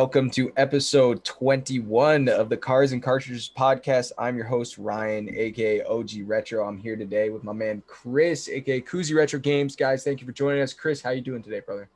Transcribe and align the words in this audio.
Welcome 0.00 0.30
to 0.30 0.52
episode 0.56 1.24
21 1.24 2.28
of 2.28 2.48
the 2.48 2.56
Cards 2.56 2.92
and 2.92 3.02
Cartridges 3.02 3.50
podcast. 3.58 4.12
I'm 4.16 4.36
your 4.36 4.46
host, 4.46 4.78
Ryan, 4.78 5.28
aka 5.34 5.82
OG 5.82 6.10
Retro. 6.22 6.64
I'm 6.64 6.78
here 6.78 6.94
today 6.94 7.30
with 7.30 7.42
my 7.42 7.52
man 7.52 7.82
Chris, 7.88 8.48
aka 8.48 8.80
Cousi 8.80 9.12
Retro 9.12 9.40
Games. 9.40 9.74
Guys, 9.74 10.04
thank 10.04 10.20
you 10.20 10.26
for 10.26 10.32
joining 10.32 10.62
us. 10.62 10.72
Chris, 10.72 11.02
how 11.02 11.10
you 11.10 11.20
doing 11.20 11.42
today, 11.42 11.58
brother? 11.58 11.88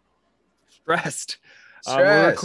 Stressed. 0.69 1.39
Um, 1.87 1.99
we're, 1.99 2.37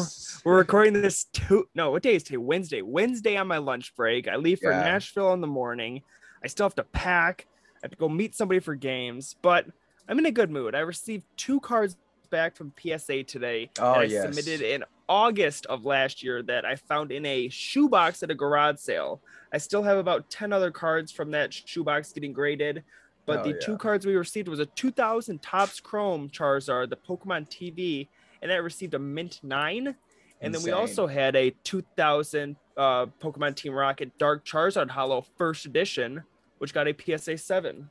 we're, 0.46 0.57
recording 0.57 0.93
this 0.93 1.24
two 1.34 1.68
no, 1.74 1.89
what 1.89 2.04
day 2.04 2.14
is 2.14 2.21
today? 2.21 2.38
Wednesday. 2.38 2.84
Wednesday 2.84 3.36
on 3.36 3.48
my 3.48 3.58
lunch 3.58 3.96
break. 3.96 4.28
I 4.28 4.36
leave 4.36 4.60
for 4.60 4.70
yeah. 4.70 4.82
Nashville 4.82 5.34
in 5.34 5.42
the 5.42 5.48
morning. 5.48 6.04
I 6.44 6.48
still 6.50 6.68
have 6.68 6.76
to 6.76 6.84
pack. 6.84 7.48
I 7.78 7.80
have 7.82 7.92
to 7.92 7.97
go 7.97 8.08
meet 8.08 8.36
somebody 8.36 8.60
for 8.60 8.75
games, 8.75 9.36
but 9.42 9.66
I'm 10.08 10.19
in 10.19 10.28
a 10.28 10.32
good 10.32 10.52
mood. 10.52 10.75
I 10.75 10.82
received 10.82 11.25
two 11.36 11.60
cards 11.61 11.97
back 12.30 12.56
from 12.56 12.74
PSA 12.80 13.24
today 13.24 13.70
oh, 13.80 13.94
I 13.94 14.04
yes. 14.04 14.24
submitted 14.24 14.62
in 14.62 14.84
August 15.10 15.66
of 15.68 15.86
last 15.86 16.24
year 16.24 16.44
that 16.44 16.66
I 16.66 16.76
found 16.76 17.12
in 17.12 17.26
a 17.26 17.50
shoebox 17.50 18.24
at 18.24 18.32
a 18.32 18.36
garage 18.36 18.80
sale. 18.80 19.22
I 19.54 19.58
still 19.58 19.84
have 19.84 19.98
about 19.98 20.30
10 20.30 20.52
other 20.52 20.72
cards 20.72 21.12
from 21.12 21.32
that 21.32 21.54
shoebox 21.54 22.12
getting 22.12 22.34
graded. 22.34 22.84
But 23.26 23.40
oh, 23.40 23.44
the 23.44 23.50
yeah. 23.50 23.60
two 23.62 23.78
cards 23.78 24.06
we 24.06 24.16
received 24.16 24.48
was 24.48 24.60
a 24.60 24.66
2000 24.66 25.42
Topps 25.42 25.80
Chrome 25.80 26.30
Charizard, 26.30 26.90
the 26.90 26.98
Pokemon 26.98 27.50
TV, 27.50 28.08
and 28.42 28.50
that 28.50 28.64
received 28.64 28.94
a 28.94 29.00
Mint 29.00 29.39
9. 29.44 29.88
And 29.88 29.96
Insane. 30.42 30.52
then 30.52 30.64
we 30.64 30.72
also 30.72 31.08
had 31.08 31.36
a 31.36 31.52
2000 31.64 32.56
uh, 32.78 33.08
Pokemon 33.22 33.56
Team 33.56 33.73
Rocket 33.73 34.17
Dark 34.17 34.45
Charizard 34.45 34.89
Holo 34.89 35.25
First 35.38 35.66
Edition, 35.66 36.23
which 36.59 36.73
got 36.73 36.88
a 36.88 36.95
PSA 36.95 37.38
7. 37.38 37.89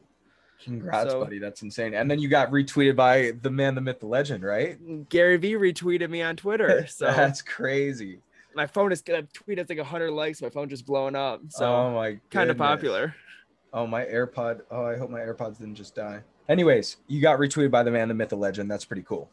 Congrats, 0.63 1.11
so, 1.11 1.25
buddy. 1.25 1.39
That's 1.39 1.63
insane. 1.63 1.95
And 1.95 2.11
then 2.11 2.19
you 2.19 2.29
got 2.29 2.51
retweeted 2.51 2.97
by 2.97 3.33
the 3.43 3.51
man, 3.51 3.75
the 3.75 3.81
myth, 3.81 4.01
the 4.01 4.07
legend, 4.07 4.43
right? 4.43 5.09
Gary 5.09 5.37
V 5.37 5.55
retweeted 5.55 6.11
me 6.11 6.23
on 6.23 6.37
Twitter. 6.37 6.87
So 6.97 7.07
that's 7.07 7.43
crazy. 7.43 8.21
My 8.55 8.67
phone 8.67 8.91
is 8.91 9.03
gonna 9.03 9.23
tweet 9.35 9.59
has 9.59 9.69
like 9.69 9.79
hundred 9.81 10.13
likes. 10.13 10.41
My 10.41 10.49
phone 10.49 10.69
just 10.69 10.87
blowing 10.87 11.15
up. 11.15 11.43
So 11.49 11.67
oh 11.67 11.95
my 11.95 12.19
kind 12.31 12.51
of 12.51 12.57
popular. 12.57 13.15
Oh 13.73 13.87
my 13.87 14.05
AirPod. 14.05 14.63
Oh, 14.71 14.87
I 14.87 14.97
hope 14.97 15.11
my 15.11 15.19
AirPods 15.19 15.59
didn't 15.59 15.75
just 15.75 15.95
die. 15.95 16.23
Anyways, 16.49 16.97
you 17.09 17.21
got 17.21 17.39
retweeted 17.39 17.71
by 17.71 17.83
the 17.83 17.91
man, 17.91 18.09
the 18.09 18.15
myth, 18.15 18.31
the 18.31 18.37
legend. 18.37 18.71
That's 18.71 18.85
pretty 18.85 19.03
cool. 19.03 19.31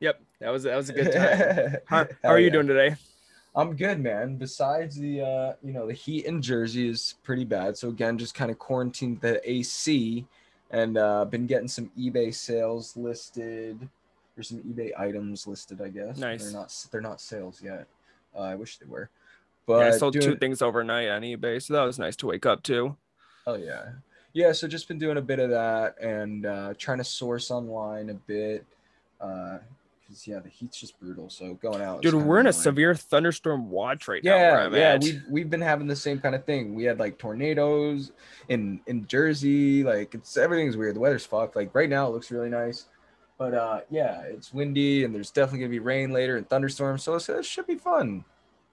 Yep, 0.00 0.20
that 0.40 0.50
was 0.50 0.64
that 0.64 0.76
was 0.76 0.90
a 0.90 0.92
good 0.92 1.12
time. 1.12 1.76
how, 1.86 2.06
how 2.22 2.30
are 2.30 2.38
you 2.38 2.46
yeah. 2.46 2.52
doing 2.52 2.66
today? 2.66 2.96
I'm 3.54 3.76
good, 3.76 4.00
man. 4.00 4.36
Besides 4.36 4.96
the 4.96 5.20
uh, 5.20 5.52
you 5.62 5.72
know, 5.72 5.86
the 5.86 5.92
heat 5.92 6.24
in 6.24 6.42
Jersey 6.42 6.88
is 6.88 7.14
pretty 7.22 7.44
bad. 7.44 7.76
So 7.76 7.88
again, 7.88 8.18
just 8.18 8.34
kind 8.34 8.50
of 8.50 8.58
quarantined 8.58 9.20
the 9.20 9.40
AC 9.48 10.26
and 10.74 10.98
uh, 10.98 11.24
been 11.24 11.46
getting 11.46 11.68
some 11.68 11.90
eBay 11.98 12.34
sales 12.34 12.96
listed. 12.96 13.88
There's 14.34 14.48
some 14.48 14.58
eBay 14.58 14.90
items 14.98 15.46
listed, 15.46 15.80
I 15.80 15.88
guess. 15.88 16.18
Nice. 16.18 16.44
They're 16.44 16.52
not 16.52 16.86
they're 16.90 17.00
not 17.00 17.20
sales 17.20 17.62
yet. 17.62 17.86
Uh, 18.34 18.40
I 18.40 18.54
wish 18.56 18.78
they 18.78 18.86
were. 18.86 19.08
But 19.66 19.78
yeah, 19.78 19.86
I 19.86 19.90
sold 19.96 20.14
doing... 20.14 20.24
two 20.24 20.36
things 20.36 20.60
overnight 20.60 21.08
on 21.08 21.22
eBay, 21.22 21.62
so 21.62 21.74
that 21.74 21.84
was 21.84 21.98
nice 21.98 22.16
to 22.16 22.26
wake 22.26 22.44
up 22.44 22.62
to. 22.64 22.96
Oh 23.46 23.54
yeah, 23.54 23.84
yeah. 24.32 24.52
So 24.52 24.66
just 24.66 24.88
been 24.88 24.98
doing 24.98 25.16
a 25.16 25.22
bit 25.22 25.38
of 25.38 25.50
that 25.50 25.98
and 26.00 26.44
uh, 26.44 26.74
trying 26.76 26.98
to 26.98 27.04
source 27.04 27.50
online 27.50 28.10
a 28.10 28.14
bit. 28.14 28.66
Uh, 29.20 29.58
because 30.04 30.26
yeah, 30.26 30.38
the 30.38 30.48
heat's 30.48 30.78
just 30.78 30.98
brutal. 31.00 31.30
So 31.30 31.54
going 31.54 31.82
out, 31.82 32.02
dude, 32.02 32.14
we're 32.14 32.40
in 32.40 32.46
a 32.46 32.52
severe 32.52 32.94
thunderstorm 32.94 33.70
watch 33.70 34.08
right 34.08 34.22
yeah, 34.22 34.68
now. 34.68 34.76
Yeah, 34.76 34.76
yeah, 34.76 34.98
we've 35.00 35.22
we've 35.28 35.50
been 35.50 35.60
having 35.60 35.86
the 35.86 35.96
same 35.96 36.20
kind 36.20 36.34
of 36.34 36.44
thing. 36.44 36.74
We 36.74 36.84
had 36.84 36.98
like 36.98 37.18
tornadoes 37.18 38.12
in 38.48 38.80
in 38.86 39.06
Jersey. 39.06 39.82
Like 39.82 40.14
it's 40.14 40.36
everything's 40.36 40.76
weird. 40.76 40.96
The 40.96 41.00
weather's 41.00 41.26
fucked. 41.26 41.56
Like 41.56 41.74
right 41.74 41.88
now, 41.88 42.08
it 42.08 42.12
looks 42.12 42.30
really 42.30 42.50
nice, 42.50 42.86
but 43.38 43.54
uh, 43.54 43.80
yeah, 43.90 44.22
it's 44.22 44.52
windy 44.52 45.04
and 45.04 45.14
there's 45.14 45.30
definitely 45.30 45.60
gonna 45.60 45.70
be 45.70 45.78
rain 45.78 46.12
later 46.12 46.36
and 46.36 46.48
thunderstorms. 46.48 47.02
So 47.02 47.16
it 47.16 47.44
should 47.44 47.66
be 47.66 47.76
fun. 47.76 48.24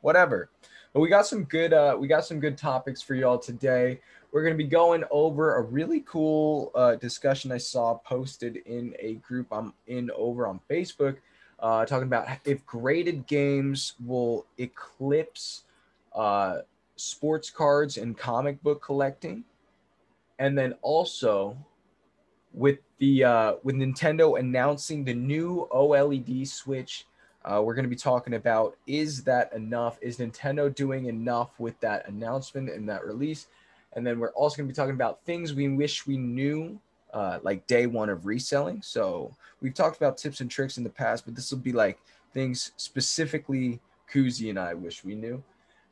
Whatever. 0.02 0.50
But 0.94 1.00
we 1.00 1.10
got 1.10 1.26
some 1.26 1.46
good 1.46 1.74
uh, 1.74 1.96
we 2.00 2.08
got 2.08 2.26
some 2.26 2.40
good 2.40 2.58
topics 2.58 3.02
for 3.02 3.16
y'all 3.16 3.40
today. 3.40 4.00
We're 4.32 4.44
going 4.44 4.54
to 4.54 4.64
be 4.64 4.70
going 4.70 5.04
over 5.12 5.58
a 5.58 5.62
really 5.62 6.06
cool 6.08 6.72
uh, 6.74 6.96
discussion 6.96 7.52
I 7.52 7.58
saw 7.58 7.96
posted 7.96 8.58
in 8.66 8.96
a 8.98 9.16
group 9.16 9.48
I'm 9.52 9.74
in 9.88 10.10
over 10.12 10.48
on 10.48 10.62
Facebook, 10.70 11.18
uh, 11.62 11.86
talking 11.86 12.08
about 12.08 12.28
if 12.46 12.66
graded 12.66 13.28
games 13.28 13.94
will 14.04 14.46
eclipse 14.58 15.64
uh, 16.14 16.60
sports 16.96 17.50
cards 17.50 17.98
and 17.98 18.18
comic 18.18 18.62
book 18.64 18.82
collecting, 18.82 19.44
and 20.40 20.58
then 20.58 20.74
also 20.82 21.56
with 22.54 22.80
the 22.98 23.24
uh, 23.24 23.54
with 23.64 23.76
Nintendo 23.76 24.40
announcing 24.40 25.04
the 25.04 25.14
new 25.14 25.68
OLED 25.72 26.48
Switch. 26.48 27.06
Uh, 27.44 27.60
we're 27.64 27.74
going 27.74 27.84
to 27.86 27.90
be 27.90 27.96
talking 27.96 28.36
about 28.36 28.78
is 28.86 29.24
that 29.24 29.52
enough? 29.54 29.98
Is 30.02 30.18
Nintendo 30.18 30.74
doing 30.74 31.08
enough 31.08 31.60
with 31.60 31.80
that 31.80 32.08
announcement 32.08 32.70
and 32.70 32.88
that 32.88 33.04
release? 33.04 33.48
And 33.94 34.06
then 34.06 34.20
we're 34.20 34.32
also 34.32 34.58
going 34.58 34.68
to 34.68 34.72
be 34.72 34.76
talking 34.76 34.94
about 34.94 35.24
things 35.26 35.54
we 35.54 35.68
wish 35.68 36.06
we 36.06 36.18
knew, 36.18 36.80
uh, 37.14 37.40
like 37.44 37.66
day 37.68 37.88
one 37.88 38.10
of 38.10 38.26
reselling. 38.26 38.82
So 38.82 39.36
we've 39.62 39.74
talked 39.74 39.98
about 39.98 40.18
tips 40.18 40.42
and 40.42 40.50
tricks 40.50 40.78
in 40.78 40.84
the 40.84 40.90
past, 40.90 41.26
but 41.26 41.36
this 41.36 41.52
will 41.52 41.60
be 41.60 41.72
like 41.72 42.00
things 42.34 42.72
specifically 42.78 43.80
Cousi 44.12 44.50
and 44.50 44.60
I 44.60 44.74
wish 44.74 45.04
we 45.04 45.16
knew. 45.16 45.44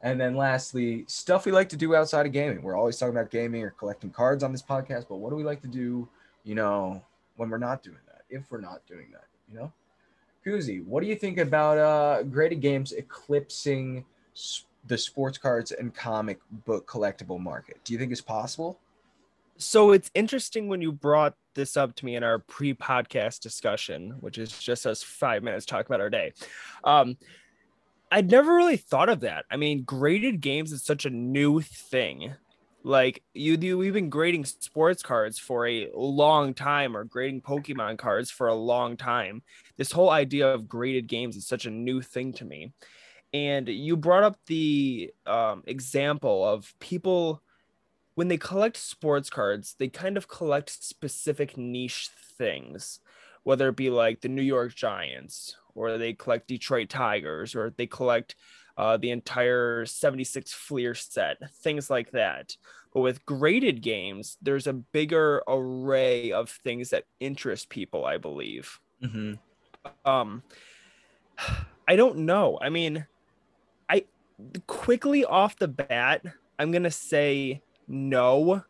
And 0.02 0.20
then 0.20 0.36
lastly, 0.36 1.04
stuff 1.08 1.46
we 1.46 1.52
like 1.52 1.70
to 1.70 1.78
do 1.78 1.94
outside 1.94 2.26
of 2.26 2.32
gaming. 2.32 2.62
We're 2.62 2.78
always 2.78 2.98
talking 2.98 3.16
about 3.16 3.32
gaming 3.32 3.64
or 3.64 3.72
collecting 3.72 4.12
cards 4.12 4.44
on 4.44 4.52
this 4.52 4.62
podcast, 4.62 5.08
but 5.10 5.18
what 5.18 5.30
do 5.30 5.36
we 5.36 5.44
like 5.44 5.62
to 5.62 5.68
do, 5.68 6.08
you 6.44 6.56
know, 6.56 7.04
when 7.36 7.50
we're 7.50 7.58
not 7.58 7.84
doing 7.84 7.98
that, 8.08 8.22
if 8.30 8.50
we're 8.50 8.62
not 8.62 8.86
doing 8.88 9.08
that, 9.12 9.26
you 9.52 9.60
know? 9.60 9.72
Cousi, 10.46 10.80
what 10.86 11.02
do 11.02 11.08
you 11.08 11.16
think 11.16 11.38
about 11.38 11.78
uh, 11.78 12.24
graded 12.24 12.62
games 12.62 12.94
eclipsing 12.94 14.06
the 14.88 14.98
sports 14.98 15.38
cards 15.38 15.72
and 15.74 15.94
comic 15.94 16.40
book 16.66 16.88
collectible 16.88 17.40
market? 17.40 17.78
Do 17.84 17.92
you 17.92 18.00
think 18.00 18.14
it's 18.14 18.22
possible? 18.22 18.80
So 19.60 19.92
it's 19.92 20.10
interesting 20.16 20.70
when 20.70 20.82
you 20.82 20.92
brought 20.92 21.36
this 21.54 21.76
up 21.76 21.94
to 21.96 22.06
me 22.06 22.16
in 22.16 22.24
our 22.24 22.40
pre-podcast 22.40 23.42
discussion, 23.42 24.12
which 24.22 24.38
is 24.38 24.58
just 24.58 24.88
us 24.88 25.04
five 25.04 25.44
minutes 25.44 25.66
talking 25.66 25.86
about 25.86 26.00
our 26.00 26.10
day. 26.10 26.32
Um, 26.84 27.18
I'd 28.12 28.32
never 28.32 28.56
really 28.56 28.78
thought 28.78 29.10
of 29.10 29.20
that. 29.20 29.46
I 29.52 29.58
mean, 29.58 29.84
graded 29.84 30.40
games 30.40 30.72
is 30.72 30.84
such 30.84 31.06
a 31.06 31.10
new 31.10 31.62
thing. 31.62 32.34
Like 32.84 33.22
you 33.34 33.58
do, 33.58 33.78
we've 33.78 33.94
been 33.94 34.10
grading 34.10 34.46
sports 34.46 35.04
cards 35.04 35.38
for 35.38 35.68
a 35.68 35.90
long 35.94 36.54
time, 36.54 36.96
or 36.96 37.04
grading 37.04 37.42
Pokemon 37.42 37.98
cards 37.98 38.32
for 38.32 38.48
a 38.48 38.56
long 38.56 38.96
time. 38.96 39.44
This 39.76 39.92
whole 39.92 40.10
idea 40.10 40.48
of 40.48 40.70
graded 40.70 41.08
games 41.08 41.36
is 41.36 41.46
such 41.46 41.66
a 41.66 41.70
new 41.70 42.02
thing 42.02 42.32
to 42.34 42.46
me 42.46 42.72
and 43.34 43.68
you 43.68 43.96
brought 43.96 44.24
up 44.24 44.38
the 44.48 45.14
um, 45.26 45.64
example 45.68 46.48
of 46.48 46.74
people 46.80 47.42
when 48.20 48.28
they 48.28 48.38
collect 48.38 48.76
sports 48.76 49.30
cards 49.30 49.76
they 49.80 49.88
kind 49.88 50.18
of 50.18 50.28
collect 50.28 50.70
specific 50.84 51.56
niche 51.56 52.10
things 52.38 53.00
whether 53.44 53.70
it 53.70 53.78
be 53.78 53.90
like 53.90 54.20
the 54.20 54.28
new 54.28 54.42
york 54.42 54.76
giants 54.76 55.56
or 55.74 55.98
they 55.98 56.12
collect 56.12 56.46
detroit 56.46 56.90
tigers 56.90 57.56
or 57.56 57.74
they 57.78 57.88
collect 57.88 58.36
uh, 58.78 58.98
the 58.98 59.12
entire 59.12 59.86
76 59.86 60.52
fleer 60.52 60.94
set 60.94 61.38
things 61.56 61.90
like 61.90 62.12
that. 62.12 62.58
But 62.94 63.02
with 63.02 63.26
graded 63.26 63.82
games 63.82 64.38
there's 64.42 64.68
a 64.68 64.74
bigger 64.74 65.42
array 65.48 66.34
of 66.34 66.50
things 66.50 66.90
that 66.90 67.06
interest 67.22 67.70
people 67.70 68.06
i 68.06 68.18
believe. 68.18 68.80
Mm-hmm. 69.02 69.34
um 70.10 70.44
i 71.88 71.96
don't 71.96 72.18
know. 72.18 72.60
I 72.62 72.68
mean 72.70 73.06
I 73.90 74.04
quickly 74.68 75.24
off 75.24 75.58
the 75.58 75.70
bat, 75.70 76.26
I'm 76.58 76.72
gonna 76.72 76.92
say 76.92 77.62
no, 77.90 78.64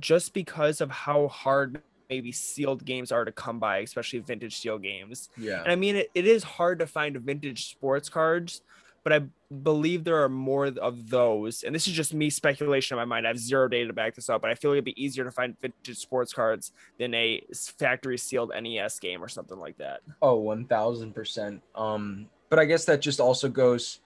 just 0.00 0.34
because 0.34 0.80
of 0.80 0.90
how 0.90 1.28
hard 1.28 1.80
maybe 2.10 2.32
sealed 2.32 2.84
games 2.84 3.12
are 3.12 3.24
to 3.24 3.32
come 3.32 3.58
by, 3.58 3.78
especially 3.78 4.18
vintage 4.18 4.58
seal 4.58 4.78
games. 4.78 5.28
Yeah. 5.36 5.62
And 5.62 5.70
I 5.70 5.76
mean, 5.76 5.96
it, 5.96 6.10
it 6.14 6.26
is 6.26 6.42
hard 6.42 6.78
to 6.80 6.86
find 6.86 7.16
vintage 7.18 7.70
sports 7.70 8.08
cards, 8.08 8.62
but 9.04 9.12
I 9.12 9.20
believe 9.62 10.04
there 10.04 10.22
are 10.22 10.28
more 10.28 10.66
of 10.66 11.10
those. 11.10 11.62
And 11.62 11.74
this 11.74 11.86
is 11.86 11.92
just 11.92 12.12
me 12.12 12.30
speculation 12.30 12.96
in 12.96 13.00
my 13.00 13.04
mind. 13.04 13.26
I 13.26 13.30
have 13.30 13.38
zero 13.38 13.68
data 13.68 13.88
to 13.88 13.92
back 13.92 14.14
this 14.14 14.28
up, 14.28 14.42
but 14.42 14.50
I 14.50 14.54
feel 14.54 14.70
like 14.70 14.76
it'd 14.76 14.84
be 14.84 15.02
easier 15.02 15.24
to 15.24 15.30
find 15.30 15.58
vintage 15.60 15.98
sports 15.98 16.32
cards 16.32 16.72
than 16.98 17.14
a 17.14 17.42
factory 17.78 18.18
sealed 18.18 18.52
NES 18.60 18.98
game 18.98 19.22
or 19.22 19.28
something 19.28 19.58
like 19.58 19.78
that. 19.78 20.00
Oh, 20.22 20.42
1000%. 20.42 21.60
Um, 21.74 22.26
but 22.48 22.58
I 22.58 22.64
guess 22.64 22.86
that 22.86 23.00
just 23.00 23.20
also 23.20 23.48
goes 23.48 24.00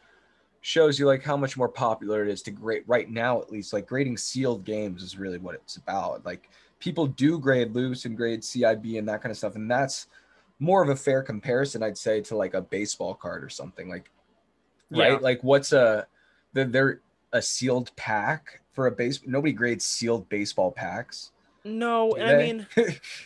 shows 0.63 0.99
you 0.99 1.07
like 1.07 1.23
how 1.23 1.37
much 1.37 1.57
more 1.57 1.69
popular 1.69 2.23
it 2.23 2.31
is 2.31 2.41
to 2.41 2.51
grade 2.51 2.85
right 2.87 3.11
now 3.11 3.41
at 3.41 3.51
least 3.51 3.73
like 3.73 3.87
grading 3.87 4.17
sealed 4.17 4.65
games 4.65 5.03
is 5.03 5.19
really 5.19 5.39
what 5.39 5.55
it's 5.55 5.77
about. 5.77 6.25
Like 6.25 6.49
people 6.79 7.07
do 7.07 7.39
grade 7.39 7.75
loose 7.75 8.05
and 8.07 8.17
grade 8.17 8.43
cib 8.43 8.85
and 8.85 9.09
that 9.09 9.23
kind 9.23 9.31
of 9.31 9.37
stuff 9.37 9.55
and 9.55 9.71
that's 9.71 10.07
more 10.59 10.83
of 10.83 10.89
a 10.89 10.97
fair 10.97 11.23
comparison 11.23 11.83
i'd 11.83 11.99
say 11.99 12.21
to 12.21 12.37
like 12.37 12.55
a 12.55 12.61
baseball 12.61 13.15
card 13.15 13.43
or 13.43 13.49
something 13.49 13.89
like 13.89 14.11
right? 14.91 15.23
Like 15.23 15.43
what's 15.43 15.73
a 15.73 16.07
they're 16.53 17.01
a 17.33 17.41
sealed 17.41 17.95
pack 17.97 18.61
for 18.73 18.87
a 18.87 18.91
base 18.91 19.21
nobody 19.27 19.53
grades 19.53 19.85
sealed 19.85 20.29
baseball 20.29 20.71
packs 20.71 21.33
No, 21.65 22.15
and 22.15 22.29
I 22.29 22.37
mean, 22.37 22.67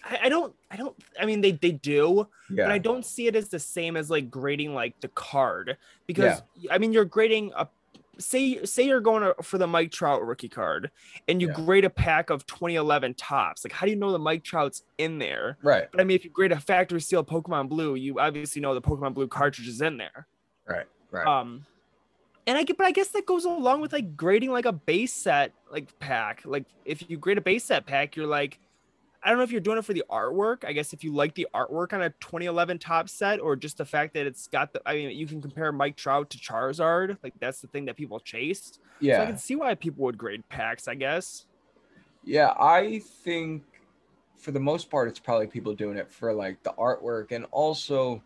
I, 0.04 0.18
I 0.24 0.28
don't, 0.28 0.54
I 0.70 0.76
don't, 0.76 0.94
I 1.20 1.24
mean, 1.26 1.40
they 1.40 1.52
they 1.52 1.72
do, 1.72 2.28
yeah, 2.50 2.64
but 2.64 2.72
I 2.72 2.78
don't 2.78 3.04
see 3.04 3.26
it 3.26 3.34
as 3.36 3.48
the 3.48 3.58
same 3.58 3.96
as 3.96 4.10
like 4.10 4.30
grading 4.30 4.74
like 4.74 5.00
the 5.00 5.08
card 5.08 5.76
because 6.06 6.42
I 6.70 6.78
mean, 6.78 6.92
you're 6.92 7.04
grading 7.04 7.52
a. 7.56 7.68
Say 8.18 8.64
say 8.64 8.86
you're 8.86 9.00
going 9.02 9.30
for 9.42 9.58
the 9.58 9.66
Mike 9.66 9.90
Trout 9.90 10.24
rookie 10.24 10.48
card, 10.48 10.90
and 11.28 11.38
you 11.42 11.48
Yeah. 11.48 11.54
grade 11.54 11.84
a 11.84 11.90
pack 11.90 12.30
of 12.30 12.46
2011 12.46 13.12
Topps. 13.12 13.62
Like, 13.62 13.72
how 13.74 13.84
do 13.84 13.92
you 13.92 13.98
know 13.98 14.10
the 14.10 14.18
Mike 14.18 14.42
Trout's 14.42 14.84
in 14.96 15.18
there? 15.18 15.58
right, 15.62 15.86
But 15.92 16.00
I 16.00 16.04
mean, 16.04 16.14
if 16.14 16.24
you 16.24 16.30
grade 16.30 16.50
a 16.50 16.58
factory 16.58 17.02
seal 17.02 17.22
Pokemon 17.22 17.68
Blue, 17.68 17.94
you 17.94 18.18
obviously 18.18 18.62
know 18.62 18.72
the 18.72 18.80
Pokemon 18.80 19.12
Blue 19.12 19.28
cartridge 19.28 19.68
is 19.68 19.82
in 19.82 19.98
there. 19.98 20.26
right, 20.66 20.86
right. 21.10 21.26
Um, 21.26 21.66
and 22.46 22.56
I 22.56 22.62
get, 22.62 22.76
but 22.76 22.86
I 22.86 22.92
guess 22.92 23.08
that 23.08 23.26
goes 23.26 23.44
along 23.44 23.80
with 23.80 23.92
like 23.92 24.16
grading 24.16 24.50
like 24.50 24.66
a 24.66 24.72
base 24.72 25.12
set 25.12 25.52
like 25.70 25.98
pack. 25.98 26.42
Like 26.44 26.64
if 26.84 27.08
you 27.10 27.16
grade 27.16 27.38
a 27.38 27.40
base 27.40 27.64
set 27.64 27.86
pack, 27.86 28.14
you're 28.16 28.26
like, 28.26 28.60
I 29.22 29.30
don't 29.30 29.38
know 29.38 29.44
if 29.44 29.50
you're 29.50 29.60
doing 29.60 29.78
it 29.78 29.84
for 29.84 29.92
the 29.92 30.04
artwork. 30.08 30.64
I 30.64 30.72
guess 30.72 30.92
if 30.92 31.02
you 31.02 31.12
like 31.12 31.34
the 31.34 31.48
artwork 31.52 31.92
on 31.92 32.02
a 32.02 32.10
2011 32.10 32.78
Topps 32.78 33.12
set, 33.12 33.40
or 33.40 33.56
just 33.56 33.78
the 33.78 33.84
fact 33.84 34.14
that 34.14 34.26
it's 34.26 34.46
got 34.46 34.72
the. 34.72 34.80
I 34.86 34.94
mean, 34.94 35.10
you 35.18 35.26
can 35.26 35.42
compare 35.42 35.72
Mike 35.72 35.96
Trout 35.96 36.30
to 36.30 36.38
Charizard. 36.38 37.18
Like 37.24 37.34
that's 37.40 37.60
the 37.60 37.66
thing 37.66 37.86
that 37.86 37.96
people 37.96 38.20
chased. 38.20 38.78
So 39.16 39.22
I 39.22 39.26
can 39.26 39.38
see 39.38 39.56
why 39.56 39.74
people 39.74 40.04
would 40.04 40.16
grade 40.16 40.48
packs. 40.48 40.86
I 40.86 40.94
guess. 40.94 41.46
yeah. 42.24 42.54
I 42.58 43.00
think 43.24 43.64
for 44.36 44.52
the 44.52 44.60
most 44.60 44.90
part, 44.90 45.08
it's 45.08 45.18
probably 45.18 45.48
people 45.48 45.74
doing 45.74 45.96
it 45.96 46.12
for 46.12 46.32
like 46.32 46.62
the 46.62 46.70
artwork 46.78 47.32
and 47.32 47.46
also 47.50 48.22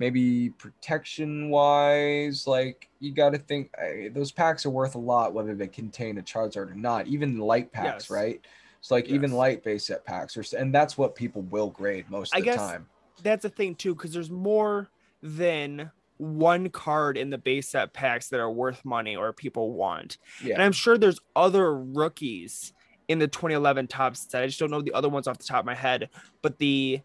maybe 0.00 0.48
protection 0.50 1.50
wise. 1.50 2.46
Like 2.48 2.88
you 2.98 3.12
got 3.12 3.30
to 3.30 3.38
think 3.38 3.70
eh, 3.78 4.08
those 4.12 4.32
packs 4.32 4.66
are 4.66 4.70
worth 4.70 4.96
a 4.96 4.98
lot, 4.98 5.32
whether 5.34 5.54
they 5.54 5.68
contain 5.68 6.18
a 6.18 6.22
Charizard 6.22 6.72
or 6.72 6.74
not. 6.74 7.06
Even 7.06 7.38
light 7.38 7.70
packs, 7.70 8.04
Yes. 8.04 8.10
right? 8.10 8.44
So 8.80 8.94
like 8.96 9.06
even 9.08 9.30
light 9.32 9.62
base 9.62 9.84
set 9.86 10.04
packs, 10.06 10.36
or 10.36 10.44
and 10.58 10.74
that's 10.74 10.96
what 10.98 11.14
people 11.14 11.42
will 11.42 11.68
grade 11.68 12.10
most 12.10 12.32
of 12.32 12.38
I 12.38 12.40
the 12.40 12.44
guess- 12.46 12.56
time. 12.56 12.88
That's 13.22 13.44
a 13.44 13.50
thing 13.50 13.74
too, 13.74 13.94
because 13.94 14.14
there's 14.14 14.30
more 14.30 14.88
than 15.22 15.90
one 16.16 16.70
card 16.70 17.18
in 17.18 17.28
the 17.28 17.36
base 17.36 17.68
set 17.68 17.92
packs 17.92 18.28
that 18.30 18.40
are 18.40 18.50
worth 18.50 18.82
money 18.82 19.14
or 19.16 19.34
people 19.34 19.72
want. 19.74 20.16
And 20.42 20.62
I'm 20.62 20.72
sure 20.72 20.96
there's 20.96 21.20
other 21.36 21.76
rookies 21.76 22.72
in 23.08 23.18
the 23.18 23.28
2011 23.28 23.88
Topps 23.88 24.26
set. 24.30 24.42
I 24.42 24.46
just 24.46 24.58
don't 24.58 24.70
know 24.70 24.80
the 24.80 24.92
other 24.94 25.10
ones 25.10 25.26
off 25.28 25.36
the 25.36 25.44
top 25.44 25.60
of 25.60 25.66
my 25.66 25.74
head. 25.74 26.08
But 26.40 26.56
the 26.58 27.00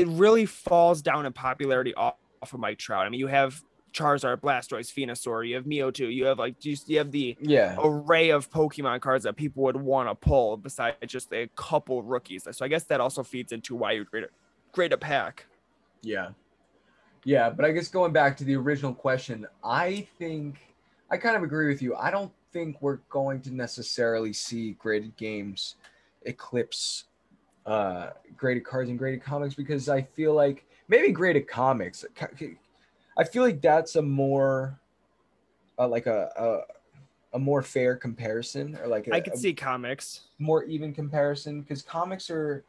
it 0.00 0.08
really 0.08 0.46
falls 0.46 1.02
down 1.02 1.26
in 1.26 1.32
popularity 1.32 1.94
off, 1.94 2.14
off 2.42 2.52
of 2.52 2.60
Mike 2.60 2.78
Trout. 2.78 3.06
I 3.06 3.08
mean, 3.08 3.20
you 3.20 3.26
have 3.26 3.62
Charizard, 3.92 4.40
Blastoise, 4.40 4.92
Venusaur, 4.92 5.46
you 5.46 5.56
have 5.56 5.64
Mewtwo, 5.64 6.12
you 6.12 6.26
have 6.26 6.38
like 6.38 6.64
you, 6.64 6.76
you 6.86 6.98
have 6.98 7.10
the 7.10 7.36
yeah, 7.40 7.76
array 7.82 8.30
of 8.30 8.50
Pokemon 8.50 9.00
cards 9.00 9.24
that 9.24 9.36
people 9.36 9.62
would 9.64 9.76
want 9.76 10.08
to 10.08 10.14
pull 10.14 10.56
besides 10.56 10.96
just 11.06 11.32
a 11.32 11.48
couple 11.56 12.02
rookies. 12.02 12.46
So 12.50 12.64
I 12.64 12.68
guess 12.68 12.84
that 12.84 13.00
also 13.00 13.22
feeds 13.22 13.52
into 13.52 13.74
why 13.74 13.92
you 13.92 14.04
grade 14.04 14.24
a, 14.24 14.28
grade 14.72 14.92
a 14.92 14.98
pack. 14.98 15.46
Yeah. 16.02 16.30
Yeah, 17.24 17.50
but 17.50 17.64
I 17.64 17.72
guess 17.72 17.88
going 17.88 18.12
back 18.12 18.36
to 18.38 18.44
the 18.44 18.54
original 18.54 18.94
question, 18.94 19.46
I 19.64 20.06
think 20.18 20.60
I 21.10 21.16
kind 21.16 21.36
of 21.36 21.42
agree 21.42 21.68
with 21.68 21.82
you. 21.82 21.96
I 21.96 22.10
don't 22.10 22.32
think 22.52 22.80
we're 22.80 23.00
going 23.10 23.40
to 23.42 23.54
necessarily 23.54 24.32
see 24.32 24.72
graded 24.72 25.16
games 25.16 25.74
eclipse 26.22 27.04
uh 27.68 28.10
graded 28.36 28.64
cards 28.64 28.88
and 28.88 28.98
graded 28.98 29.22
comics 29.22 29.54
because 29.54 29.88
I 29.88 30.00
feel 30.02 30.32
like 30.32 30.64
maybe 30.88 31.12
graded 31.12 31.46
comics 31.46 32.04
I 33.18 33.24
feel 33.24 33.42
like 33.42 33.60
that's 33.60 33.96
a 33.96 34.02
more 34.02 34.80
uh, 35.78 35.86
like 35.86 36.06
a, 36.06 36.30
a 36.36 37.36
a 37.36 37.38
more 37.38 37.60
fair 37.62 37.94
comparison 37.94 38.76
or 38.82 38.86
like 38.88 39.06
a, 39.08 39.14
I 39.14 39.20
could 39.20 39.36
see 39.36 39.52
comics. 39.52 40.22
more 40.38 40.64
even 40.64 40.94
comparison 40.94 41.60
because 41.60 41.82
comics 41.82 42.30
are 42.30 42.64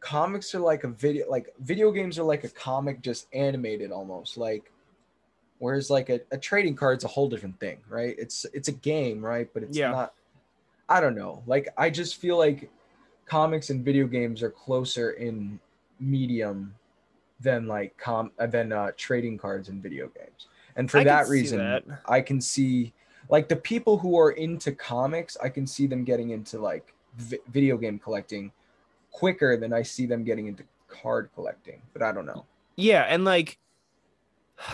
comics 0.00 0.54
are 0.54 0.60
like 0.60 0.84
a 0.84 0.88
video 0.88 1.28
like 1.30 1.48
video 1.60 1.90
games 1.90 2.18
are 2.18 2.24
like 2.24 2.44
a 2.44 2.48
comic 2.50 3.00
just 3.00 3.26
animated 3.32 3.90
almost 3.90 4.36
like 4.36 4.70
whereas 5.58 5.88
like 5.90 6.10
a, 6.10 6.20
a 6.30 6.38
trading 6.38 6.74
card's 6.76 7.04
a 7.04 7.08
whole 7.08 7.28
different 7.28 7.58
thing 7.58 7.78
right 7.88 8.14
it's 8.18 8.44
it's 8.52 8.68
a 8.68 8.72
game 8.72 9.24
right 9.24 9.48
but 9.54 9.62
it's 9.62 9.78
Yeah. 9.78 9.90
not 9.90 10.14
i 10.90 11.00
don't 11.00 11.14
know 11.14 11.42
like 11.46 11.68
i 11.78 11.88
just 11.90 12.16
feel 12.16 12.36
like 12.38 12.70
comics 13.30 13.70
and 13.70 13.84
video 13.84 14.08
games 14.08 14.42
are 14.42 14.50
closer 14.50 15.12
in 15.12 15.60
medium 16.00 16.74
than 17.38 17.68
like 17.68 17.96
com 17.96 18.32
uh, 18.40 18.46
than 18.46 18.72
uh, 18.72 18.90
trading 18.96 19.38
cards 19.38 19.68
and 19.68 19.80
video 19.80 20.08
games 20.08 20.48
and 20.74 20.90
for 20.90 20.98
I 20.98 21.04
that 21.04 21.28
reason 21.28 21.58
that. 21.58 21.84
I 22.06 22.22
can 22.22 22.40
see 22.40 22.92
like 23.28 23.48
the 23.48 23.54
people 23.54 23.96
who 23.98 24.18
are 24.18 24.32
into 24.32 24.72
comics, 24.72 25.36
I 25.40 25.48
can 25.48 25.64
see 25.64 25.86
them 25.86 26.02
getting 26.02 26.30
into 26.30 26.58
like 26.58 26.92
vi- 27.16 27.38
video 27.52 27.76
game 27.76 28.00
collecting 28.00 28.50
quicker 29.12 29.56
than 29.56 29.72
I 29.72 29.82
see 29.82 30.06
them 30.06 30.24
getting 30.24 30.48
into 30.48 30.64
card 30.88 31.30
collecting. 31.34 31.80
But 31.92 32.02
I 32.02 32.10
don't 32.10 32.26
know. 32.26 32.46
Yeah, 32.74 33.02
and 33.02 33.24
like 33.24 33.58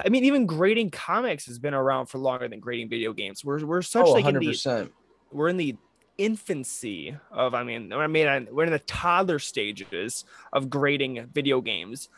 I 0.02 0.08
mean, 0.08 0.24
even 0.24 0.46
grading 0.46 0.92
comics 0.92 1.44
has 1.46 1.58
been 1.58 1.74
around 1.74 2.06
for 2.06 2.18
longer 2.18 2.48
than 2.48 2.60
grading 2.60 2.88
video 2.88 3.12
games. 3.12 3.44
We're 3.44 3.64
we're 3.66 3.82
such 3.82 4.06
oh, 4.06 4.12
like 4.12 4.24
in 4.24 4.38
the 4.38 4.90
we're 5.30 5.48
in 5.48 5.58
the 5.58 5.76
infancy 6.18 7.16
of 7.30 7.54
I 7.54 7.62
mean 7.62 7.92
I 7.92 8.06
mean 8.06 8.48
we're 8.50 8.64
in 8.64 8.72
the 8.72 8.78
toddler 8.80 9.38
stages 9.38 10.24
of 10.52 10.70
grading 10.70 11.26
video 11.32 11.60
games. 11.60 12.08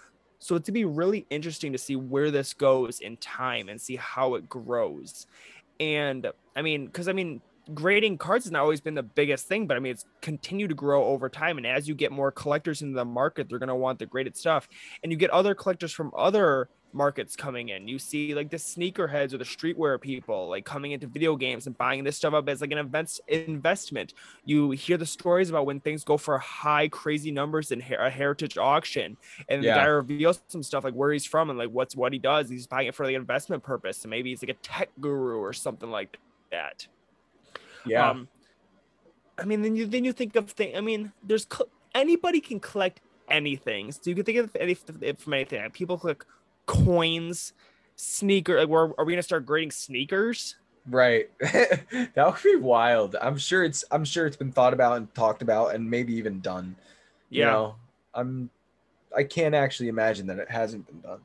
So 0.40 0.54
it's 0.54 0.68
going 0.68 0.74
to 0.74 0.80
be 0.80 0.84
really 0.84 1.26
interesting 1.30 1.72
to 1.72 1.78
see 1.78 1.96
where 1.96 2.30
this 2.30 2.54
goes 2.54 3.00
in 3.00 3.16
time 3.16 3.68
and 3.68 3.80
see 3.80 3.96
how 3.96 4.36
it 4.36 4.48
grows. 4.48 5.26
And 5.80 6.28
I 6.54 6.62
mean, 6.62 6.86
because 6.86 7.08
I 7.08 7.12
mean, 7.12 7.40
grading 7.74 8.18
cards 8.18 8.44
has 8.44 8.52
not 8.52 8.62
always 8.62 8.80
been 8.80 8.94
the 8.94 9.02
biggest 9.02 9.46
thing, 9.46 9.66
but 9.66 9.76
I 9.76 9.80
mean, 9.80 9.92
it's 9.92 10.04
continued 10.20 10.68
to 10.68 10.74
grow 10.74 11.04
over 11.04 11.28
time. 11.28 11.58
And 11.58 11.66
as 11.66 11.88
you 11.88 11.94
get 11.94 12.12
more 12.12 12.30
collectors 12.30 12.82
into 12.82 12.94
the 12.94 13.04
market, 13.04 13.48
they're 13.48 13.58
going 13.58 13.68
to 13.68 13.74
want 13.74 13.98
the 13.98 14.06
graded 14.06 14.36
stuff. 14.36 14.68
And 15.02 15.12
you 15.12 15.18
get 15.18 15.30
other 15.30 15.54
collectors 15.54 15.92
from 15.92 16.12
other 16.16 16.68
markets 16.92 17.36
coming 17.36 17.68
in. 17.68 17.86
You 17.86 17.98
see 17.98 18.34
like 18.34 18.50
the 18.50 18.56
sneakerheads 18.56 19.32
or 19.32 19.38
the 19.38 19.44
streetwear 19.44 20.00
people 20.00 20.48
like 20.48 20.64
coming 20.64 20.92
into 20.92 21.06
video 21.06 21.36
games 21.36 21.66
and 21.66 21.76
buying 21.76 22.02
this 22.04 22.16
stuff 22.16 22.34
up 22.34 22.48
as 22.48 22.60
like 22.60 22.72
an 22.72 22.78
events 22.78 23.20
investment. 23.28 24.14
You 24.44 24.70
hear 24.70 24.96
the 24.96 25.06
stories 25.06 25.50
about 25.50 25.66
when 25.66 25.80
things 25.80 26.04
go 26.04 26.16
for 26.16 26.38
high, 26.38 26.88
crazy 26.88 27.30
numbers 27.30 27.72
in 27.72 27.80
a 27.80 28.10
heritage 28.10 28.56
auction, 28.56 29.16
and 29.48 29.62
Yeah. 29.62 29.74
the 29.74 29.80
guy 29.80 29.86
reveals 29.86 30.42
some 30.48 30.62
stuff 30.62 30.84
like 30.84 30.94
where 30.94 31.12
he's 31.12 31.26
from 31.26 31.50
and 31.50 31.58
like 31.58 31.70
what's 31.70 31.94
what 31.94 32.12
he 32.12 32.18
does. 32.18 32.48
He's 32.48 32.66
buying 32.66 32.86
it 32.88 32.94
for 32.94 33.04
like 33.04 33.14
investment 33.14 33.62
purpose, 33.62 34.02
and 34.04 34.10
maybe 34.10 34.30
he's 34.30 34.42
like 34.42 34.50
a 34.50 34.60
tech 34.62 34.90
guru 35.00 35.38
or 35.38 35.52
something 35.52 35.90
like 35.90 36.18
that. 36.50 36.86
Yeah. 37.86 38.10
Um, 38.10 38.28
I 39.38 39.44
mean, 39.44 39.62
then 39.62 39.76
you 39.76 39.86
then 39.86 40.04
you 40.04 40.12
think 40.12 40.36
of 40.36 40.50
thing. 40.50 40.76
I 40.76 40.80
mean, 40.80 41.12
there's 41.22 41.46
anybody 41.94 42.40
can 42.40 42.60
collect 42.60 43.00
anything. 43.30 43.92
So 43.92 44.00
you 44.10 44.14
can 44.16 44.24
think 44.24 44.38
of 44.38 44.56
any 44.56 44.74
from 44.74 45.34
anything. 45.34 45.70
People 45.70 45.98
collect 45.98 46.26
coins, 46.68 47.52
sneaker. 47.96 48.60
Like, 48.60 48.68
we're, 48.68 48.92
are 48.96 49.04
we 49.04 49.12
gonna 49.12 49.22
start 49.22 49.44
grading 49.44 49.72
sneakers? 49.72 50.54
right. 50.90 51.28
that 51.40 52.14
would 52.16 52.42
be 52.42 52.56
wild. 52.56 53.16
I'm 53.20 53.36
sure 53.36 53.64
it's 53.64 53.84
I'm 53.90 54.04
sure 54.04 54.26
it's 54.26 54.36
been 54.36 54.52
thought 54.52 54.72
about 54.72 54.96
and 54.96 55.12
talked 55.14 55.42
about 55.42 55.74
and 55.74 55.90
maybe 55.90 56.14
even 56.14 56.40
done. 56.40 56.76
You 57.30 57.40
Yeah. 57.40 57.50
know, 57.50 57.76
I'm 58.14 58.48
I 59.14 59.24
can't 59.24 59.54
actually 59.54 59.88
imagine 59.88 60.26
that 60.28 60.38
it 60.38 60.50
hasn't 60.50 60.86
been 60.86 61.00
done. 61.00 61.20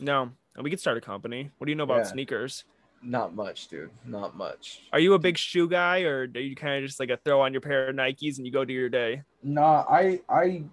No. 0.00 0.30
And 0.54 0.64
we 0.64 0.70
could 0.70 0.80
start 0.80 0.96
a 0.96 1.00
company. 1.00 1.50
What 1.58 1.66
do 1.66 1.70
you 1.70 1.76
know 1.76 1.84
about 1.84 1.98
Yeah. 1.98 2.02
sneakers? 2.04 2.64
Not 3.00 3.36
much, 3.36 3.68
dude. 3.68 3.90
Not 4.04 4.36
much. 4.36 4.80
Are 4.92 4.98
you 4.98 5.14
a 5.14 5.18
big 5.20 5.38
shoe 5.38 5.68
guy, 5.68 6.00
or 6.00 6.26
do 6.26 6.40
you 6.40 6.56
kind 6.56 6.82
of 6.82 6.88
just 6.88 6.98
like 6.98 7.10
a 7.10 7.16
throw 7.18 7.40
on 7.40 7.52
your 7.52 7.60
pair 7.60 7.88
of 7.88 7.94
Nikes 7.94 8.38
and 8.38 8.46
you 8.46 8.52
go 8.52 8.64
do 8.64 8.72
your 8.72 8.88
day? 8.88 9.22
Nah, 9.44 9.84
I 9.88 10.20
I 10.28 10.64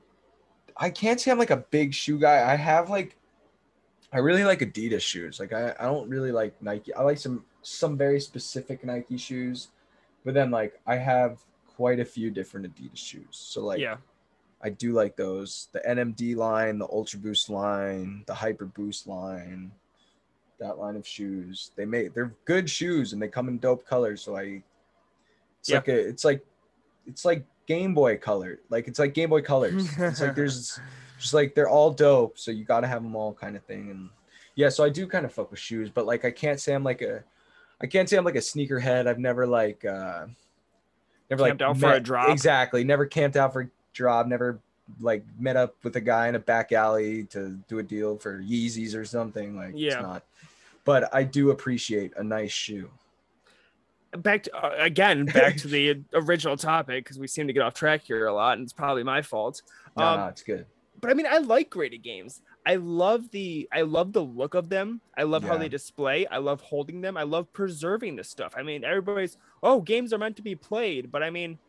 I 0.77 0.89
can't 0.89 1.21
say 1.21 1.29
I'm 1.29 1.38
like 1.38 1.51
a 1.51 1.57
big 1.69 1.93
shoe 1.93 2.17
guy. 2.17 2.51
I 2.51 2.55
have 2.55 2.89
like 2.89 3.15
I 4.15 4.19
really 4.19 4.45
like 4.45 4.60
Adidas 4.60 5.01
shoes. 5.01 5.41
Like 5.41 5.51
I, 5.51 5.75
I 5.77 5.84
don't 5.84 6.10
really 6.10 6.31
like 6.31 6.53
Nike. 6.62 6.93
I 6.93 7.01
like 7.01 7.17
some 7.17 7.43
some 7.63 7.98
very 7.98 8.22
specific 8.22 8.86
Nike 8.86 9.17
shoes, 9.17 9.67
but 10.24 10.34
then 10.34 10.51
like 10.51 10.79
I 10.88 10.95
have 10.95 11.39
quite 11.67 12.00
a 12.00 12.05
few 12.05 12.31
different 12.31 12.74
Adidas 12.74 12.95
shoes. 12.98 13.27
So 13.31 13.65
like 13.65 13.79
yeah. 13.79 13.98
I 14.63 14.69
do 14.69 14.93
like 14.93 15.17
those. 15.17 15.67
The 15.74 15.81
NMD 15.81 16.38
line, 16.38 16.79
the 16.79 16.88
Ultra 16.88 17.19
Boost 17.19 17.50
line, 17.50 18.24
the 18.25 18.34
Hyper 18.34 18.65
Boost 18.65 19.05
line, 19.05 19.69
that 20.60 20.77
line 20.79 20.95
of 20.95 21.05
shoes. 21.05 21.72
They 21.75 21.84
make 21.84 22.13
they're 22.13 22.34
good 22.45 22.69
shoes 22.69 23.12
and 23.12 23.22
they 23.22 23.27
come 23.27 23.50
in 23.50 23.60
dope 23.60 23.86
colors. 23.86 24.22
So 24.22 24.38
I 24.38 24.63
it's 25.60 25.69
Yeah. 25.69 25.75
like 25.75 25.89
a 25.89 26.07
it's 26.07 26.24
like 26.24 26.45
it's 27.05 27.25
like 27.25 27.43
Game 27.67 27.93
Boy 27.93 28.17
color. 28.17 28.60
Like 28.69 28.88
it's 28.88 29.00
like 29.00 29.13
Game 29.13 29.29
Boy 29.29 29.41
colors. 29.41 29.89
it's 29.98 30.22
like 30.22 30.36
there's 30.36 30.79
just 31.19 31.34
like 31.34 31.55
they're 31.55 31.69
all 31.69 31.91
dope. 31.91 32.38
So 32.38 32.51
you 32.51 32.63
gotta 32.63 32.88
have 32.88 33.03
them 33.03 33.15
all 33.15 33.34
kind 33.34 33.55
of 33.55 33.63
thing. 33.63 33.89
And 33.91 34.10
yeah, 34.55 34.69
so 34.69 34.84
I 34.84 34.89
do 34.89 35.07
kind 35.07 35.25
of 35.25 35.34
fuck 35.34 35.51
with 35.51 35.60
shoes, 35.60 35.89
but 35.89 36.05
like 36.05 36.25
I 36.25 36.31
can't 36.31 36.60
say 36.60 36.74
I'm 36.74 36.84
like 36.84 37.01
a 37.01 37.24
I 37.81 37.88
can't 37.88 38.10
say 38.10 38.17
I'm 38.17 38.25
like 38.25 38.36
a 38.36 38.39
sneakerhead. 38.39 39.07
I've 39.07 39.19
never 39.19 39.45
like 39.45 39.84
uh 39.86 40.27
never 41.29 41.43
Camped 41.45 41.62
like 41.62 41.69
out 41.69 41.77
for 41.77 41.91
a 41.93 42.00
drop? 42.00 42.29
Exactly. 42.29 42.84
Never 42.84 43.05
camped 43.05 43.36
out 43.36 43.53
for 43.53 43.62
a 43.62 43.69
drop. 43.93 44.27
Never 44.27 44.60
like 45.00 45.25
met 45.39 45.57
up 45.57 45.75
with 45.84 45.95
a 45.95 46.01
guy 46.01 46.27
in 46.27 46.36
a 46.36 46.39
back 46.39 46.72
alley 46.72 47.24
to 47.25 47.57
do 47.67 47.79
a 47.79 47.84
deal 47.84 48.17
for 48.17 48.39
Yeezys 48.39 48.95
or 48.95 49.03
something. 49.03 49.55
Like 49.55 49.74
Yeah. 49.75 49.93
it's 49.93 50.01
not. 50.01 50.24
But 50.84 51.13
I 51.13 51.24
do 51.24 51.50
appreciate 51.50 52.13
a 52.15 52.24
nice 52.24 52.51
shoe. 52.51 52.89
Back 54.15 54.43
to 54.43 54.55
uh, 54.55 54.75
again 54.79 55.25
back 55.25 55.57
to 55.57 55.67
the 55.67 56.01
original 56.13 56.57
topic 56.57 57.03
because 57.03 57.19
we 57.19 57.27
seem 57.27 57.48
to 57.48 57.53
get 57.53 57.62
off 57.62 57.74
track 57.74 58.03
here 58.03 58.27
a 58.27 58.34
lot 58.34 58.57
and 58.57 58.63
it's 58.63 58.74
probably 58.74 59.03
my 59.03 59.22
fault. 59.22 59.62
No, 59.98 60.05
um, 60.05 60.19
no, 60.19 60.27
it's 60.27 60.43
good. 60.43 60.65
but 61.00 61.10
i 61.12 61.13
mean 61.13 61.27
i 61.29 61.38
like 61.38 61.69
graded 61.69 62.03
games. 62.03 62.41
I 62.67 62.75
love 62.75 63.29
the 63.29 63.67
i 63.72 63.81
love 63.81 64.12
the 64.13 64.24
look 64.24 64.55
of 64.55 64.69
them. 64.69 65.01
I 65.17 65.24
love 65.24 65.43
how 65.43 65.57
they 65.57 65.69
display. 65.69 66.25
I 66.27 66.38
love 66.38 66.62
holding 66.62 67.01
them. 67.01 67.15
I 67.15 67.24
love 67.24 67.51
preserving 67.53 68.15
this 68.15 68.29
stuff. 68.29 68.53
I 68.57 68.63
mean 68.63 68.84
everybody's 68.84 69.38
oh 69.62 69.81
games 69.81 70.13
are 70.13 70.17
meant 70.17 70.36
to 70.38 70.41
be 70.41 70.55
played. 70.55 71.12
But 71.12 71.22
i 71.22 71.29
mean 71.29 71.60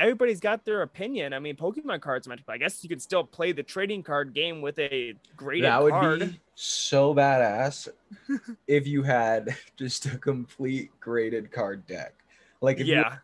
everybody's 0.00 0.40
got 0.40 0.64
their 0.64 0.82
opinion 0.82 1.32
i 1.32 1.38
mean 1.38 1.54
pokemon 1.56 2.00
cards 2.00 2.26
are 2.26 2.30
meant 2.30 2.40
to 2.40 2.44
play 2.44 2.54
i 2.54 2.58
guess 2.58 2.82
you 2.82 2.88
could 2.88 3.02
still 3.02 3.24
play 3.24 3.52
the 3.52 3.62
trading 3.62 4.02
card 4.02 4.32
game 4.34 4.60
with 4.60 4.78
a 4.78 5.14
graded 5.36 5.64
That 5.64 5.82
would 5.82 5.92
card 5.92 6.20
be 6.20 6.40
so 6.54 7.14
badass 7.14 7.88
if 8.66 8.86
you 8.86 9.02
had 9.02 9.56
just 9.76 10.06
a 10.06 10.18
complete 10.18 10.90
graded 11.00 11.50
card 11.50 11.86
deck. 11.86 12.14
Like 12.60 12.78
if 12.78 12.86
you 12.86 12.94
yeah 12.94 13.16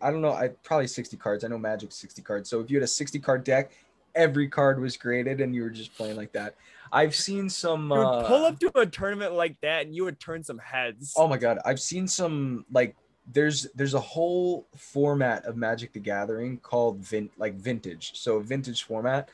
I 0.00 0.10
don't 0.10 0.20
know, 0.20 0.32
I 0.32 0.48
probably 0.62 0.86
60 0.86 1.16
cards. 1.16 1.44
I 1.44 1.48
know 1.48 1.58
Magic 1.58 1.92
60 1.92 2.22
cards. 2.22 2.50
So 2.50 2.60
if 2.60 2.70
you 2.70 2.76
had 2.76 2.84
a 2.84 2.88
60 2.88 3.18
card 3.18 3.44
deck, 3.44 3.72
every 4.14 4.48
card 4.48 4.80
was 4.80 4.96
graded 4.96 5.40
and 5.40 5.54
you 5.54 5.62
were 5.62 5.70
just 5.70 5.94
playing 5.96 6.16
like 6.16 6.32
that. 6.32 6.54
I've 6.92 7.14
seen 7.14 7.48
some 7.48 7.90
you 7.90 7.98
would 7.98 8.04
uh, 8.04 8.28
pull 8.28 8.44
up 8.44 8.58
to 8.60 8.78
a 8.78 8.86
tournament 8.86 9.34
like 9.34 9.56
that 9.62 9.86
and 9.86 9.94
you 9.94 10.04
would 10.04 10.20
turn 10.20 10.42
some 10.42 10.58
heads 10.58 11.14
Oh 11.16 11.28
my 11.28 11.38
god, 11.38 11.58
I've 11.64 11.80
seen 11.80 12.08
some 12.08 12.66
like 12.72 12.96
there's 13.32 13.66
there's 13.74 13.94
a 13.94 14.00
whole 14.00 14.66
format 14.76 15.44
of 15.44 15.56
Magic 15.56 15.92
the 15.92 15.98
Gathering 16.00 16.58
called 16.58 16.98
vin 16.98 17.30
like 17.38 17.54
vintage. 17.54 18.12
So 18.14 18.40
vintage 18.40 18.82
format. 18.84 19.28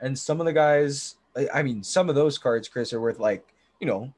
And 0.00 0.18
some 0.18 0.40
of 0.40 0.46
the 0.46 0.52
guys 0.52 1.16
I- 1.52 1.62
mean 1.62 1.82
some 1.82 2.08
of 2.08 2.14
those 2.14 2.38
cards, 2.38 2.68
Chris, 2.68 2.92
are 2.92 3.00
worth 3.00 3.18
like, 3.18 3.46
you 3.80 3.86
know, 3.86 4.12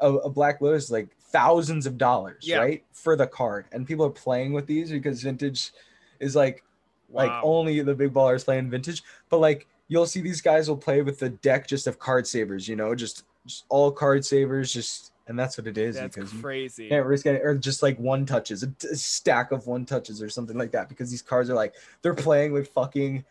a, 0.00 0.12
a 0.12 0.28
Black 0.30 0.60
Lotus 0.60 0.90
like 0.90 1.08
thousands 1.18 1.86
of 1.86 1.96
dollars, 1.98 2.44
Yeah. 2.46 2.58
right? 2.58 2.84
For 2.92 3.16
the 3.16 3.26
card. 3.26 3.66
And 3.72 3.86
people 3.86 4.04
are 4.06 4.10
playing 4.10 4.52
with 4.52 4.66
these 4.66 4.90
because 4.90 5.22
vintage 5.22 5.72
is 6.20 6.34
like 6.36 6.62
like 7.10 7.30
only 7.42 7.80
the 7.82 7.94
big 7.94 8.12
ballers 8.12 8.44
playing 8.44 8.68
vintage 8.68 9.04
but 9.28 9.38
like 9.38 9.68
you'll 9.86 10.06
see 10.06 10.20
these 10.20 10.40
guys 10.40 10.68
will 10.68 10.76
play 10.76 11.02
with 11.02 11.20
the 11.20 11.28
deck 11.28 11.68
just 11.68 11.86
of 11.86 12.00
card 12.00 12.26
savers 12.26 12.66
you 12.66 12.74
know 12.74 12.96
just, 12.96 13.22
just 13.46 13.64
all 13.68 13.92
card 13.92 14.24
savers 14.24 14.72
just 14.72 15.12
and 15.28 15.38
that's 15.38 15.58
what 15.58 15.66
it 15.66 15.76
is 15.76 15.96
that's 15.96 16.14
because 16.14 16.32
crazy 16.32 16.88
risk 16.90 17.26
it 17.26 17.42
or 17.44 17.56
just 17.56 17.82
like 17.82 17.98
one 17.98 18.24
touches 18.24 18.62
a, 18.62 18.68
t- 18.68 18.88
a 18.88 18.96
stack 18.96 19.52
of 19.52 19.66
one 19.66 19.84
touches 19.84 20.22
or 20.22 20.28
something 20.28 20.56
like 20.56 20.70
that 20.70 20.88
because 20.88 21.10
these 21.10 21.22
cards 21.22 21.50
are 21.50 21.54
like 21.54 21.74
they're 22.02 22.14
playing 22.14 22.52
with 22.52 22.68
fucking 22.68 23.24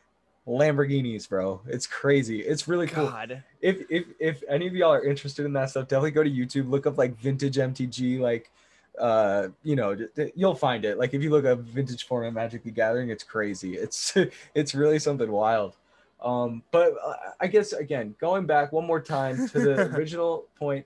lamborghinis 0.47 1.27
bro 1.27 1.59
it's 1.67 1.87
crazy 1.87 2.41
it's 2.41 2.67
really 2.67 2.85
cool 2.85 3.07
god 3.07 3.41
if 3.65 3.81
if 3.89 4.05
if 4.19 4.43
any 4.47 4.67
of 4.67 4.75
y'all 4.75 4.93
are 4.93 5.03
interested 5.03 5.43
in 5.43 5.53
that 5.53 5.71
stuff, 5.71 5.87
definitely 5.87 6.11
go 6.11 6.23
to 6.23 6.29
YouTube, 6.29 6.69
look 6.69 6.85
up 6.85 6.99
like 6.99 7.17
vintage 7.17 7.55
MTG, 7.55 8.19
like 8.19 8.51
uh, 8.99 9.47
you 9.63 9.75
know, 9.75 9.97
you'll 10.35 10.53
find 10.53 10.85
it. 10.85 10.99
Like 10.99 11.15
if 11.15 11.23
you 11.23 11.31
look 11.31 11.45
up 11.45 11.59
vintage 11.61 12.05
format 12.05 12.31
Magic 12.31 12.63
the 12.63 12.69
Gathering, 12.69 13.09
it's 13.09 13.23
crazy. 13.23 13.75
It's 13.75 14.15
it's 14.53 14.75
really 14.75 14.99
something 14.99 15.31
wild. 15.31 15.77
Um, 16.21 16.61
but 16.71 16.93
uh, 17.03 17.13
I 17.41 17.47
guess 17.47 17.73
again, 17.73 18.15
going 18.19 18.45
back 18.45 18.71
one 18.71 18.85
more 18.85 19.01
time 19.01 19.47
to 19.49 19.59
the 19.59 19.81
original 19.95 20.45
point, 20.59 20.85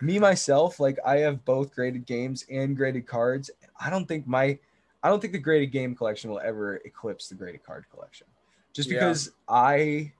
me 0.00 0.18
myself, 0.18 0.80
like 0.80 0.98
I 1.04 1.18
have 1.18 1.44
both 1.44 1.74
graded 1.74 2.06
games 2.06 2.44
and 2.50 2.76
graded 2.76 3.06
cards. 3.06 3.50
I 3.78 3.90
don't 3.90 4.06
think 4.06 4.26
my 4.26 4.58
I 5.02 5.08
don't 5.08 5.20
think 5.20 5.32
the 5.32 5.38
graded 5.38 5.70
game 5.72 5.94
collection 5.94 6.30
will 6.30 6.40
ever 6.40 6.76
eclipse 6.76 7.28
the 7.28 7.34
graded 7.34 7.64
card 7.64 7.84
collection. 7.92 8.26
Just 8.72 8.88
Yeah. 8.88 9.00
because 9.00 9.32
I 9.48 10.12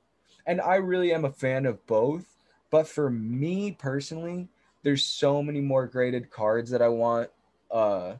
and 0.47 0.61
I 0.61 0.77
really 0.77 1.13
am 1.13 1.25
a 1.25 1.33
fan 1.33 1.67
of 1.67 1.85
both. 1.87 2.37
But 2.71 2.89
for 2.89 3.09
me 3.11 3.73
personally, 3.73 4.49
there's 4.83 5.05
so 5.05 5.43
many 5.43 5.61
more 5.61 5.87
graded 5.87 6.31
cards 6.31 6.71
that 6.71 6.83
I 6.83 6.89
want 6.89 7.31
uh 7.71 8.17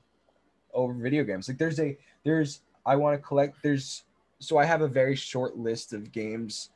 over 0.73 0.93
video 0.95 1.25
games. 1.25 1.49
Like 1.49 1.59
there's 1.59 1.81
a 1.81 1.97
there's 2.25 2.61
I 2.85 2.97
want 2.97 3.19
to 3.19 3.27
collect 3.27 3.63
there's 3.63 4.05
so 4.41 4.59
I 4.59 4.65
have 4.65 4.83
a 4.83 4.89
very 4.89 5.17
short 5.17 5.57
list 5.57 5.93
of 5.93 6.13
games 6.13 6.71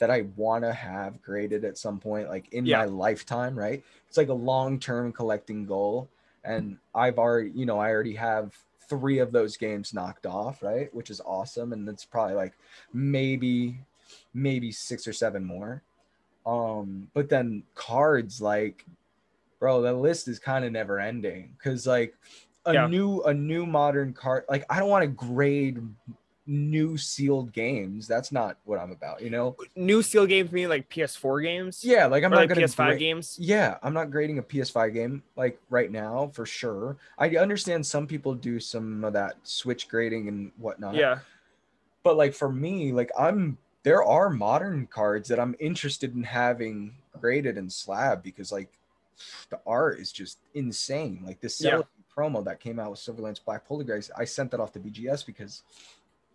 that 0.00 0.10
I 0.10 0.22
want 0.36 0.64
to 0.64 0.72
have 0.72 1.22
graded 1.22 1.64
at 1.64 1.78
some 1.78 2.00
point 2.00 2.28
like 2.28 2.52
in 2.52 2.66
Yeah. 2.66 2.70
my 2.70 2.86
lifetime, 2.86 3.56
right? 3.58 3.84
It's 4.08 4.16
like 4.16 4.28
a 4.30 4.34
long-term 4.34 5.12
collecting 5.12 5.66
goal 5.66 6.10
and 6.44 6.78
I've 6.94 7.18
already, 7.18 7.50
you 7.52 7.66
know, 7.66 7.78
I 7.78 7.90
already 7.90 8.14
have 8.16 8.56
3 8.88 9.18
of 9.18 9.30
those 9.30 9.56
games 9.58 9.94
knocked 9.94 10.26
off, 10.26 10.62
right? 10.62 10.92
Which 10.94 11.10
is 11.10 11.20
awesome 11.24 11.72
and 11.74 11.88
it's 11.88 12.04
probably 12.04 12.34
like 12.34 12.58
maybe 12.92 13.78
maybe 14.34 14.72
6 14.72 15.06
or 15.06 15.12
7 15.12 15.44
more. 15.44 15.84
Um 16.46 17.10
but 17.14 17.28
then 17.28 17.64
cards 17.74 18.40
like 18.42 18.86
bro, 19.60 19.82
the 19.82 19.92
list 19.94 20.28
is 20.28 20.38
kind 20.38 20.64
of 20.64 20.72
never 20.72 21.00
ending 21.00 21.56
cuz 21.62 21.86
like 21.86 22.16
a 22.66 22.74
Yeah. 22.74 22.88
new 22.90 23.22
a 23.22 23.34
new 23.34 23.66
modern 23.66 24.12
card 24.14 24.44
like 24.48 24.64
I 24.70 24.78
don't 24.80 24.90
want 24.90 25.02
to 25.04 25.08
grade 25.08 25.78
new 26.46 26.96
sealed 26.96 27.52
games. 27.52 28.08
That's 28.08 28.32
not 28.32 28.56
what 28.64 28.78
I'm 28.78 28.90
about, 28.90 29.22
you 29.22 29.30
know? 29.30 29.56
new 29.76 30.02
sealed 30.02 30.28
games 30.30 30.50
mean 30.50 30.68
like 30.68 30.88
ps4 30.90 31.42
games 31.42 31.84
Yeah, 31.84 32.06
like 32.06 32.24
I'm 32.24 32.32
or 32.32 32.36
not 32.36 32.40
like 32.42 32.48
gonna 32.48 32.62
ps5 32.62 32.76
grade- 32.88 32.98
games 32.98 33.36
Yeah, 33.40 33.78
I'm 33.82 33.94
not 33.94 34.10
grading 34.10 34.38
a 34.38 34.42
PS5 34.42 34.92
game 34.92 35.22
like 35.36 35.60
right 35.70 35.90
now 35.92 36.30
for 36.34 36.46
sure. 36.46 36.96
I 37.18 37.28
understand 37.36 37.84
some 37.86 38.06
people 38.06 38.34
do 38.34 38.58
some 38.58 39.04
of 39.04 39.12
that 39.12 39.36
switch 39.44 39.88
grading 39.88 40.28
and 40.28 40.50
whatnot. 40.58 40.94
yeah 40.94 41.20
But 42.02 42.16
like 42.16 42.34
for 42.34 42.50
me, 42.50 42.92
like 42.92 43.10
I'm 43.18 43.58
there 43.82 44.02
are 44.04 44.28
modern 44.28 44.86
cards 44.86 45.28
that 45.28 45.38
I'm 45.40 45.54
interested 45.60 46.14
in 46.14 46.22
having 46.22 46.94
graded 47.20 47.56
and 47.58 47.72
slab 47.72 48.22
because 48.22 48.50
like 48.50 48.70
the 49.50 49.60
art 49.66 50.00
is 50.00 50.10
just 50.12 50.38
insane. 50.54 51.22
Like 51.24 51.40
this 51.40 51.60
Yeah. 51.62 51.82
Promo 52.16 52.44
that 52.44 52.58
came 52.60 52.80
out 52.80 52.90
with 52.90 52.98
Silverlance 53.00 53.42
Black 53.42 53.64
Polar 53.64 53.84
Grace, 53.84 54.10
I 54.16 54.24
sent 54.24 54.50
that 54.50 54.58
off 54.60 54.72
to 54.72 54.80
BGS 54.80 55.24
because 55.24 55.62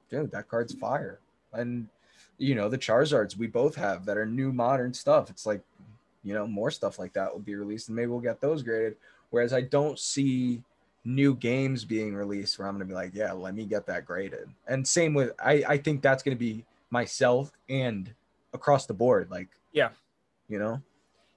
dude, 0.10 0.32
that 0.32 0.48
card's 0.50 0.74
fire. 0.74 1.20
And 1.54 1.88
you 2.38 2.54
know, 2.56 2.68
the 2.70 2.78
Charizards 2.78 3.38
we 3.38 3.48
both 3.48 3.76
have 3.76 4.06
that 4.06 4.18
are 4.18 4.26
new 4.26 4.52
modern 4.52 4.94
stuff. 4.94 5.30
It's 5.30 5.46
like, 5.46 5.62
you 6.24 6.34
know, 6.34 6.46
more 6.48 6.70
stuff 6.72 7.00
like 7.00 7.14
that 7.14 7.32
will 7.32 7.40
be 7.40 7.56
released 7.56 7.88
and 7.90 7.96
maybe 7.96 8.08
we'll 8.08 8.20
get 8.20 8.42
those 8.42 8.62
graded. 8.64 8.98
Whereas 9.30 9.54
I 9.54 9.62
don't 9.62 9.98
see 9.98 10.62
new 11.06 11.36
games 11.36 11.86
being 11.86 12.14
released 12.16 12.58
where 12.60 12.68
I'm 12.68 12.74
gonna 12.76 12.86
be 12.86 12.94
like, 12.94 13.12
yeah, 13.14 13.32
let 13.32 13.54
me 13.56 13.66
get 13.66 13.86
that 13.88 14.06
graded. 14.06 14.50
And 14.68 14.86
same 14.88 15.14
with 15.14 15.32
I, 15.44 15.64
I 15.68 15.78
think 15.78 16.02
that's 16.02 16.24
gonna 16.24 16.36
be 16.36 16.66
myself 16.90 17.52
and 17.70 18.14
across 18.54 18.86
the 18.86 18.94
board, 18.94 19.30
like 19.32 19.48
Yeah. 19.72 19.90
you 20.50 20.60
know. 20.60 20.82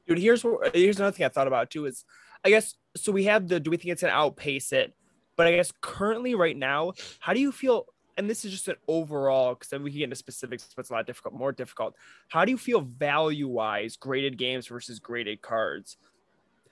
dude 0.07 0.19
here's 0.19 0.45
here's 0.73 0.99
another 0.99 1.15
thing 1.17 1.27
i 1.27 1.29
thought 1.29 1.47
about 1.49 1.69
too 1.71 1.85
is 1.87 2.05
i 2.45 2.49
guess 2.49 2.75
so 2.97 3.11
we 3.13 3.25
have 3.25 3.49
the 3.49 3.59
do 3.61 3.71
we 3.71 3.77
think 3.77 3.91
it's 3.93 4.01
gonna 4.03 4.13
outpace 4.15 4.73
it 4.73 4.95
but 5.37 5.47
i 5.47 5.53
guess 5.57 5.73
currently 5.81 6.35
right 6.35 6.57
now 6.57 6.93
how 7.21 7.33
do 7.35 7.41
you 7.41 7.51
feel 7.53 7.87
and 8.19 8.29
this 8.29 8.45
is 8.45 8.51
just 8.51 8.69
an 8.69 8.75
overall 8.89 9.55
because 9.55 9.69
then 9.69 9.83
we 9.83 9.91
can 9.91 9.99
get 9.99 10.05
into 10.05 10.17
specifics 10.17 10.69
but 10.75 10.83
it's 10.83 10.91
a 10.91 10.93
lot 10.93 11.07
difficult 11.07 11.35
more 11.35 11.53
difficult. 11.53 11.95
How 12.29 12.45
do 12.45 12.51
you 12.51 12.59
feel 12.59 12.81
value 12.81 13.49
wise 13.49 13.97
graded 13.97 14.37
games 14.37 14.67
versus 14.67 14.99
graded 14.99 15.41
cards? 15.41 15.97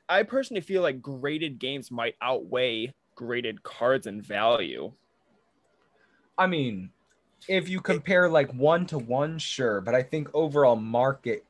I 0.08 0.24
personally 0.24 0.60
feel 0.60 0.82
like 0.82 1.00
graded 1.00 1.58
games 1.58 1.90
might 1.90 2.16
outweigh 2.20 2.92
graded 3.14 3.62
cards 3.62 4.06
in 4.06 4.20
value. 4.20 4.92
I 6.36 6.46
mean, 6.46 6.90
if 7.48 7.68
you 7.68 7.80
compare 7.80 8.28
like 8.28 8.52
one 8.52 8.86
to 8.86 8.98
one, 8.98 9.38
sure, 9.38 9.80
but 9.80 9.94
I 9.94 10.02
think 10.02 10.28
overall 10.34 10.76
market 10.76 11.44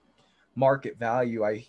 market 0.55 0.99
value, 0.99 1.45
I 1.45 1.67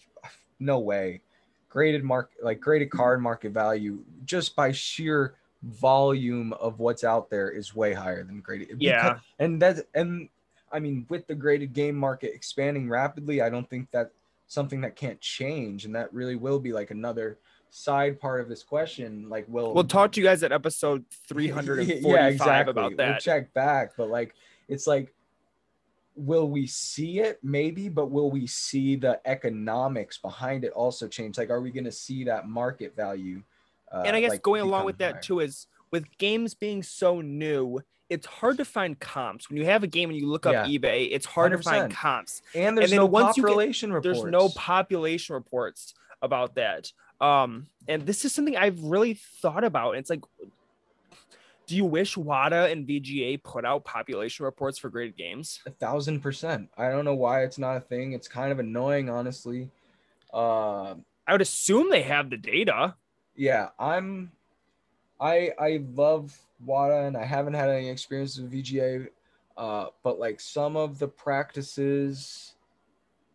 no 0.60 0.80
way. 0.80 1.22
Graded 1.70 2.04
market 2.04 2.44
like 2.44 2.60
graded 2.60 2.90
card 2.90 3.22
market 3.22 3.54
value 3.54 4.04
just 4.26 4.56
by 4.56 4.72
sheer 4.72 5.36
volume 5.64 6.54
of 6.54 6.80
what's 6.80 7.04
out 7.04 7.30
there 7.30 7.50
is 7.50 7.76
way 7.76 7.94
higher 7.94 8.24
than 8.24 8.42
graded. 8.42 8.78
Yeah. 8.80 9.10
Because- 9.10 9.22
and 9.40 9.62
that 9.62 9.88
and 9.94 10.30
I 10.72 10.80
mean 10.80 11.06
with 11.10 11.28
the 11.28 11.36
graded 11.36 11.74
game 11.74 11.96
market 11.96 12.34
expanding 12.34 12.90
rapidly, 12.90 13.42
I 13.42 13.50
don't 13.50 13.70
think 13.70 13.92
that 13.92 14.12
something 14.48 14.82
that 14.82 14.96
can't 14.96 15.20
change 15.20 15.86
and 15.86 15.96
that 15.96 16.14
really 16.14 16.36
will 16.36 16.60
be 16.60 16.72
like 16.72 16.92
another 16.92 17.38
side 17.70 18.20
part 18.20 18.40
of 18.40 18.48
this 18.48 18.64
question 18.64 19.28
like 19.28 19.46
we'll 19.50 19.74
we'll 19.74 19.84
talk 19.84 20.10
to 20.10 20.22
you 20.22 20.26
guys 20.26 20.42
at 20.42 20.54
episode 20.54 21.04
345 21.28 22.68
about 22.70 22.90
We'll 22.92 22.98
that 22.98 23.20
check 23.20 23.54
back, 23.54 23.92
but 23.98 24.08
like 24.08 24.34
it's 24.70 24.88
like 24.88 25.14
will 26.16 26.50
we 26.50 26.66
see 26.66 27.20
it 27.20 27.40
maybe 27.44 27.90
but 27.90 28.10
will 28.10 28.32
we 28.32 28.48
see 28.48 28.96
the 28.96 29.20
economics 29.26 30.18
behind 30.18 30.64
it 30.64 30.72
also 30.72 31.08
change 31.08 31.38
like 31.38 31.50
are 31.50 31.62
we 31.62 31.70
going 31.70 31.84
to 31.84 31.92
see 31.92 32.24
that 32.24 32.48
market 32.48 32.96
value 32.96 33.44
uh, 33.91 34.03
and 34.06 34.15
I 34.15 34.22
guess 34.22 34.32
like, 34.32 34.41
going 34.41 34.62
along 34.62 34.86
with 34.86 34.98
that 35.00 35.12
higher? 35.13 35.22
too 35.22 35.39
is 35.39 35.67
with 35.91 36.06
games 36.17 36.53
being 36.53 36.84
so 36.84 37.22
new, 37.22 37.79
it's 38.10 38.25
hard 38.25 38.58
to 38.58 38.65
find 38.65 39.00
comps. 39.00 39.50
When 39.50 39.58
you 39.58 39.65
have 39.65 39.84
a 39.84 39.88
game 39.88 40.10
and 40.10 40.17
you 40.20 40.27
look 40.27 40.46
up 40.46 40.53
Yeah. 40.53 40.65
eBay, 40.77 41.10
it's 41.12 41.25
hard 41.25 41.51
to 41.51 41.58
find 41.60 41.91
comps. 41.91 42.41
and 42.56 42.77
there's 42.77 42.89
then 42.91 42.98
no 42.98 43.06
you 43.06 43.12
get- 43.12 43.22
population 43.36 43.91
reports 43.94 44.20
There's 44.22 44.32
no 44.32 44.50
population 44.50 45.36
reports 45.36 45.94
about 46.22 46.56
that. 46.56 46.91
Um, 47.20 47.67
and 47.88 48.06
this 48.06 48.25
is 48.25 48.34
something 48.34 48.56
I've 48.56 48.82
really 48.84 49.15
thought 49.15 49.63
about. 49.63 49.98
It's 49.98 50.10
like, 50.10 50.22
do 51.65 51.75
you 51.75 51.84
wish 51.84 52.15
WATA 52.15 52.72
and 52.72 52.88
VGA 52.88 53.44
put 53.44 53.65
out 53.65 53.84
population 53.84 54.46
reports 54.46 54.77
for 54.77 54.89
graded 54.89 55.17
games? 55.17 55.60
a 55.65 55.72
thousand 55.72 56.22
percent 56.22 56.70
i 56.77 56.89
don't 56.89 57.03
know 57.03 57.13
why 57.15 57.44
it's 57.44 57.58
not 57.58 57.75
a 57.75 57.82
thing 57.82 58.13
it's 58.13 58.27
kind 58.29 58.51
of 58.53 58.60
annoying 58.60 59.10
honestly 59.10 59.70
uh 60.34 60.96
I 61.29 61.34
would 61.34 61.41
assume 61.41 61.89
they 61.89 62.03
have 62.03 62.29
the 62.29 62.38
data. 62.38 62.96
Yeah 63.38 63.70
i'm 63.79 64.32
I 65.20 65.51
I 65.60 65.84
love 65.96 66.38
WATA 66.65 67.08
and 67.08 67.17
I 67.17 67.25
haven't 67.25 67.53
had 67.53 67.70
any 67.70 67.89
experience 67.89 68.38
with 68.38 68.51
VGA, 68.51 69.08
uh, 69.58 69.88
but 70.03 70.20
like 70.20 70.39
some 70.39 70.75
of 70.75 71.00
the 71.00 71.08
practices 71.08 72.53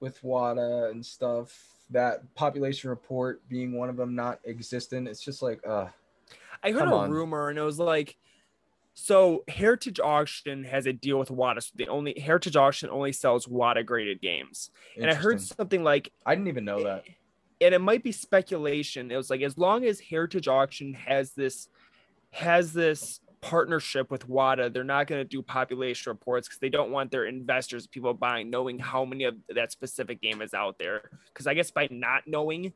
with 0.01 0.21
WATA 0.23 0.91
and 0.91 1.05
stuff, 1.05 1.57
that 1.91 2.35
population 2.35 2.91
report 2.91 3.41
being 3.49 3.73
one 3.73 3.89
of 3.89 3.97
them 3.97 4.15
not 4.15 4.41
existent, 4.45 5.09
it's 5.09 5.23
just 5.23 5.43
like 5.43 5.61
uh 5.67 5.87
I 6.63 6.71
heard 6.71 6.89
a 6.89 6.95
on. 6.95 7.11
rumor 7.11 7.49
and 7.49 7.59
it 7.59 7.63
was 7.63 7.81
like, 7.81 8.17
so 8.95 9.43
Heritage 9.49 9.99
Auction 9.99 10.65
has 10.65 10.87
a 10.87 10.93
deal 10.93 11.19
with 11.19 11.31
WATA. 11.31 11.63
So 11.63 11.73
the 11.75 11.89
only 11.89 12.19
Heritage 12.21 12.57
Auction 12.57 12.89
only 12.91 13.13
sells 13.13 13.47
WATA 13.47 13.85
graded 13.85 14.21
games. 14.21 14.71
And 14.97 15.11
I 15.11 15.15
heard 15.15 15.41
something 15.41 15.83
like, 15.83 16.13
I 16.25 16.35
didn't 16.37 16.49
even 16.49 16.65
know 16.65 16.85
that. 16.85 17.05
And 17.63 17.75
it 17.75 17.81
might 17.81 18.03
be 18.03 18.13
speculation. 18.13 19.11
It 19.11 19.17
was 19.17 19.31
like 19.31 19.43
as 19.43 19.57
long 19.57 19.85
as 19.85 20.01
Heritage 20.01 20.49
Auction 20.49 20.95
has 20.95 21.33
this 21.33 21.69
has 22.31 22.73
this 22.73 23.21
partnership 23.41 24.11
with 24.11 24.29
WATA, 24.29 24.71
they're 24.73 24.85
not 24.85 25.07
going 25.07 25.21
to 25.21 25.29
do 25.29 25.43
population 25.43 26.11
reports 26.11 26.49
because 26.49 26.61
they 26.61 26.69
don't 26.69 26.91
want 26.91 27.11
their 27.11 27.25
investors, 27.27 27.87
people 27.87 28.15
buying, 28.15 28.49
knowing 28.51 28.79
how 28.79 29.05
many 29.05 29.25
of 29.25 29.35
that 29.55 29.73
specific 29.73 30.21
game 30.23 30.41
is 30.41 30.55
out 30.55 30.79
there. 30.79 31.11
Because 31.27 31.47
I 31.47 31.55
guess 31.55 31.71
by 31.71 31.89
not 31.91 32.23
knowing, 32.27 32.73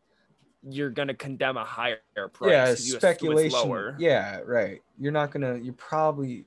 you're 0.68 0.90
going 0.90 1.06
to 1.08 1.14
condemn 1.14 1.56
a 1.56 1.64
higher 1.64 1.98
price. 2.32 2.50
yeah 2.50 2.66
'cause 2.66 2.88
you 2.88 2.96
assume 2.96 2.96
it's 2.96 3.02
speculation 3.04 3.60
yeah 4.00 4.40
right 4.44 4.82
you're 4.98 5.12
not 5.12 5.30
gonna 5.30 5.56
you're 5.58 5.72
probably 5.74 6.44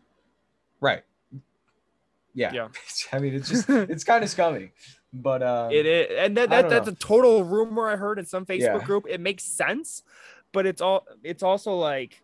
right 0.81 1.03
yeah, 2.33 2.51
Yeah. 2.53 2.67
i 3.13 3.19
mean 3.19 3.33
it's 3.33 3.47
just 3.49 3.69
it's 3.69 4.03
kind 4.03 4.23
of 4.23 4.29
scummy 4.29 4.71
but 5.13 5.41
um 5.43 5.73
It 5.73 5.85
is, 5.85 6.07
and 6.17 6.37
that, 6.37 6.49
that 6.49 6.69
that's 6.69 6.87
know. 6.87 6.93
a 6.93 6.95
total 6.95 7.43
rumor 7.43 7.87
I 7.89 7.95
heard 7.95 8.19
in 8.19 8.25
some 8.25 8.45
Facebook 8.45 8.79
Yeah. 8.79 8.85
group. 8.85 9.05
It 9.09 9.19
makes 9.21 9.43
sense, 9.43 10.03
but 10.53 10.65
it's 10.65 10.81
all 10.81 11.05
it's 11.23 11.43
also 11.43 11.75
like 11.75 12.21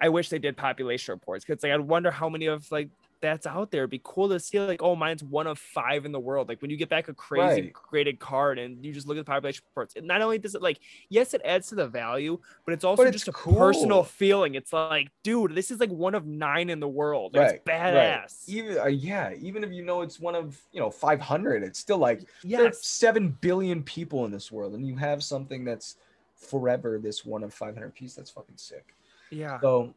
I 0.00 0.08
wish 0.08 0.28
they 0.30 0.38
did 0.38 0.56
population 0.56 1.12
reports 1.14 1.44
because 1.44 1.62
like 1.62 1.72
I 1.72 1.78
wonder 1.78 2.10
how 2.10 2.28
many 2.28 2.46
of 2.46 2.70
like 2.70 2.90
that's 3.20 3.46
out 3.46 3.70
there. 3.70 3.82
It'd 3.82 3.90
be 3.90 4.00
cool 4.02 4.28
to 4.30 4.40
see 4.40 4.58
like 4.58 4.82
oh 4.82 4.96
mine's 4.96 5.22
one 5.22 5.46
of 5.46 5.58
five 5.58 6.04
in 6.06 6.12
the 6.12 6.20
world. 6.20 6.48
Like 6.48 6.62
when 6.62 6.70
you 6.70 6.76
get 6.76 6.88
back 6.88 7.08
a 7.08 7.14
crazy 7.14 7.62
Right. 7.62 7.72
graded 7.72 8.18
card 8.18 8.58
and 8.58 8.84
you 8.84 8.92
just 8.92 9.06
look 9.06 9.16
at 9.18 9.20
the 9.26 9.30
population 9.30 9.62
reports. 9.70 9.94
It 9.96 10.04
not 10.04 10.22
only 10.22 10.38
does 10.38 10.54
it 10.54 10.62
like 10.62 10.80
yes 11.08 11.34
it 11.34 11.42
adds 11.44 11.68
to 11.68 11.74
the 11.74 11.86
value, 11.86 12.38
but 12.64 12.72
it's 12.72 12.84
also 12.84 13.02
it's 13.02 13.12
just 13.12 13.28
a 13.28 13.32
cool. 13.32 13.56
personal 13.56 14.02
feeling. 14.04 14.54
It's 14.54 14.72
like 14.72 15.08
dude, 15.22 15.54
this 15.54 15.70
is 15.70 15.80
like 15.80 15.90
one 15.90 16.14
of 16.14 16.26
nine 16.26 16.70
in 16.70 16.80
the 16.80 16.88
world. 16.88 17.34
Like, 17.34 17.42
right 17.42 17.54
It's 17.56 17.64
badass. 17.70 18.48
even 18.48 18.78
uh, 18.78 18.86
yeah 18.86 19.32
even 19.40 19.64
if 19.64 19.72
you 19.72 19.82
know 19.84 20.00
it's 20.02 20.18
one 20.18 20.34
of 20.34 20.58
you 20.72 20.80
know 20.80 20.90
500 20.90 21.62
it's 21.62 21.78
still 21.78 21.98
like 21.98 22.22
there's 22.58 22.84
7 22.84 23.36
billion 23.40 23.82
people 23.82 24.24
in 24.24 24.32
this 24.32 24.50
world 24.50 24.74
and 24.74 24.86
you 24.86 24.96
have 24.96 25.22
something 25.22 25.64
that's 25.64 25.96
forever 26.36 26.98
this 26.98 27.24
one 27.24 27.42
of 27.42 27.52
500 27.52 27.94
piece 27.94 28.14
that's 28.14 28.30
fucking 28.30 28.56
sick 28.56 28.94
Yeah. 29.30 29.60
So 29.60 29.94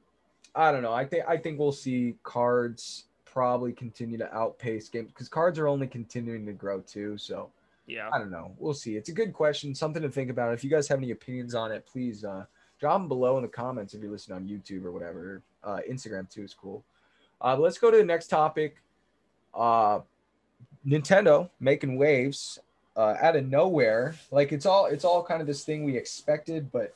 I 0.56 0.72
don't 0.72 0.84
know. 0.84 0.94
I 0.94 1.04
think 1.06 1.24
I 1.28 1.38
think 1.38 1.58
we'll 1.58 1.72
see 1.72 2.14
cards 2.22 3.06
probably 3.34 3.74
continue 3.74 4.18
to 4.20 4.32
outpace 4.34 4.90
games 4.90 5.10
because 5.10 5.28
cards 5.28 5.58
are 5.58 5.68
only 5.68 5.88
continuing 5.88 6.46
to 6.46 6.54
grow 6.54 6.80
too. 6.82 7.18
So 7.18 7.50
Yeah. 7.88 8.10
I 8.14 8.20
don't 8.20 8.30
know. 8.30 8.54
We'll 8.60 8.76
see. 8.76 8.96
It's 8.96 9.10
a 9.10 9.14
good 9.14 9.34
question, 9.34 9.74
something 9.74 10.04
to 10.04 10.10
think 10.10 10.30
about. 10.30 10.54
If 10.54 10.64
you 10.64 10.70
guys 10.70 10.88
have 10.88 11.00
any 11.00 11.12
opinions 11.12 11.56
on 11.56 11.72
it, 11.72 11.86
please 11.86 12.24
uh, 12.24 12.46
drop 12.80 13.00
them 13.00 13.08
below 13.08 13.38
in 13.38 13.42
the 13.42 13.50
comments 13.50 13.94
if 13.96 14.02
you're 14.02 14.12
listening 14.12 14.38
on 14.38 14.48
YouTube 14.48 14.86
or 14.86 14.92
whatever. 14.92 15.42
Uh, 15.64 15.80
Instagram 15.90 16.30
too 16.30 16.44
is 16.44 16.54
cool. 16.54 16.84
Uh, 17.42 17.58
let's 17.58 17.80
go 17.80 17.90
to 17.90 17.98
the 17.98 18.06
next 18.06 18.28
topic. 18.28 18.78
Uh, 19.54 20.00
Nintendo 20.86 21.50
making 21.60 21.98
waves 21.98 22.60
uh, 22.96 23.16
out 23.20 23.36
of 23.36 23.48
nowhere. 23.48 24.16
Like 24.32 24.52
it's 24.52 24.66
all 24.68 24.86
it's 24.86 25.04
all 25.04 25.24
kind 25.24 25.42
of 25.42 25.48
this 25.48 25.64
thing 25.66 25.84
we 25.84 25.98
expected, 25.98 26.72
but 26.72 26.94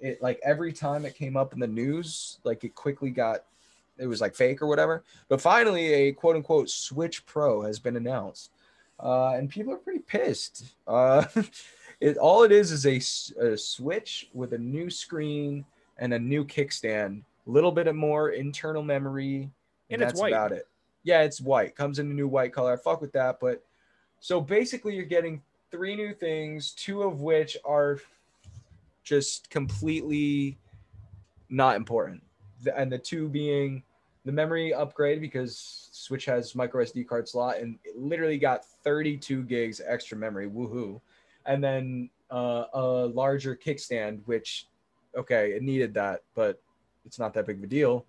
it 0.00 0.20
like 0.20 0.40
every 0.42 0.72
time 0.72 1.04
it 1.06 1.14
came 1.14 1.36
up 1.36 1.52
in 1.52 1.60
the 1.60 1.66
news, 1.68 2.38
like 2.44 2.64
it 2.64 2.74
quickly 2.74 3.10
got 3.10 3.44
it 3.98 4.06
was 4.06 4.20
like 4.20 4.34
fake 4.34 4.62
or 4.62 4.66
whatever. 4.66 5.02
But 5.28 5.40
finally, 5.40 5.92
a 5.92 6.12
quote 6.12 6.36
unquote 6.36 6.70
Switch 6.70 7.24
Pro 7.26 7.62
has 7.62 7.78
been 7.78 7.96
announced, 7.96 8.50
uh, 9.00 9.30
and 9.30 9.48
people 9.48 9.72
are 9.72 9.78
pretty 9.78 10.00
pissed. 10.00 10.74
Uh, 10.86 11.24
it 12.00 12.16
all 12.16 12.42
it 12.42 12.52
is 12.52 12.86
a 12.86 13.56
Switch 13.56 14.28
with 14.32 14.52
a 14.52 14.58
new 14.58 14.90
screen 14.90 15.64
and 15.98 16.12
a 16.12 16.18
new 16.18 16.44
kickstand, 16.44 17.22
a 17.46 17.50
little 17.50 17.72
bit 17.72 17.86
of 17.86 17.96
more 17.96 18.30
internal 18.30 18.82
memory, 18.82 19.50
And 19.90 20.02
it's 20.02 20.12
that's 20.12 20.20
white. 20.20 20.32
about 20.32 20.52
it. 20.52 20.68
Yeah, 21.04 21.22
it's 21.22 21.40
white. 21.40 21.76
Comes 21.76 21.98
in 21.98 22.10
a 22.10 22.14
new 22.14 22.28
white 22.28 22.52
color. 22.52 22.72
I 22.72 22.76
fuck 22.76 23.00
with 23.00 23.12
that, 23.12 23.38
but 23.40 23.62
so 24.20 24.40
basically, 24.40 24.94
you're 24.94 25.04
getting 25.04 25.42
three 25.70 25.94
new 25.94 26.12
things, 26.12 26.72
two 26.72 27.02
of 27.02 27.20
which 27.20 27.56
are 27.64 27.98
just 29.04 29.48
completely 29.50 30.58
not 31.48 31.76
important. 31.76 32.22
And 32.74 32.90
the 32.90 32.98
two 32.98 33.28
being 33.28 33.82
the 34.26 34.32
memory 34.32 34.74
upgrade 34.74 35.20
because 35.20 35.88
Switch 35.92 36.24
has 36.24 36.56
micro 36.56 36.84
SD 36.84 37.06
card 37.06 37.28
slot 37.28 37.58
and 37.58 37.78
it 37.84 37.96
literally 37.96 38.38
got 38.38 38.64
32 38.64 39.44
gigs 39.44 39.80
extra 39.86 40.18
memory. 40.18 40.48
Woohoo. 40.48 41.00
And 41.46 41.62
then 41.62 42.10
uh, 42.32 42.64
a 42.74 42.82
larger 43.06 43.56
kickstand, 43.56 44.20
which, 44.26 44.66
okay, 45.16 45.52
it 45.52 45.62
needed 45.62 45.94
that, 45.94 46.22
but 46.34 46.60
it's 47.04 47.20
not 47.20 47.34
that 47.34 47.46
big 47.46 47.58
of 47.58 47.62
a 47.62 47.68
deal. 47.68 48.04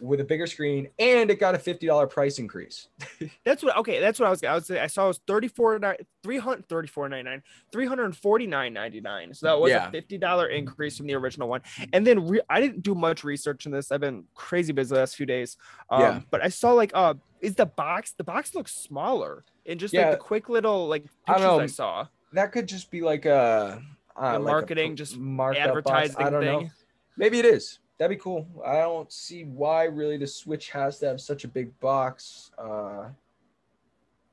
With 0.00 0.20
a 0.20 0.24
bigger 0.24 0.46
screen, 0.46 0.88
and 0.98 1.30
it 1.30 1.40
got 1.40 1.54
a 1.54 1.58
$50 1.58 2.10
price 2.10 2.38
increase. 2.38 2.88
That's 3.44 3.62
what 3.62 3.76
okay, 3.78 4.00
that's 4.00 4.18
what 4.20 4.26
I 4.26 4.30
was 4.30 4.42
I 4.44 4.54
was 4.54 4.70
I 4.70 4.86
saw 4.88 5.04
it 5.04 5.08
was 5.08 5.20
34 5.26 5.78
300 6.22 6.68
34.99 6.68 7.42
349.99. 7.72 9.36
So 9.36 9.46
that 9.46 9.58
was 9.60 9.70
Yeah. 9.70 9.88
a 9.88 9.90
$50 9.92 10.50
increase 10.56 10.96
from 10.96 11.06
the 11.06 11.14
original 11.14 11.48
one. 11.48 11.62
And 11.92 12.06
then 12.06 12.26
re- 12.26 12.40
I 12.48 12.60
didn't 12.60 12.82
do 12.82 12.94
much 12.94 13.24
research 13.24 13.66
on 13.66 13.72
this. 13.72 13.90
I've 13.92 14.00
been 14.00 14.24
crazy 14.34 14.72
busy 14.72 14.94
the 14.94 15.00
last 15.00 15.16
few 15.16 15.26
days. 15.26 15.56
Um 15.90 16.00
Yeah. 16.00 16.20
but 16.30 16.42
I 16.44 16.48
saw 16.48 16.72
like 16.72 16.90
uh 16.94 17.14
is 17.40 17.54
the 17.54 17.66
box 17.66 18.12
the 18.12 18.24
box 18.24 18.54
looks 18.54 18.72
smaller 18.74 19.44
and 19.66 19.78
just 19.78 19.92
Yeah. 19.94 20.08
like 20.08 20.18
the 20.18 20.24
quick 20.24 20.48
little 20.48 20.86
like 20.88 21.04
I 21.26 21.32
pictures 21.34 21.42
don't 21.46 21.62
I, 21.62 21.66
saw. 21.66 22.06
that 22.32 22.52
could 22.52 22.66
just 22.66 22.90
be 22.90 23.00
like 23.02 23.24
a, 23.26 23.82
uh, 24.18 24.32
like 24.32 24.40
marketing, 24.42 24.92
pr- 24.92 24.96
just 24.96 25.16
marketing. 25.16 25.68
Advertising 25.68 26.16
I 26.18 26.30
thing. 26.30 26.40
know. 26.40 26.70
Maybe 27.16 27.38
it 27.38 27.44
is. 27.44 27.78
That'd 27.98 28.16
be 28.16 28.22
cool. 28.22 28.46
I 28.64 28.80
don't 28.80 29.10
see 29.10 29.44
why 29.44 29.84
really 29.84 30.18
the 30.18 30.26
Switch 30.26 30.70
has 30.70 30.98
to 30.98 31.06
have 31.06 31.20
such 31.20 31.44
a 31.44 31.48
big 31.48 31.78
box. 31.80 32.50
Uh, 32.58 33.08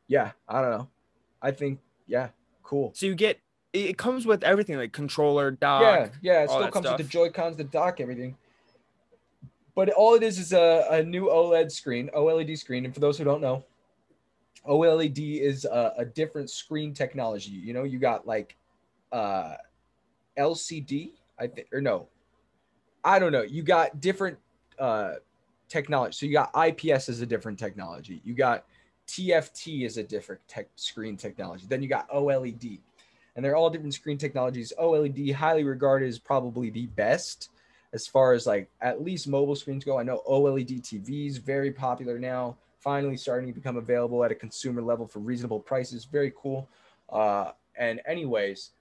yeah, 0.08 0.32
I 0.49 0.62
don't 0.62 0.71
know. 0.71 0.89
I 1.41 1.52
think 1.52 1.80
yeah, 2.08 2.30
cool. 2.63 2.91
So 2.93 3.06
you 3.06 3.15
get 3.15 3.39
it 3.71 3.97
comes 3.97 4.26
with 4.26 4.43
everything 4.43 4.78
like 4.78 4.91
controller, 4.91 5.52
dock. 5.52 5.82
yeah, 5.82 6.10
yeah. 6.21 6.43
It 6.43 6.49
still 6.49 6.69
comes 6.69 6.88
with 6.88 6.97
the. 6.97 7.04
Joy 7.04 7.30
Cons, 7.30 7.58
the 7.58 7.63
dock, 7.63 7.99
everything. 7.99 8.36
But 9.76 9.89
all 9.89 10.13
it 10.13 10.21
is 10.21 10.38
is 10.38 10.54
a, 10.54 10.86
a 10.91 11.04
new 11.04 11.26
OLED 11.26 11.71
screen, 11.71 12.10
OLED 12.15 12.58
screen. 12.58 12.86
And 12.86 12.93
for 12.93 12.99
those 12.99 13.17
who 13.17 13.23
don't 13.23 13.41
know, 13.41 13.65
OLED 14.67 15.41
is 15.41 15.65
a, 15.65 15.93
a 15.97 16.06
different 16.06 16.52
screen 16.52 16.93
technology. 16.93 17.52
You 17.52 17.73
know, 17.73 17.84
you 17.84 17.97
got 17.97 18.28
like 18.28 18.56
uh, 19.12 19.56
LCD, 20.38 21.12
I 21.39 21.47
think, 21.47 21.67
or 21.73 21.82
no, 21.82 22.08
I 23.04 23.20
don't 23.20 23.32
know. 23.32 23.42
You 23.42 23.63
got 23.63 24.00
different 24.00 24.38
uh, 24.80 25.13
technology. 25.68 26.13
So 26.13 26.26
you 26.26 26.34
got 26.34 26.52
IPS 26.56 27.10
as 27.10 27.22
a 27.22 27.26
different 27.26 27.60
technology. 27.60 28.22
You 28.24 28.34
got 28.34 28.66
TFT 29.08 29.86
as 29.86 29.98
a 29.98 30.04
different 30.04 30.42
tech 30.48 30.68
screen 30.76 31.18
technology. 31.18 31.66
Then 31.68 31.82
you 31.82 31.89
got 31.89 32.10
OLED, 32.10 32.80
and 33.36 33.44
they're 33.44 33.56
all 33.56 33.70
different 33.70 33.94
screen 33.94 34.18
technologies. 34.18 34.72
OLED, 34.80 35.34
highly 35.34 35.63
regarded 35.63 36.08
as 36.08 36.20
probably 36.20 36.70
the 36.70 36.88
best 36.88 37.50
as 37.94 38.08
far 38.08 38.34
as 38.34 38.48
like 38.48 38.70
at 38.82 39.04
least 39.04 39.28
mobile 39.28 39.56
screens 39.56 39.84
go. 39.84 40.00
I 40.00 40.04
know 40.04 40.22
OLED 40.28 40.82
TVs 40.82 41.39
very 41.39 41.72
popular 41.72 42.18
now. 42.18 42.58
Finally 42.80 43.18
starting 43.18 43.48
to 43.48 43.54
become 43.54 43.78
available 43.78 44.24
at 44.24 44.32
a 44.32 44.36
consumer 44.36 44.82
level 44.82 45.08
for 45.08 45.20
reasonable 45.20 45.60
prices. 45.60 46.04
Very 46.06 46.34
cool. 46.36 46.68
Uh, 47.10 47.52
and 47.78 48.02
anyways, 48.06 48.72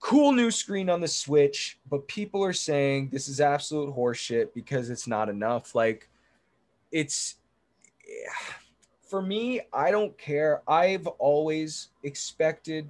cool 0.00 0.32
new 0.32 0.50
screen 0.50 0.90
on 0.90 1.00
the 1.00 1.08
Switch, 1.08 1.78
but 1.90 2.06
people 2.08 2.42
are 2.44 2.52
saying 2.52 3.08
this 3.12 3.28
is 3.28 3.40
absolute 3.40 3.94
horseshit 3.94 4.52
because 4.54 4.90
it's 4.90 5.06
not 5.06 5.28
enough. 5.28 5.74
Like, 5.74 6.08
it's 6.92 7.36
for 9.02 9.22
me, 9.22 9.60
I 9.72 9.90
don't 9.90 10.16
care. 10.18 10.62
I've 10.68 11.06
always 11.06 11.88
expected 12.02 12.88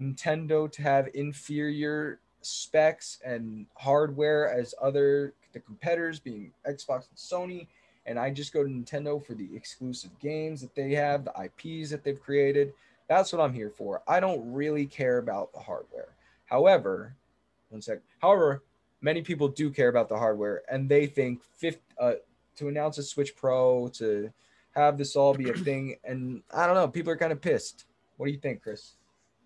Nintendo 0.00 0.70
to 0.72 0.82
have 0.82 1.08
inferior 1.14 2.18
specs 2.40 3.20
and 3.24 3.66
hardware 3.74 4.50
as 4.50 4.74
other 4.80 5.34
the 5.52 5.60
competitors 5.60 6.18
being 6.18 6.52
Xbox 6.66 7.08
and 7.08 7.16
Sony 7.16 7.68
and 8.06 8.18
I 8.18 8.30
just 8.30 8.52
go 8.52 8.62
to 8.62 8.68
Nintendo 8.68 9.24
for 9.24 9.34
the 9.34 9.48
exclusive 9.54 10.10
games 10.18 10.60
that 10.60 10.74
they 10.74 10.92
have, 10.92 11.24
the 11.24 11.32
IPs 11.44 11.90
that 11.90 12.04
they've 12.04 12.20
created. 12.20 12.72
That's 13.08 13.32
what 13.32 13.42
I'm 13.42 13.52
here 13.52 13.70
for. 13.70 14.02
I 14.06 14.20
don't 14.20 14.52
really 14.52 14.86
care 14.86 15.18
about 15.18 15.52
the 15.52 15.60
hardware. 15.60 16.08
However, 16.54 17.16
one 17.70 17.82
sec. 17.82 17.98
However, 18.22 18.62
many 19.00 19.22
people 19.22 19.48
do 19.48 19.70
care 19.70 19.88
about 19.88 20.08
the 20.08 20.16
hardware, 20.16 20.62
and 20.70 20.88
they 20.88 21.04
think 21.04 21.42
fifth 21.42 21.80
uh, 21.98 22.12
to 22.58 22.68
announce 22.68 22.96
a 22.98 23.02
Switch 23.02 23.34
Pro 23.34 23.88
to 23.94 24.32
have 24.70 24.96
this 24.96 25.16
all 25.16 25.34
be 25.34 25.50
a 25.50 25.52
thing, 25.68 25.96
and 26.04 26.42
I 26.54 26.66
don't 26.66 26.76
know. 26.76 26.86
People 26.86 27.12
are 27.12 27.16
kind 27.16 27.32
of 27.32 27.40
pissed. 27.40 27.86
What 28.18 28.26
do 28.26 28.32
you 28.32 28.38
think, 28.38 28.62
Chris? 28.62 28.92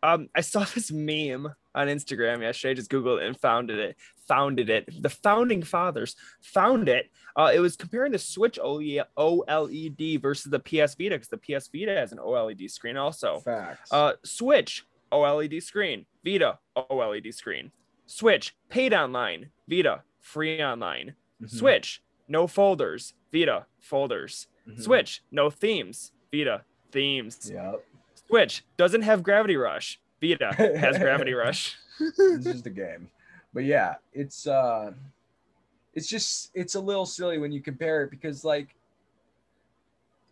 Um, 0.03 0.29
I 0.35 0.42
saw 0.42 0.64
this 0.75 0.92
meme 0.92 1.49
on 1.75 1.88
Instagram 1.88 2.42
yesterday. 2.42 2.73
I 2.73 2.75
just 2.75 2.90
Googled 2.90 3.23
it 3.23 3.27
and 3.27 3.40
founded 3.40 3.79
it. 3.79 3.97
Founded 4.27 4.68
it. 4.68 5.03
The 5.03 5.09
founding 5.09 5.62
fathers 5.62 6.14
found 6.42 6.90
it. 6.90 7.11
Uh, 7.35 7.51
it 7.55 7.61
was 7.61 7.75
comparing 7.75 8.12
the 8.12 8.18
Switch 8.18 8.59
OLED 8.62 10.21
versus 10.21 10.51
the 10.51 10.61
PS 10.61 10.94
Vita 10.94 11.16
because 11.16 11.29
the 11.29 11.38
PS 11.38 11.68
Vita 11.68 11.94
has 11.94 12.12
an 12.12 12.18
OLED 12.18 12.71
screen 12.71 12.99
also. 12.99 13.38
Facts. 13.38 13.90
Uh, 13.90 14.12
Switch 14.25 14.85
OLED 15.12 15.62
screen, 15.62 16.07
Vita 16.25 16.59
OLED 16.77 17.33
screen, 17.35 17.73
Switch 18.07 18.55
paid 18.68 18.92
online, 18.94 19.51
Vita 19.68 20.03
free 20.21 20.62
online, 20.62 21.14
Mhm. 21.42 21.51
Switch 21.51 22.03
no 22.27 22.47
folders, 22.47 23.14
Vita 23.33 23.66
folders, 23.79 24.49
Mhm. 24.66 24.81
Switch 24.83 25.23
no 25.31 25.51
themes, 25.51 26.12
Vita 26.33 26.64
themes. 26.90 27.51
Yep. 27.53 27.85
Switch 28.27 28.64
doesn't 28.77 29.03
have 29.03 29.23
Gravity 29.23 29.57
Rush, 29.57 30.01
Vita 30.21 30.53
has 30.55 30.99
Gravity 30.99 31.33
Rush. 31.44 31.77
it's 32.01 32.44
just 32.44 32.66
a 32.66 32.71
game. 32.71 33.11
But 33.55 33.64
yeah, 33.64 33.97
it's 34.12 34.47
uh 34.47 34.92
it's 35.94 36.07
just 36.07 36.51
it's 36.55 36.75
a 36.75 36.81
little 36.81 37.07
silly 37.07 37.38
when 37.38 37.51
you 37.53 37.61
compare 37.62 38.05
it 38.05 38.11
because 38.11 38.44
like 38.44 38.75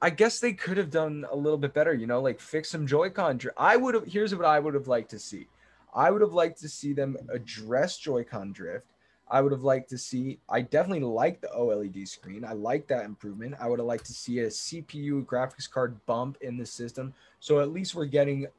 I 0.02 0.10
guess 0.10 0.40
they 0.40 0.52
could 0.52 0.76
have 0.76 0.90
done 0.90 1.26
a 1.30 1.36
little 1.36 1.58
bit 1.58 1.72
better, 1.72 1.94
you 1.94 2.06
know, 2.06 2.20
like 2.20 2.38
fix 2.38 2.70
some 2.70 2.86
Joy-Con. 2.86 3.40
I 3.56 3.76
would 3.76 3.94
have 3.94 4.06
here's 4.06 4.34
what 4.34 4.44
I 4.44 4.58
would 4.58 4.74
have 4.74 4.88
liked 4.88 5.10
to 5.10 5.18
see. 5.18 5.46
I 5.94 6.10
would 6.10 6.20
have 6.20 6.34
liked 6.34 6.60
to 6.60 6.68
see 6.68 6.92
them 6.92 7.16
address 7.30 7.96
Joy-Con 7.98 8.52
drift. 8.52 8.86
I 9.28 9.40
would 9.40 9.52
have 9.52 9.62
liked 9.62 9.88
to 9.90 9.98
see 9.98 10.38
I 10.48 10.60
definitely 10.60 11.04
like 11.04 11.40
the 11.40 11.48
OLED 11.48 12.06
screen. 12.06 12.44
I 12.44 12.52
like 12.52 12.86
that 12.88 13.06
improvement. 13.06 13.54
I 13.58 13.68
would 13.68 13.78
have 13.78 13.86
liked 13.86 14.06
to 14.06 14.12
see 14.12 14.40
a 14.40 14.48
CPU 14.48 15.24
graphics 15.24 15.70
card 15.70 16.04
bump 16.04 16.36
in 16.42 16.58
the 16.58 16.66
system. 16.66 17.14
So 17.40 17.60
at 17.60 17.72
least 17.72 17.94
we're 17.94 18.04
getting 18.04 18.46
uh, 18.46 18.50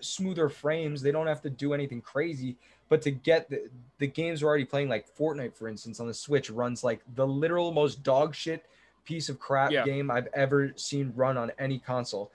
smoother 0.00 0.48
frames. 0.48 1.02
They 1.02 1.12
don't 1.12 1.28
have 1.28 1.42
to 1.42 1.50
do 1.50 1.72
anything 1.72 2.00
crazy. 2.00 2.56
But 2.88 3.02
to 3.02 3.12
get 3.12 3.48
the, 3.48 3.70
the 3.98 4.08
games 4.08 4.42
we're 4.42 4.48
already 4.48 4.64
playing, 4.64 4.88
like 4.88 5.06
Fortnite, 5.16 5.54
for 5.54 5.68
instance, 5.68 6.00
on 6.00 6.08
the 6.08 6.14
Switch, 6.14 6.50
runs 6.50 6.82
like 6.82 7.00
the 7.14 7.26
literal 7.26 7.70
most 7.70 8.02
dog 8.02 8.34
shit 8.34 8.66
piece 9.04 9.28
of 9.28 9.38
crap 9.38 9.70
Yeah. 9.70 9.84
game 9.84 10.10
I've 10.10 10.28
ever 10.34 10.72
seen 10.76 11.12
run 11.16 11.36
on 11.36 11.50
any 11.58 11.78
console. 11.78 12.30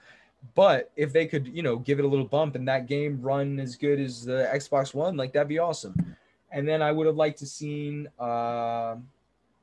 But 0.54 0.92
if 0.96 1.12
they 1.12 1.26
could, 1.26 1.48
you 1.48 1.62
know, 1.62 1.76
give 1.76 1.98
it 1.98 2.04
a 2.04 2.08
little 2.08 2.26
bump 2.26 2.54
and 2.54 2.68
that 2.68 2.86
game 2.86 3.20
run 3.20 3.58
as 3.58 3.76
good 3.76 3.98
as 3.98 4.24
the 4.24 4.48
Xbox 4.54 4.94
One, 4.94 5.16
like 5.16 5.32
that'd 5.32 5.48
be 5.48 5.58
awesome. 5.58 6.16
And 6.52 6.68
then 6.68 6.82
I 6.82 6.92
would 6.92 7.06
have 7.06 7.16
liked 7.16 7.38
to 7.40 7.46
seen 7.46 8.08
uh, 8.20 8.96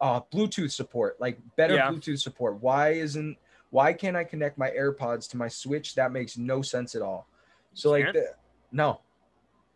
uh, 0.01 0.19
Bluetooth 0.31 0.71
support, 0.71 1.19
like 1.21 1.39
better 1.55 1.75
Yeah. 1.75 1.89
Bluetooth 1.89 2.19
support. 2.19 2.61
Why 2.61 2.89
isn't 2.89 3.37
why 3.69 3.91
can't 3.91 4.15
I 4.15 4.23
connect 4.23 4.57
my 4.57 4.69
AirPods 4.69 5.27
to 5.31 5.37
my 5.37 5.47
Switch? 5.47 5.95
That 5.95 6.11
makes 6.11 6.37
no 6.37 6.61
sense 6.61 6.93
at 6.93 7.01
all. 7.01 7.27
So 7.73 7.89
like, 7.89 8.13
the, 8.13 8.35
no, 8.71 8.99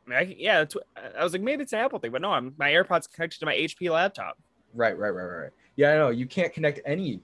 I 0.05 0.09
mean, 0.09 0.19
I, 0.19 0.35
yeah, 0.37 0.65
I 1.17 1.23
was 1.23 1.33
like, 1.33 1.41
maybe 1.41 1.63
it's 1.63 1.73
an 1.73 1.79
Apple 1.79 1.97
thing, 1.97 2.11
but 2.11 2.21
no, 2.21 2.31
I'm 2.31 2.53
my 2.57 2.69
AirPods 2.69 3.11
connected 3.11 3.39
to 3.39 3.45
my 3.45 3.55
HP 3.55 3.89
laptop. 3.89 4.37
Right, 4.73 4.97
right, 4.97 5.09
right, 5.09 5.23
right, 5.23 5.41
right. 5.43 5.51
Yeah, 5.77 5.93
I 5.93 5.95
know. 5.97 6.09
You 6.09 6.25
can't 6.25 6.53
connect 6.53 6.81
any 6.85 7.21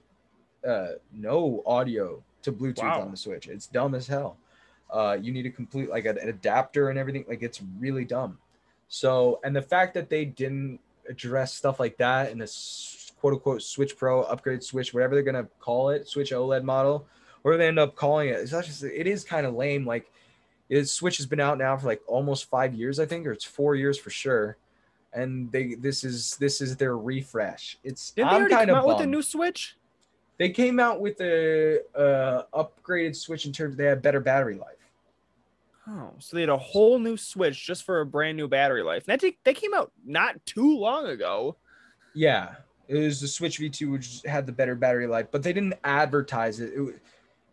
uh 0.66 0.92
no 1.12 1.62
audio 1.66 2.22
to 2.42 2.52
Bluetooth 2.52 2.82
Wow. 2.84 3.02
on 3.02 3.10
the 3.10 3.16
Switch. 3.18 3.48
It's 3.48 3.66
dumb 3.66 3.94
as 3.94 4.06
hell. 4.06 4.38
Uh 4.90 5.18
you 5.20 5.30
need 5.32 5.44
a 5.44 5.50
complete 5.50 5.90
like 5.90 6.06
an, 6.06 6.16
adapter 6.18 6.88
and 6.88 6.98
everything. 6.98 7.26
Like 7.28 7.42
it's 7.42 7.60
really 7.78 8.06
dumb. 8.06 8.38
So, 8.88 9.40
and 9.44 9.54
the 9.54 9.62
fact 9.62 9.94
that 9.94 10.08
they 10.08 10.24
didn't 10.24 10.78
address 11.08 11.52
stuff 11.52 11.80
like 11.80 11.96
that 11.98 12.30
in 12.30 12.38
this 12.38 13.12
quote 13.20 13.34
unquote 13.34 13.62
Switch 13.62 13.96
Pro 13.96 14.22
upgrade 14.22 14.62
Switch, 14.62 14.94
whatever 14.94 15.14
they're 15.14 15.24
gonna 15.24 15.48
call 15.58 15.90
it, 15.90 16.08
Switch 16.08 16.30
OLED 16.30 16.62
model, 16.62 17.06
or 17.42 17.56
they 17.56 17.66
end 17.66 17.78
up 17.78 17.96
calling 17.96 18.28
it, 18.28 18.36
it's 18.36 18.52
not 18.52 18.64
just 18.64 18.82
it 18.84 19.06
is 19.06 19.24
kind 19.24 19.46
of 19.46 19.54
lame. 19.54 19.84
Like 19.86 20.10
it, 20.68 20.84
Switch 20.86 21.16
has 21.18 21.26
been 21.26 21.40
out 21.40 21.58
now 21.58 21.76
for 21.76 21.86
like 21.86 22.02
almost 22.06 22.48
five 22.48 22.72
years, 22.74 23.00
I 23.00 23.06
think, 23.06 23.26
or 23.26 23.32
it's 23.32 23.44
four 23.44 23.74
years 23.74 23.98
for 23.98 24.10
sure. 24.10 24.56
And 25.14 25.50
they 25.52 25.74
this 25.74 26.02
is 26.04 26.36
this 26.36 26.60
is 26.60 26.76
their 26.76 26.98
refresh. 26.98 27.78
It's 27.84 28.10
Didn't 28.10 28.30
they 28.30 28.34
I'm 28.36 28.40
already 28.40 28.54
kind 28.54 28.68
come 28.68 28.78
of 28.78 28.84
out 28.84 28.88
with 28.88 29.00
a 29.04 29.06
new 29.06 29.22
Switch? 29.22 29.76
They 30.38 30.50
came 30.50 30.80
out 30.80 31.00
with 31.00 31.20
a 31.20 31.80
uh, 31.96 32.42
upgraded 32.52 33.14
Switch 33.14 33.46
in 33.46 33.52
terms 33.52 33.76
they 33.76 33.84
had 33.84 34.02
better 34.02 34.18
battery 34.20 34.56
life. 34.56 34.70
Oh, 35.88 36.10
so 36.18 36.34
they 36.34 36.40
had 36.40 36.48
a 36.48 36.56
whole 36.58 36.98
new 36.98 37.16
Switch 37.16 37.64
just 37.64 37.84
for 37.84 38.00
a 38.00 38.06
brand 38.06 38.36
new 38.36 38.48
battery 38.48 38.82
life. 38.82 39.04
That 39.04 39.20
they, 39.20 39.36
they 39.44 39.54
came 39.54 39.72
out 39.74 39.92
not 40.04 40.44
too 40.46 40.76
long 40.78 41.06
ago. 41.06 41.56
Yeah, 42.14 42.54
it 42.88 42.96
was 42.96 43.20
the 43.20 43.28
Switch 43.28 43.60
V2 43.60 43.92
which 43.92 44.22
had 44.26 44.46
the 44.46 44.52
better 44.52 44.74
battery 44.74 45.06
life, 45.06 45.26
but 45.30 45.42
they 45.42 45.52
didn't 45.52 45.74
advertise 45.84 46.58
it. 46.60 46.72
It 46.74 47.00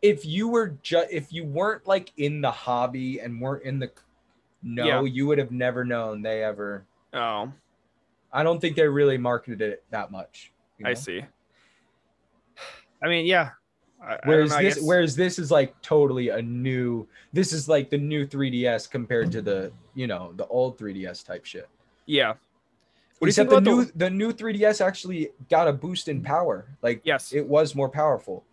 if 0.02 0.26
you 0.26 0.48
were 0.48 0.70
just 0.82 1.12
if 1.12 1.32
you 1.32 1.44
weren't 1.44 1.86
like 1.86 2.12
in 2.18 2.42
the 2.42 2.52
hobby 2.52 3.20
and 3.20 3.40
weren't 3.40 3.64
in 3.64 3.78
the 3.78 3.92
no, 4.64 4.86
Yeah. 4.86 5.02
you 5.04 5.28
would 5.28 5.38
have 5.38 5.52
never 5.52 5.84
known 5.84 6.22
they 6.22 6.44
ever. 6.44 6.86
Oh, 7.14 7.52
I 8.32 8.44
don't 8.44 8.60
think 8.60 8.76
they 8.76 8.88
really 8.88 9.18
marketed 9.18 9.62
it 9.62 9.84
that 9.92 10.12
much. 10.12 10.52
you 10.78 10.86
I 10.88 10.94
see. 10.94 11.24
I 13.04 13.08
mean, 13.08 13.26
yeah. 13.26 13.50
I, 14.04 14.18
Whereas 14.26 14.50
know, 14.52 14.58
I 14.58 14.64
this, 14.64 14.76
guess- 14.76 14.84
whereas 14.84 15.16
this 15.16 15.38
is 15.40 15.52
like 15.52 15.80
totally 15.82 16.30
a 16.30 16.42
new. 16.42 17.08
This 17.34 17.54
is 17.54 17.68
like 17.70 17.90
the 17.90 17.98
new 17.98 18.26
3DS 18.26 18.90
compared 18.90 19.32
to 19.34 19.42
the 19.42 19.72
you 19.94 20.08
know 20.08 20.34
the 20.38 20.48
old 20.48 20.78
3DS 20.80 21.26
type 21.26 21.46
shit. 21.46 21.68
yeah. 22.06 22.34
What 23.20 23.28
do 23.28 23.28
you 23.28 23.30
Except 23.30 23.50
think 23.52 23.64
the 23.66 23.70
new 23.70 23.86
the- 23.86 23.92
the 23.98 24.10
new 24.10 24.34
3DS 24.34 24.82
actually 24.84 25.30
got 25.50 25.68
a 25.68 25.74
boost 25.74 26.08
in 26.08 26.24
power. 26.24 26.66
Like 26.82 27.02
Yes. 27.04 27.32
it 27.34 27.46
was 27.48 27.76
more 27.76 27.90
powerful. 27.90 28.44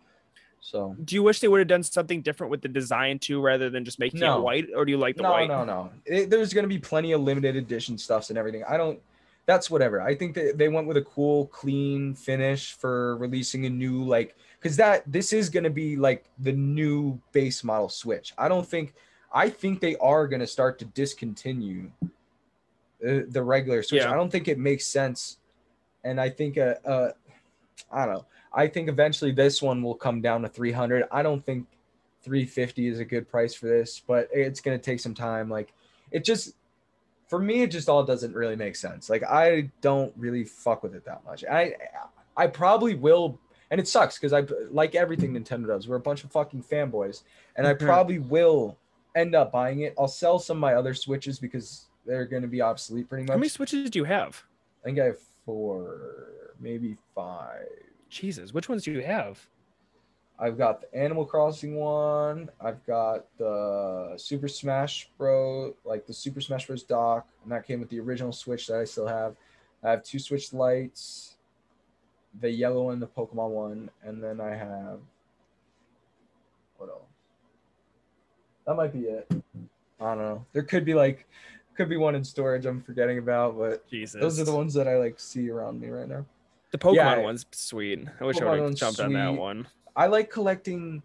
So 0.61 0.95
do 1.03 1.15
you 1.15 1.23
wish 1.23 1.39
they 1.39 1.47
would 1.47 1.59
have 1.59 1.67
done 1.67 1.83
something 1.83 2.21
different 2.21 2.51
with 2.51 2.61
the 2.61 2.67
design 2.67 3.19
too, 3.19 3.41
rather 3.41 3.69
than 3.69 3.85
just 3.85 3.99
making 3.99 4.19
No. 4.19 4.37
it 4.39 4.41
white, 4.41 4.67
or 4.75 4.85
do 4.85 4.91
you 4.91 4.97
like 4.97 5.15
the 5.15 5.23
no, 5.23 5.31
white? 5.31 5.47
no, 5.47 5.63
no. 5.63 5.89
It- 6.05 6.29
there's 6.29 6.53
gonna 6.53 6.67
be 6.67 6.77
plenty 6.79 7.11
of 7.13 7.21
limited 7.21 7.55
edition 7.55 7.97
stuffs 7.97 8.29
and 8.29 8.37
everything. 8.37 8.63
I 8.67 8.77
don't. 8.77 8.99
That's 9.45 9.71
whatever. 9.71 9.99
I 9.99 10.13
think 10.13 10.35
that 10.35 10.57
they 10.59 10.69
went 10.69 10.85
with 10.85 10.97
a 10.97 11.01
cool, 11.01 11.47
clean 11.47 12.13
finish 12.13 12.73
for 12.73 13.17
releasing 13.17 13.65
a 13.65 13.69
new 13.69 14.03
like 14.03 14.35
because 14.59 14.77
that 14.77 15.03
this 15.11 15.33
is 15.33 15.49
gonna 15.49 15.69
be 15.71 15.95
like 15.95 16.25
the 16.39 16.51
new 16.51 17.19
base 17.31 17.63
model 17.63 17.89
Switch. 17.89 18.33
I 18.37 18.47
don't 18.47 18.67
think. 18.67 18.93
I 19.33 19.49
think 19.49 19.79
they 19.79 19.95
are 19.97 20.27
gonna 20.27 20.45
start 20.47 20.77
to 20.79 20.85
discontinue 20.85 21.89
uh, 22.03 23.21
the 23.29 23.41
regular 23.41 23.81
Switch. 23.81 24.01
Yeah. 24.03 24.11
I 24.11 24.15
don't 24.15 24.29
think 24.31 24.47
it 24.47 24.59
makes 24.59 24.85
sense, 24.85 25.37
and 26.03 26.19
I 26.19 26.29
think 26.29 26.57
uh, 26.57 26.75
uh, 26.85 27.11
I 27.91 28.05
don't 28.05 28.13
know. 28.15 28.25
I 28.53 28.67
think 28.67 28.89
eventually 28.89 29.31
this 29.31 29.61
one 29.61 29.83
will 29.83 29.95
come 29.95 30.21
down 30.21 30.41
to 30.41 30.49
300. 30.49 31.05
I 31.11 31.21
don't 31.21 31.45
think 31.45 31.67
350 32.23 32.87
is 32.87 32.99
a 32.99 33.05
good 33.05 33.29
price 33.29 33.53
for 33.53 33.67
this, 33.67 34.01
but 34.05 34.27
it's 34.33 34.59
going 34.61 34.77
to 34.77 34.83
take 34.83 34.99
some 34.99 35.13
time. 35.13 35.49
Like 35.49 35.73
it 36.11 36.23
just 36.23 36.55
for 37.27 37.39
me 37.39 37.61
it 37.61 37.67
just 37.71 37.87
all 37.89 38.03
doesn't 38.03 38.33
really 38.33 38.55
make 38.55 38.75
sense. 38.75 39.09
Like 39.09 39.23
I 39.23 39.69
don't 39.81 40.13
really 40.17 40.43
fuck 40.43 40.81
with 40.83 40.95
it 40.95 41.05
that 41.05 41.23
much. 41.25 41.43
I 41.45 41.75
I 42.35 42.47
probably 42.47 42.95
will 42.95 43.37
and 43.71 43.79
it 43.79 43.87
sucks 43.87 44.17
cuz 44.17 44.33
I 44.33 44.41
like 44.71 44.95
everything 44.95 45.33
Nintendo 45.33 45.67
does. 45.67 45.87
We're 45.87 45.97
a 45.97 45.99
bunch 46.01 46.23
of 46.23 46.31
fucking 46.31 46.63
fanboys 46.63 47.21
and 47.55 47.67
I 47.67 47.73
Mhm. 47.75 47.79
probably 47.85 48.19
will 48.19 48.77
end 49.15 49.35
up 49.35 49.51
buying 49.51 49.81
it. 49.81 49.93
I'll 49.97 50.07
sell 50.07 50.39
some 50.39 50.57
of 50.57 50.61
my 50.61 50.73
other 50.73 50.93
Switches 50.95 51.39
because 51.39 51.85
they're 52.05 52.25
going 52.25 52.41
to 52.41 52.47
be 52.47 52.61
obsolete 52.61 53.07
pretty 53.09 53.23
much. 53.23 53.31
How 53.31 53.37
many 53.37 53.49
Switches 53.49 53.89
do 53.91 53.99
you 53.99 54.05
have? 54.05 54.43
I 54.81 54.85
think 54.85 54.99
I 54.99 55.05
have 55.05 55.19
4, 55.45 56.53
maybe 56.59 56.97
5. 57.13 57.67
Jesus, 58.09 58.53
which 58.53 58.69
ones 58.69 58.83
do 58.83 58.91
you 58.91 59.01
have? 59.01 59.47
I've 60.39 60.57
got 60.57 60.81
the 60.81 60.97
Animal 60.97 61.25
Crossing 61.25 61.75
one. 61.75 62.49
I've 62.61 62.85
got 62.85 63.25
the 63.37 64.13
Super 64.15 64.47
Smash 64.47 65.09
Bros. 65.17 65.73
Like 65.83 66.07
the 66.07 66.13
Super 66.13 66.39
Smash 66.39 66.67
Bros. 66.67 66.83
dock, 66.83 67.27
and 67.43 67.51
that 67.51 67.67
came 67.67 67.79
with 67.79 67.89
the 67.89 67.99
original 67.99 68.31
Switch 68.31 68.67
that 68.67 68.79
I 68.79 68.85
still 68.85 69.07
have. 69.07 69.35
I 69.83 69.91
have 69.91 70.03
two 70.03 70.19
Switch 70.19 70.53
lights, 70.53 71.35
the 72.39 72.49
yellow 72.49 72.83
one, 72.83 72.99
the 72.99 73.07
Pokemon 73.07 73.49
one, 73.49 73.89
and 74.03 74.23
then 74.23 74.39
I 74.39 74.55
have 74.55 74.99
what 76.77 76.89
else? 76.89 77.03
That 78.65 78.75
might 78.75 78.93
be 78.93 78.99
it. 78.99 79.27
I 79.99 80.05
don't 80.05 80.17
know. 80.17 80.45
There 80.53 80.63
could 80.63 80.85
be 80.85 80.93
like, 80.93 81.27
could 81.75 81.89
be 81.89 81.97
one 81.97 82.15
in 82.15 82.23
storage 82.23 82.65
I'm 82.65 82.81
forgetting 82.81 83.17
about, 83.17 83.57
but 83.57 83.87
Jesus, 83.89 84.21
those 84.21 84.39
are 84.39 84.45
the 84.45 84.55
ones 84.55 84.73
that 84.73 84.87
I 84.87 84.97
like 84.97 85.19
see 85.19 85.49
around 85.49 85.81
me 85.81 85.89
right 85.89 86.07
now. 86.07 86.25
The 86.71 86.77
Pokemon 86.77 86.95
Yeah, 86.95 87.17
one's 87.19 87.45
sweet. 87.51 88.05
I 88.19 88.25
wish 88.25 88.41
I 88.41 88.45
would 88.45 88.59
have 88.59 88.75
jumped 88.75 88.99
on 88.99 89.13
that 89.13 89.33
one. 89.33 89.67
I 89.95 90.07
like 90.07 90.29
collecting 90.29 91.01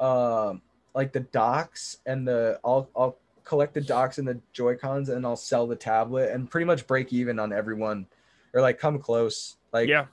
um 0.00 0.60
like 0.94 1.12
the 1.12 1.20
docks 1.20 1.98
and 2.06 2.26
the 2.26 2.58
I'll 2.64 2.88
I'll 2.96 3.18
collect 3.44 3.74
the 3.74 3.80
docks 3.80 4.18
and 4.18 4.26
the 4.26 4.40
Joy 4.52 4.74
Cons 4.74 5.08
and 5.08 5.24
I'll 5.24 5.36
sell 5.36 5.66
the 5.66 5.76
tablet 5.76 6.30
and 6.32 6.50
pretty 6.50 6.64
much 6.64 6.86
break 6.86 7.12
even 7.12 7.38
on 7.38 7.52
everyone 7.52 8.06
or 8.52 8.60
like 8.60 8.78
come 8.78 8.98
close. 8.98 9.56
Like 9.72 9.88
yeah, 9.88 10.06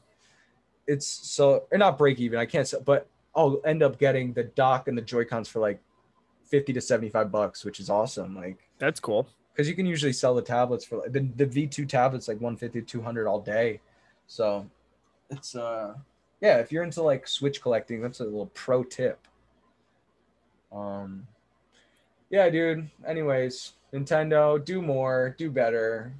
it's 0.88 1.08
so 1.08 1.66
or 1.72 1.78
not 1.78 1.98
break 1.98 2.20
even, 2.20 2.40
I 2.40 2.46
can't 2.46 2.68
sell 2.68 2.82
but 2.82 3.08
I'll 3.36 3.62
end 3.66 3.82
up 3.82 3.98
getting 3.98 4.34
the 4.34 4.44
dock 4.44 4.88
and 4.88 4.98
the 4.98 5.02
Joy 5.02 5.24
Cons 5.26 5.48
for 5.48 5.60
like 5.60 5.82
50 6.46 6.74
to 6.74 6.82
75 6.82 7.32
bucks, 7.32 7.64
which 7.64 7.80
is 7.80 7.90
awesome. 7.90 8.36
Like 8.36 8.58
that's 8.78 9.00
cool. 9.00 9.28
because 9.54 9.68
you 9.70 9.76
can 9.76 9.86
usually 9.86 10.14
sell 10.14 10.36
the 10.36 10.42
tablets 10.42 10.86
for 10.86 10.98
like 10.98 11.12
the, 11.14 11.22
the 11.38 11.46
V2 11.46 11.88
tablets 11.88 12.28
like 12.28 12.38
150 12.42 12.82
200 12.82 13.28
all 13.28 13.40
day. 13.40 13.80
So 14.28 14.70
it's 15.32 15.56
uh 15.56 15.96
yeah, 16.42 16.58
if 16.58 16.72
you're 16.72 16.84
into 16.84 17.02
like 17.04 17.28
Switch 17.28 17.62
collecting, 17.62 18.02
that's 18.02 18.20
a 18.20 18.24
little 18.24 18.48
pro 18.54 18.84
tip. 18.84 19.28
Um 20.72 21.28
yeah, 22.30 22.50
dude. 22.50 22.90
Anyways, 23.06 23.74
Nintendo, 23.94 24.64
do 24.64 24.82
more, 24.82 25.36
do 25.38 25.52
better. 25.52 26.14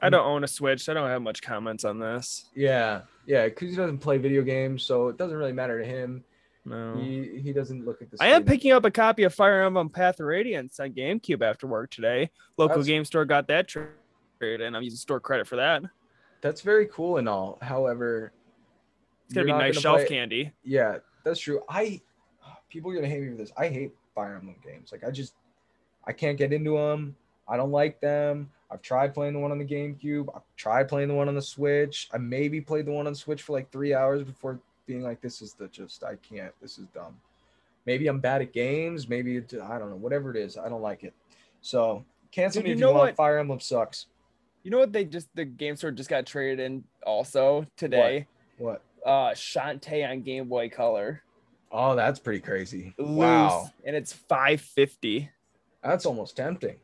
I 0.00 0.10
don't 0.10 0.26
own 0.26 0.44
a 0.44 0.48
Switch. 0.48 0.84
So 0.84 0.92
I 0.92 0.94
don't 0.94 1.08
have 1.08 1.22
much 1.22 1.42
comments 1.42 1.84
on 1.84 1.98
this. 1.98 2.46
Yeah, 2.54 3.02
yeah, 3.26 3.46
because 3.46 3.70
he 3.70 3.76
doesn't 3.76 3.98
play 3.98 4.18
video 4.18 4.42
games, 4.42 4.82
so 4.82 5.08
it 5.08 5.16
doesn't 5.16 5.36
really 5.36 5.52
matter 5.52 5.80
to 5.80 5.86
him. 5.86 6.22
No. 6.64 6.96
He 6.96 7.40
he 7.42 7.52
doesn't 7.52 7.84
look 7.84 8.02
at 8.02 8.10
this. 8.10 8.20
I 8.20 8.28
am 8.28 8.44
picking 8.44 8.72
up 8.72 8.84
a 8.84 8.90
copy 8.90 9.22
of 9.22 9.34
Fire 9.34 9.62
Emblem 9.62 9.88
Path 9.88 10.20
of 10.20 10.26
Radiance 10.26 10.78
on 10.80 10.92
GameCube 10.92 11.42
after 11.42 11.66
work 11.66 11.90
today. 11.90 12.30
Local 12.56 12.76
That's- 12.76 12.86
game 12.86 13.04
store 13.04 13.24
got 13.24 13.46
that 13.48 13.68
trade, 13.68 14.60
and 14.60 14.76
I'm 14.76 14.82
using 14.82 14.96
store 14.98 15.20
credit 15.20 15.46
for 15.46 15.56
that. 15.56 15.82
That's 16.40 16.60
very 16.60 16.86
cool 16.86 17.16
and 17.16 17.28
all. 17.28 17.58
However, 17.62 18.32
It's 19.26 19.34
gonna 19.34 19.46
be 19.46 19.52
nice 19.52 19.78
shelf 19.78 19.98
play- 19.98 20.08
candy. 20.08 20.52
Yeah, 20.64 20.98
that's 21.24 21.40
true. 21.40 21.62
I 21.68 22.00
people 22.70 22.90
are 22.90 22.94
gonna 22.94 23.08
hate 23.08 23.22
me 23.22 23.30
for 23.30 23.36
this. 23.36 23.52
I 23.56 23.68
hate 23.68 23.92
Fire 24.14 24.36
Emblem 24.36 24.56
games. 24.64 24.90
Like 24.92 25.04
I 25.04 25.10
just 25.10 25.34
I 26.04 26.12
can't 26.12 26.38
get 26.38 26.52
into 26.52 26.76
them. 26.76 27.16
I 27.48 27.56
don't 27.56 27.70
like 27.70 28.00
them. 28.00 28.50
I've 28.70 28.82
tried 28.82 29.14
playing 29.14 29.34
the 29.34 29.38
one 29.38 29.52
on 29.52 29.58
the 29.58 29.64
GameCube. 29.64 30.28
I've 30.34 30.42
tried 30.56 30.88
playing 30.88 31.08
the 31.08 31.14
one 31.14 31.28
on 31.28 31.34
the 31.36 31.42
Switch. 31.42 32.08
I 32.12 32.18
maybe 32.18 32.60
played 32.60 32.86
the 32.86 32.92
one 32.92 33.06
on 33.06 33.12
the 33.12 33.18
Switch 33.18 33.42
for 33.42 33.52
like 33.52 33.70
three 33.70 33.94
hours 33.94 34.24
before 34.24 34.58
being 34.86 35.02
like, 35.02 35.20
this 35.20 35.40
is 35.40 35.52
the 35.54 35.68
just 35.68 36.02
I 36.02 36.16
can't. 36.16 36.52
This 36.60 36.78
is 36.78 36.86
dumb. 36.88 37.16
Maybe 37.84 38.08
I'm 38.08 38.18
bad 38.18 38.42
at 38.42 38.52
games. 38.52 39.08
Maybe 39.08 39.36
it, 39.36 39.54
I 39.62 39.78
don't 39.78 39.90
know. 39.90 39.96
Whatever 39.96 40.30
it 40.32 40.36
is, 40.36 40.58
I 40.58 40.68
don't 40.68 40.82
like 40.82 41.04
it. 41.04 41.14
So 41.60 42.04
cancel 42.32 42.60
Dude, 42.60 42.64
me 42.64 42.70
you 42.70 42.74
if 42.74 42.80
know 42.80 42.88
you 42.88 42.94
want. 42.94 43.06
what? 43.10 43.16
Fire 43.16 43.38
Emblem 43.38 43.60
sucks. 43.60 44.06
You 44.64 44.72
know 44.72 44.78
what? 44.78 44.92
They 44.92 45.04
just 45.04 45.28
the 45.36 45.44
game 45.44 45.76
store 45.76 45.92
just 45.92 46.10
got 46.10 46.26
traded 46.26 46.58
in 46.58 46.82
also 47.04 47.66
today. 47.76 48.26
What? 48.58 48.82
Uh, 49.06 49.30
Shantae 49.30 50.08
on 50.10 50.22
Game 50.22 50.48
Boy 50.48 50.68
Color. 50.68 51.22
Oh, 51.70 51.94
that's 51.94 52.18
pretty 52.18 52.40
crazy. 52.40 52.92
Loose, 52.98 53.08
Wow, 53.16 53.70
and 53.84 53.94
it's 53.96 54.12
five 54.12 54.60
fifty. 54.60 55.30
that's 55.82 56.04
almost 56.06 56.36
tempting. 56.36 56.76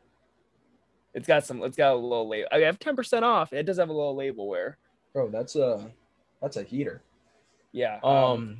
It's 1.13 1.27
got 1.27 1.45
some. 1.45 1.61
It's 1.63 1.77
got 1.77 1.93
a 1.93 1.95
little 1.95 2.27
label. 2.27 2.47
I 2.51 2.59
have 2.59 2.79
ten 2.79 2.95
percent 2.95 3.23
off. 3.25 3.53
It 3.53 3.63
does 3.63 3.77
have 3.77 3.89
a 3.89 3.93
little 3.93 4.15
label 4.15 4.47
wear. 4.47 4.77
Bro, 5.13 5.29
that's 5.29 5.55
a 5.55 5.91
that's 6.41 6.57
a 6.57 6.63
heater. 6.63 7.03
Yeah. 7.71 7.99
Um, 8.03 8.57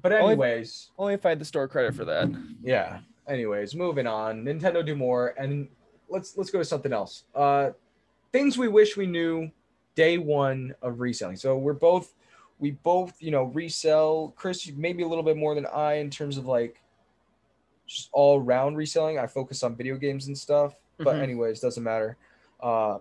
but 0.00 0.12
only- 0.12 0.32
anyways, 0.32 0.90
only 0.98 1.14
if 1.14 1.24
I 1.26 1.30
had 1.30 1.38
the 1.40 1.44
store 1.44 1.66
credit 1.68 1.94
for 1.94 2.04
that. 2.04 2.28
yeah. 2.62 3.00
Anyways, 3.28 3.74
moving 3.74 4.06
on. 4.06 4.44
Nintendo 4.44 4.84
do 4.84 4.94
more, 4.94 5.34
and 5.38 5.68
let's 6.08 6.36
let's 6.36 6.50
go 6.50 6.58
to 6.58 6.64
something 6.64 6.92
else. 6.92 7.24
Uh, 7.34 7.70
things 8.32 8.56
we 8.56 8.68
wish 8.68 8.96
we 8.96 9.06
knew 9.06 9.50
day 9.96 10.18
one 10.18 10.74
of 10.82 11.00
reselling. 11.00 11.36
So 11.36 11.56
we're 11.58 11.72
both 11.72 12.14
we 12.58 12.72
both 12.72 13.14
you 13.20 13.30
know 13.30 13.44
resell. 13.44 14.32
Chris, 14.36 14.70
maybe 14.76 15.02
a 15.02 15.08
little 15.08 15.24
bit 15.24 15.36
more 15.36 15.54
than 15.54 15.66
I 15.66 15.94
in 15.94 16.10
terms 16.10 16.36
of 16.38 16.46
like 16.46 16.80
just 17.86 18.08
all 18.12 18.40
round 18.40 18.76
reselling. 18.76 19.18
I 19.18 19.26
focus 19.26 19.62
on 19.62 19.74
video 19.76 19.96
games 19.96 20.26
and 20.26 20.36
stuff. 20.36 20.74
But 20.98 21.16
Mhm. 21.16 21.22
anyways, 21.22 21.60
doesn't 21.60 21.82
matter. 21.82 22.16
Uh, 22.60 22.98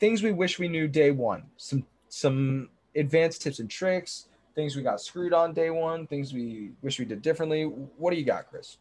things 0.00 0.22
we 0.22 0.32
wish 0.32 0.58
we 0.58 0.68
knew 0.68 0.88
day 0.88 1.10
one. 1.10 1.44
Some 1.56 1.86
some 2.08 2.70
advanced 2.96 3.42
tips 3.42 3.60
and 3.60 3.70
tricks. 3.70 4.26
Things 4.56 4.74
we 4.74 4.82
got 4.82 5.00
screwed 5.00 5.32
on 5.32 5.52
day 5.54 5.70
one. 5.70 6.06
Things 6.08 6.34
we 6.34 6.72
wish 6.82 6.98
we 6.98 7.04
did 7.04 7.22
differently. 7.22 7.64
What 7.64 8.10
do 8.10 8.16
you 8.16 8.24
got, 8.24 8.48
Chris? 8.50 8.78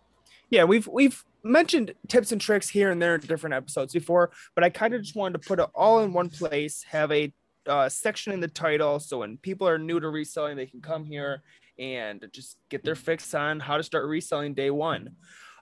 Yeah, 0.50 0.64
we've 0.64 0.88
we've 0.88 1.24
mentioned 1.44 1.94
tips 2.08 2.32
and 2.32 2.42
tricks 2.42 2.70
here 2.70 2.90
and 2.90 3.00
there 3.02 3.16
in 3.16 3.22
different 3.22 3.54
episodes 3.54 3.94
before, 3.94 4.32
but 4.56 4.64
I 4.64 4.70
kind 4.72 4.94
of 4.96 5.04
just 5.04 5.16
wanted 5.16 5.42
to 5.42 5.48
put 5.48 5.60
it 5.60 5.70
all 5.76 6.00
in 6.00 6.12
one 6.12 6.30
place, 6.30 6.84
have 6.90 7.12
a 7.12 7.32
uh, 7.70 7.88
section 7.88 8.34
in 8.34 8.40
the 8.40 8.48
title, 8.48 9.00
so 9.00 9.20
when 9.20 9.38
people 9.38 9.68
are 9.68 9.78
new 9.78 10.00
to 10.00 10.10
reselling, 10.10 10.58
they 10.58 10.66
can 10.66 10.82
come 10.82 11.06
here 11.06 11.44
and 11.78 12.28
just 12.34 12.58
get 12.70 12.84
their 12.84 12.96
fix 12.96 13.34
on 13.34 13.60
how 13.60 13.78
to 13.78 13.84
start 13.84 14.06
reselling 14.06 14.54
day 14.54 14.70
one. 14.70 15.16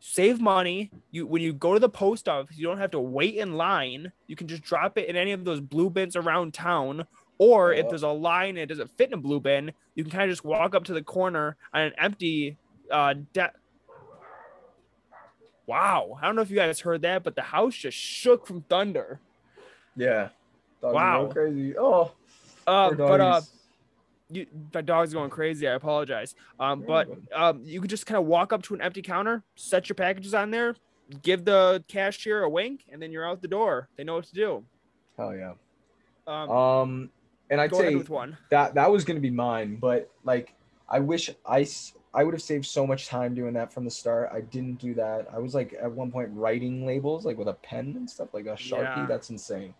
Save 0.00 0.40
money. 0.40 0.90
You 1.10 1.26
when 1.26 1.40
you 1.42 1.52
go 1.52 1.72
to 1.72 1.80
the 1.80 1.88
post 1.88 2.28
office, 2.28 2.56
you 2.58 2.66
don't 2.66 2.78
have 2.78 2.90
to 2.90 3.00
wait 3.00 3.36
in 3.36 3.54
line. 3.54 4.12
You 4.26 4.36
can 4.36 4.46
just 4.46 4.62
drop 4.62 4.98
it 4.98 5.08
in 5.08 5.16
any 5.16 5.32
of 5.32 5.44
those 5.44 5.60
blue 5.60 5.88
bins 5.88 6.16
around 6.16 6.52
town. 6.52 7.06
Or 7.38 7.72
if 7.72 7.88
there's 7.88 8.02
a 8.02 8.08
line 8.08 8.50
and 8.50 8.58
it 8.58 8.66
doesn't 8.66 8.96
fit 8.96 9.08
in 9.08 9.14
a 9.14 9.18
blue 9.18 9.40
bin, 9.40 9.72
you 9.94 10.04
can 10.04 10.10
kind 10.10 10.24
of 10.24 10.30
just 10.30 10.44
walk 10.44 10.74
up 10.74 10.84
to 10.84 10.94
the 10.94 11.02
corner 11.02 11.56
on 11.72 11.82
an 11.82 11.92
empty 11.98 12.56
uh 12.90 13.14
de- 13.32 13.52
Wow. 15.66 16.18
I 16.20 16.26
don't 16.26 16.36
know 16.36 16.42
if 16.42 16.50
you 16.50 16.56
guys 16.56 16.80
heard 16.80 17.02
that, 17.02 17.24
but 17.24 17.34
the 17.34 17.42
house 17.42 17.74
just 17.74 17.96
shook 17.96 18.46
from 18.46 18.62
thunder. 18.62 19.20
Yeah. 19.96 20.28
Dogs 20.80 20.94
Wow. 20.94 21.26
Crazy. 21.32 21.76
Oh. 21.76 22.12
Poor 22.66 22.94
but 22.94 23.20
uh, 23.20 23.40
you, 24.30 24.46
my 24.74 24.80
dog's 24.80 25.12
going 25.12 25.30
crazy. 25.30 25.68
I 25.68 25.74
apologize. 25.74 26.34
Um, 26.58 26.82
but 26.86 27.08
um, 27.34 27.62
you 27.64 27.80
could 27.80 27.90
just 27.90 28.06
kind 28.06 28.18
of 28.18 28.26
walk 28.26 28.52
up 28.52 28.62
to 28.64 28.74
an 28.74 28.80
empty 28.80 29.02
counter, 29.02 29.42
set 29.54 29.88
your 29.88 29.94
packages 29.94 30.34
on 30.34 30.50
there, 30.50 30.74
give 31.22 31.44
the 31.44 31.84
cashier 31.88 32.42
a 32.42 32.48
wink, 32.50 32.84
and 32.90 33.00
then 33.00 33.12
you're 33.12 33.28
out 33.28 33.40
the 33.40 33.48
door. 33.48 33.88
They 33.96 34.04
know 34.04 34.16
what 34.16 34.24
to 34.24 34.34
do. 34.34 34.64
Hell 35.16 35.34
yeah. 35.34 35.52
Um, 36.26 36.50
Um, 36.50 37.10
and 37.50 37.60
I'd 37.60 37.74
say 37.74 37.94
with 37.94 38.10
one. 38.10 38.36
that 38.50 38.74
that 38.74 38.90
was 38.90 39.04
gonna 39.04 39.20
be 39.20 39.30
mine, 39.30 39.76
but 39.76 40.10
like 40.24 40.54
I 40.88 40.98
wish 40.98 41.30
I 41.46 41.64
I 42.16 42.24
would 42.24 42.32
have 42.32 42.42
saved 42.42 42.64
so 42.64 42.86
much 42.86 43.08
time 43.08 43.34
doing 43.34 43.52
that 43.52 43.70
from 43.70 43.84
the 43.84 43.90
start. 43.90 44.30
I 44.32 44.40
didn't 44.40 44.76
do 44.80 44.94
that. 44.94 45.28
I 45.32 45.38
was 45.38 45.54
like 45.54 45.74
at 45.80 45.92
one 45.92 46.10
point 46.10 46.30
writing 46.32 46.86
labels 46.86 47.26
like 47.26 47.36
with 47.36 47.48
a 47.48 47.52
pen 47.52 47.92
and 47.94 48.08
stuff 48.08 48.32
like 48.32 48.46
a 48.46 48.54
sharpie. 48.54 48.96
Yeah. 48.96 49.06
That's 49.06 49.28
insane. 49.28 49.74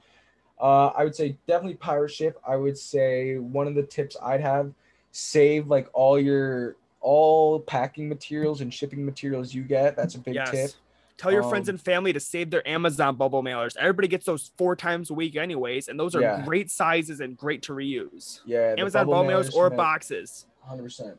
Uh, 0.60 0.88
I 0.88 1.02
would 1.02 1.14
say 1.14 1.38
definitely 1.46 1.76
pirate 1.76 2.10
ship. 2.10 2.38
I 2.46 2.56
would 2.56 2.76
say 2.76 3.38
one 3.38 3.66
of 3.66 3.74
the 3.74 3.82
tips 3.82 4.18
I'd 4.22 4.42
have 4.42 4.70
save 5.12 5.68
like 5.68 5.88
all 5.94 6.20
your 6.20 6.76
all 7.00 7.60
packing 7.60 8.06
materials 8.06 8.60
and 8.60 8.72
shipping 8.72 9.04
materials 9.04 9.54
you 9.54 9.62
get. 9.62 9.96
That's 9.96 10.14
a 10.14 10.18
big 10.18 10.34
Yes. 10.34 10.50
tip. 10.50 10.70
Tell 11.16 11.32
your 11.32 11.44
friends 11.44 11.70
Um, 11.70 11.76
and 11.76 11.80
family 11.80 12.12
to 12.12 12.20
save 12.20 12.50
their 12.50 12.66
Amazon 12.68 13.16
bubble 13.16 13.42
mailers. 13.42 13.74
Everybody 13.78 14.08
gets 14.08 14.26
those 14.26 14.50
four 14.58 14.76
times 14.76 15.08
a 15.08 15.14
week, 15.14 15.36
anyways, 15.36 15.88
and 15.88 15.98
those 15.98 16.14
are 16.14 16.20
Yeah. 16.20 16.44
great 16.44 16.70
sizes 16.70 17.20
and 17.20 17.34
great 17.38 17.62
to 17.62 17.72
reuse. 17.72 18.40
Yeah, 18.44 18.74
Amazon 18.76 19.06
bubble 19.06 19.22
bubble 19.24 19.30
mailers 19.30 19.48
mailers 19.50 19.54
or 19.56 19.70
boxes. 19.70 20.46
Hundred 20.60 20.82
percent. 20.82 21.16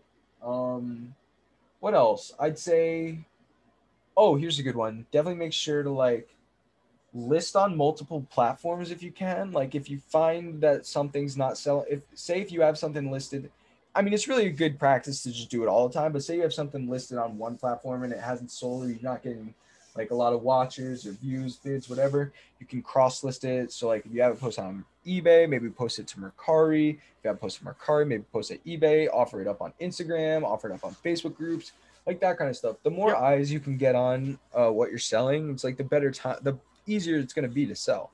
Um, 0.47 1.13
what 1.79 1.93
else? 1.93 2.33
I'd 2.39 2.57
say. 2.57 3.19
Oh, 4.15 4.36
here's 4.36 4.57
a 4.57 4.63
good 4.63 4.75
one. 4.75 5.05
Definitely 5.12 5.39
make 5.39 5.53
sure 5.53 5.83
to 5.83 5.91
like 5.91 6.29
list 7.13 7.55
on 7.55 7.77
multiple 7.77 8.25
platforms 8.31 8.91
if 8.91 9.03
you 9.03 9.12
can. 9.12 9.51
Like 9.51 9.75
if 9.75 9.89
you 9.89 9.99
find 9.99 10.62
that 10.62 10.86
something's 10.86 11.38
not 11.38 11.57
selling, 11.57 11.86
if 11.89 12.01
say 12.15 12.41
if 12.41 12.51
you 12.51 12.62
have 12.62 12.77
something 12.77 13.12
listed, 13.12 13.51
I 13.93 14.01
mean 14.01 14.13
it's 14.13 14.27
really 14.27 14.47
a 14.47 14.51
good 14.51 14.79
practice 14.79 15.21
to 15.23 15.31
just 15.31 15.49
do 15.49 15.63
it 15.63 15.67
all 15.67 15.88
the 15.88 15.93
time. 15.93 16.13
But 16.13 16.23
say 16.23 16.38
you 16.38 16.41
have 16.43 16.53
something 16.53 16.89
listed 16.89 17.17
on 17.17 17.38
one 17.38 17.57
platform 17.57 18.03
and 18.03 18.13
it 18.13 18.19
hasn't 18.19 18.51
sold, 18.51 18.86
or 18.86 18.89
you're 18.89 18.99
not 19.01 19.23
getting 19.23 19.53
like 19.97 20.12
a 20.12 20.15
lot 20.15 20.33
of 20.33 20.41
watchers 20.43 21.05
or 21.05 21.12
views, 21.13 21.55
bids, 21.57 21.89
whatever, 21.89 22.31
you 22.60 22.65
can 22.65 22.81
cross 22.81 23.23
list 23.23 23.43
it. 23.43 23.71
So 23.71 23.88
like 23.88 24.05
if 24.05 24.12
you 24.13 24.21
have 24.21 24.33
it 24.33 24.39
posted 24.39 24.63
on 24.63 24.86
eBay, 25.05 25.49
maybe 25.49 25.69
post 25.69 25.99
it 25.99 26.07
to 26.07 26.17
Mercari. 26.19 26.95
If 26.95 26.99
you 27.23 27.27
have 27.29 27.38
it 27.38 27.41
posted 27.41 27.65
to 27.65 27.73
Mercari, 27.73 28.07
maybe 28.07 28.23
post 28.31 28.51
it 28.51 28.63
eBay, 28.65 29.07
offer 29.12 29.41
it 29.41 29.47
up 29.47 29.62
on 29.62 29.73
Instagram, 29.81 30.43
offer 30.43 30.69
it 30.69 30.73
up 30.73 30.83
on 30.86 30.95
Facebook 31.03 31.36
groups, 31.36 31.71
like 32.05 32.19
that 32.21 32.38
kind 32.38 32.49
of 32.49 32.55
stuff. 32.55 32.77
The 32.83 32.91
more 32.91 33.10
Yep. 33.10 33.17
eyes 33.17 33.51
you 33.51 33.60
can 33.60 33.77
get 33.77 33.95
on 33.95 34.38
uh, 34.53 34.69
what 34.69 34.89
you're 34.89 34.99
selling, 34.99 35.49
it's 35.49 35.63
like 35.63 35.77
the 35.77 35.83
better 35.83 36.12
time, 36.12 36.38
the 36.43 36.57
easier 36.86 37.17
it's 37.17 37.33
going 37.33 37.47
to 37.47 37.53
be 37.53 37.65
to 37.65 37.75
sell. 37.75 38.12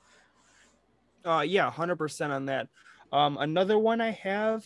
Uh, 1.24 1.40
yeah, 1.46 1.70
hundred 1.70 1.96
percent 1.96 2.32
on 2.32 2.46
that. 2.46 2.68
Um, 3.12 3.38
another 3.38 3.78
one 3.78 4.00
I 4.00 4.10
have, 4.10 4.64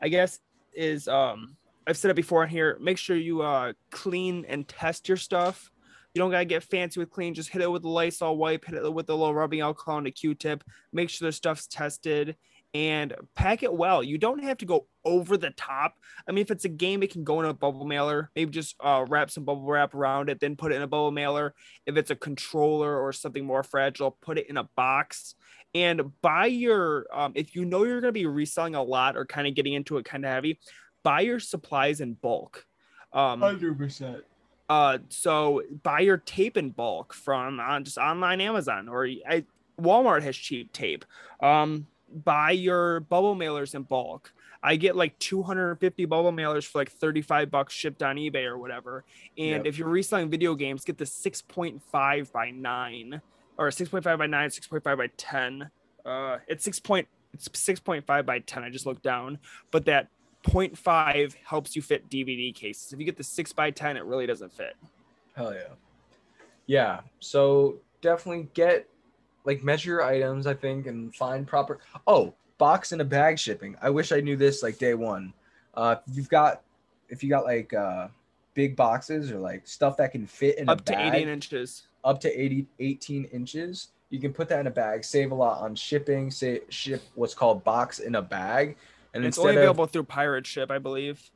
I 0.00 0.08
guess, 0.08 0.38
is 0.72 1.08
um, 1.08 1.56
I've 1.86 1.96
said 1.96 2.10
it 2.10 2.14
before 2.14 2.42
on 2.42 2.48
here. 2.48 2.76
Make 2.80 2.98
sure 2.98 3.16
you 3.16 3.42
uh 3.42 3.72
clean 3.90 4.44
and 4.48 4.68
test 4.68 5.08
your 5.08 5.16
stuff. 5.16 5.70
You 6.14 6.20
don't 6.20 6.30
gotta 6.30 6.44
get 6.44 6.64
fancy 6.64 7.00
with 7.00 7.10
clean. 7.10 7.34
Just 7.34 7.50
hit 7.50 7.62
it 7.62 7.70
with 7.70 7.84
a 7.84 7.88
Lysol 7.88 8.36
wipe, 8.36 8.64
hit 8.64 8.74
it 8.74 8.92
with 8.92 9.08
a 9.10 9.14
little 9.14 9.34
rubbing 9.34 9.60
alcohol 9.60 9.98
and 9.98 10.06
a 10.06 10.10
Q-tip. 10.10 10.64
Make 10.92 11.10
sure 11.10 11.28
the 11.28 11.32
stuff's 11.32 11.66
tested 11.66 12.36
and 12.74 13.14
pack 13.34 13.62
it 13.62 13.72
well. 13.72 14.02
You 14.02 14.18
don't 14.18 14.42
have 14.42 14.58
to 14.58 14.66
go 14.66 14.86
over 15.04 15.36
the 15.38 15.50
top. 15.50 15.94
I 16.28 16.32
mean, 16.32 16.42
if 16.42 16.50
it's 16.50 16.66
a 16.66 16.68
game, 16.70 17.02
it 17.02 17.10
can 17.10 17.24
go 17.24 17.40
in 17.40 17.46
a 17.46 17.54
bubble 17.54 17.86
mailer. 17.86 18.30
Maybe 18.36 18.50
just 18.50 18.76
uh, 18.80 19.06
wrap 19.08 19.30
some 19.30 19.44
bubble 19.44 19.64
wrap 19.64 19.94
around 19.94 20.28
it, 20.28 20.40
then 20.40 20.56
put 20.56 20.72
it 20.72 20.76
in 20.76 20.82
a 20.82 20.86
bubble 20.86 21.10
mailer. 21.10 21.54
If 21.86 21.96
it's 21.96 22.10
a 22.10 22.16
controller 22.16 22.98
or 22.98 23.12
something 23.12 23.44
more 23.44 23.62
fragile, 23.62 24.18
put 24.20 24.38
it 24.38 24.50
in 24.50 24.58
a 24.58 24.68
box 24.76 25.34
and 25.74 26.02
buy 26.22 26.46
your 26.46 27.06
um, 27.12 27.32
if 27.34 27.54
you 27.54 27.64
know 27.64 27.84
you're 27.84 28.00
going 28.00 28.08
to 28.08 28.12
be 28.12 28.26
reselling 28.26 28.74
a 28.74 28.82
lot 28.82 29.16
or 29.16 29.24
kind 29.24 29.46
of 29.46 29.54
getting 29.54 29.74
into 29.74 29.98
it 29.98 30.04
kind 30.04 30.24
of 30.24 30.30
heavy 30.30 30.58
buy 31.02 31.20
your 31.20 31.38
supplies 31.38 32.00
in 32.00 32.14
bulk 32.14 32.66
Um, 33.12 33.40
Hundred 33.40 33.76
percent. 33.76 34.24
Uh, 34.68 34.98
so 35.08 35.62
buy 35.82 36.00
your 36.00 36.18
tape 36.18 36.56
in 36.56 36.70
bulk 36.70 37.14
from 37.14 37.60
uh, 37.60 37.80
just 37.80 37.98
online 37.98 38.40
Amazon 38.40 38.88
or 38.88 39.06
I, 39.06 39.44
Walmart 39.80 40.22
has 40.22 40.36
cheap 40.36 40.72
tape. 40.72 41.04
Um, 41.40 41.86
buy 42.12 42.50
your 42.52 43.00
bubble 43.00 43.36
mailers 43.36 43.74
in 43.74 43.82
bulk. 43.82 44.32
I 44.62 44.76
get 44.76 44.96
like 44.96 45.16
250 45.20 46.04
bubble 46.06 46.32
mailers 46.32 46.64
for 46.64 46.78
like 46.78 46.90
35 46.90 47.50
bucks 47.50 47.72
shipped 47.72 48.02
on 48.02 48.16
eBay 48.16 48.44
or 48.44 48.58
whatever. 48.58 49.04
And 49.36 49.64
Yep. 49.64 49.66
if 49.66 49.78
you're 49.78 49.88
reselling 49.88 50.30
video 50.30 50.54
games, 50.54 50.84
get 50.84 50.98
the 50.98 51.04
6.5 51.06 52.32
by 52.32 52.50
9 52.50 53.22
or 53.56 53.68
6.5 53.68 54.18
by 54.18 54.26
9, 54.26 54.50
6.5 54.50 54.96
by 54.96 55.06
10. 55.16 55.70
Uh, 56.04 56.38
it's 56.48 56.64
6 56.64 56.80
point, 56.80 57.06
it's 57.32 57.48
6.5 57.48 58.26
by 58.26 58.38
10. 58.40 58.64
I 58.64 58.70
just 58.70 58.84
looked 58.86 59.02
down, 59.02 59.38
but 59.70 59.84
that 59.84 60.08
0.5 60.50 61.34
helps 61.44 61.76
you 61.76 61.82
fit 61.82 62.08
DVD 62.10 62.54
cases. 62.54 62.92
If 62.92 62.98
you 62.98 63.04
get 63.04 63.16
the 63.16 63.24
6 63.24 63.52
by 63.52 63.70
10, 63.70 63.96
it 63.96 64.04
really 64.04 64.26
doesn't 64.26 64.52
fit. 64.52 64.76
Hell 65.34 65.54
yeah. 65.54 65.74
Yeah. 66.66 67.00
So 67.20 67.76
definitely 68.00 68.48
get 68.54 68.88
like 69.44 69.62
measure 69.64 69.90
your 69.90 70.02
items, 70.02 70.46
I 70.46 70.54
think, 70.54 70.86
and 70.86 71.14
find 71.14 71.46
proper 71.46 71.78
oh, 72.06 72.34
box 72.58 72.92
and 72.92 73.00
a 73.00 73.04
bag 73.04 73.38
shipping. 73.38 73.76
I 73.80 73.90
wish 73.90 74.12
I 74.12 74.20
knew 74.20 74.36
this 74.36 74.62
like 74.62 74.78
day 74.78 74.94
one. 74.94 75.32
Uh 75.74 75.96
if 76.06 76.16
you've 76.16 76.28
got 76.28 76.62
if 77.08 77.22
you 77.22 77.30
got 77.30 77.44
like 77.44 77.72
uh 77.72 78.08
big 78.54 78.74
boxes 78.76 79.30
or 79.30 79.38
like 79.38 79.66
stuff 79.66 79.96
that 79.96 80.12
can 80.12 80.26
fit 80.26 80.58
in 80.58 80.68
Up 80.68 80.80
a 80.80 80.84
to 80.84 80.92
bag, 80.92 81.14
18 81.14 81.28
inches. 81.28 81.84
up 82.04 82.20
to 82.20 82.28
80 82.40 82.66
18 82.80 83.24
inches 83.26 83.88
you 84.10 84.18
can 84.18 84.32
put 84.32 84.48
that 84.48 84.58
in 84.58 84.66
a 84.66 84.70
bag 84.70 85.04
save 85.04 85.30
a 85.30 85.34
lot 85.34 85.60
on 85.62 85.76
shipping 85.76 86.30
say 86.30 86.62
ship 86.68 87.02
what's 87.14 87.34
called 87.34 87.62
box 87.62 88.00
in 88.00 88.16
a 88.16 88.22
bag 88.22 88.76
and 89.18 89.26
It's 89.26 89.38
only 89.38 89.52
of 89.52 89.58
available 89.58 89.86
through 89.86 90.04
pirate 90.04 90.46
ship, 90.46 90.70
I 90.70 90.78
believe. 90.78 91.30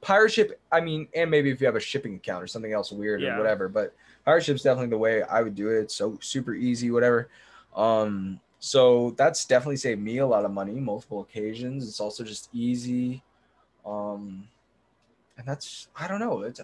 pirate 0.00 0.32
ship 0.32 0.60
i 0.72 0.80
mean 0.80 1.06
and 1.14 1.30
maybe 1.30 1.48
if 1.50 1.60
you 1.60 1.66
have 1.66 1.76
a 1.76 1.80
shipping 1.80 2.16
account 2.16 2.42
or 2.42 2.46
something 2.48 2.72
else 2.72 2.90
weird 2.90 3.20
Yeah. 3.22 3.34
or 3.34 3.38
whatever 3.38 3.68
but 3.68 3.94
pirate 4.24 4.42
ship's 4.44 4.62
definitely 4.62 4.90
the 4.90 4.98
way 4.98 5.22
i 5.22 5.40
would 5.40 5.54
do 5.54 5.68
it 5.70 5.78
it's 5.82 5.94
so 5.94 6.18
super 6.20 6.54
easy 6.54 6.90
whatever 6.90 7.28
um 7.76 8.40
so 8.58 9.14
that's 9.16 9.44
definitely 9.44 9.76
saved 9.76 10.00
me 10.00 10.18
a 10.18 10.26
lot 10.26 10.44
of 10.44 10.50
money 10.50 10.72
multiple 10.72 11.20
occasions 11.20 11.86
it's 11.86 12.00
also 12.00 12.24
just 12.24 12.48
easy 12.52 13.22
um 13.86 14.42
and 15.38 15.46
that's 15.46 15.86
i 15.94 16.08
don't 16.08 16.18
know 16.20 16.42
it's 16.42 16.60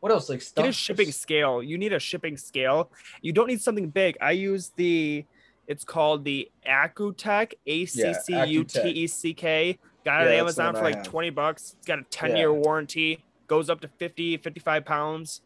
what 0.00 0.12
else 0.12 0.28
like 0.28 0.42
stuff 0.42 0.62
Get 0.64 0.68
a 0.70 0.72
shipping 0.72 1.10
scale. 1.10 1.60
You 1.60 1.76
need 1.76 1.92
a 1.92 1.98
shipping 1.98 2.36
scale. 2.36 2.88
You 3.20 3.32
don't 3.32 3.48
need 3.48 3.60
something 3.60 3.88
big. 3.88 4.16
I 4.20 4.30
use 4.30 4.70
the 4.76 5.24
it's 5.68 5.84
called 5.84 6.24
the 6.24 6.50
AccuTeck, 6.66 7.52
A 7.66 7.84
C 7.84 8.14
C 8.14 8.44
U 8.46 8.64
T 8.64 8.80
E 8.88 9.06
C 9.06 9.34
K. 9.34 9.78
Got 10.04 10.22
it 10.22 10.30
Yeah, 10.30 10.34
on 10.36 10.40
Amazon 10.40 10.74
for 10.74 10.82
like 10.82 10.96
have. 10.96 11.04
20 11.04 11.30
bucks. 11.30 11.74
It's 11.76 11.86
got 11.86 11.98
a 11.98 12.04
10 12.04 12.36
year 12.36 12.52
warranty. 12.52 13.22
Goes 13.46 13.70
up 13.70 13.80
to 13.82 13.88
50, 13.88 14.38
55 14.38 14.84
pounds. 14.84 15.42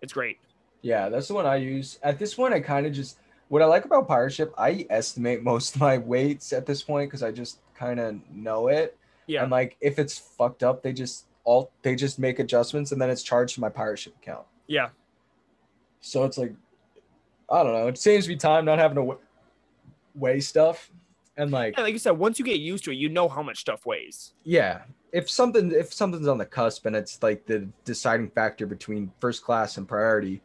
It's 0.00 0.12
great. 0.12 0.38
Yeah, 0.82 1.08
that's 1.08 1.28
the 1.28 1.34
one 1.34 1.46
I 1.46 1.56
use. 1.56 1.98
At 2.02 2.18
this 2.18 2.34
point, 2.34 2.54
I 2.54 2.60
kind 2.60 2.86
of 2.86 2.92
just 2.92 3.18
what 3.48 3.60
I 3.60 3.64
like 3.66 3.84
about 3.84 4.06
pirate 4.06 4.32
ship. 4.32 4.54
I 4.56 4.86
estimate 4.88 5.42
most 5.42 5.74
of 5.74 5.80
my 5.80 5.98
weights 5.98 6.52
at 6.52 6.64
this 6.64 6.82
point 6.82 7.10
because 7.10 7.24
I 7.24 7.32
just 7.32 7.58
kind 7.74 7.98
of 7.98 8.18
know 8.30 8.68
it. 8.68 8.96
Yeah. 9.26 9.42
And 9.42 9.50
like 9.50 9.76
if 9.80 9.98
it's 9.98 10.16
fucked 10.16 10.62
up, 10.62 10.82
they 10.82 10.92
just 10.92 11.26
all 11.42 11.72
they 11.82 11.96
just 11.96 12.20
make 12.20 12.38
adjustments 12.38 12.92
and 12.92 13.02
then 13.02 13.10
it's 13.10 13.22
charged 13.22 13.56
to 13.56 13.60
my 13.60 13.68
pirate 13.68 13.98
ship 13.98 14.14
account. 14.22 14.46
Yeah. 14.68 14.90
So 16.00 16.24
it's 16.24 16.38
like 16.38 16.54
I 17.50 17.64
don't 17.64 17.72
know. 17.72 17.88
It 17.88 17.98
saves 17.98 18.28
me 18.28 18.36
time 18.36 18.64
not 18.64 18.78
having 18.78 18.94
to 18.94 19.18
weigh 20.14 20.40
stuff. 20.40 20.90
And 21.36 21.50
like 21.50 21.76
Yeah, 21.76 21.84
like 21.84 21.92
you 21.92 21.98
said, 21.98 22.12
once 22.12 22.38
you 22.38 22.44
get 22.44 22.60
used 22.60 22.84
to 22.84 22.90
it, 22.90 22.96
you 22.96 23.08
know 23.08 23.28
how 23.28 23.42
much 23.42 23.58
stuff 23.58 23.86
weighs. 23.86 24.32
yeah, 24.44 24.82
if 25.12 25.28
something 25.30 25.72
if 25.72 25.92
something's 25.92 26.28
on 26.28 26.38
the 26.38 26.46
cusp 26.46 26.86
and 26.86 26.94
it's 26.94 27.22
like 27.22 27.46
the 27.46 27.68
deciding 27.84 28.30
factor 28.30 28.66
between 28.66 29.10
first 29.20 29.42
class 29.44 29.76
and 29.76 29.88
priority, 29.88 30.40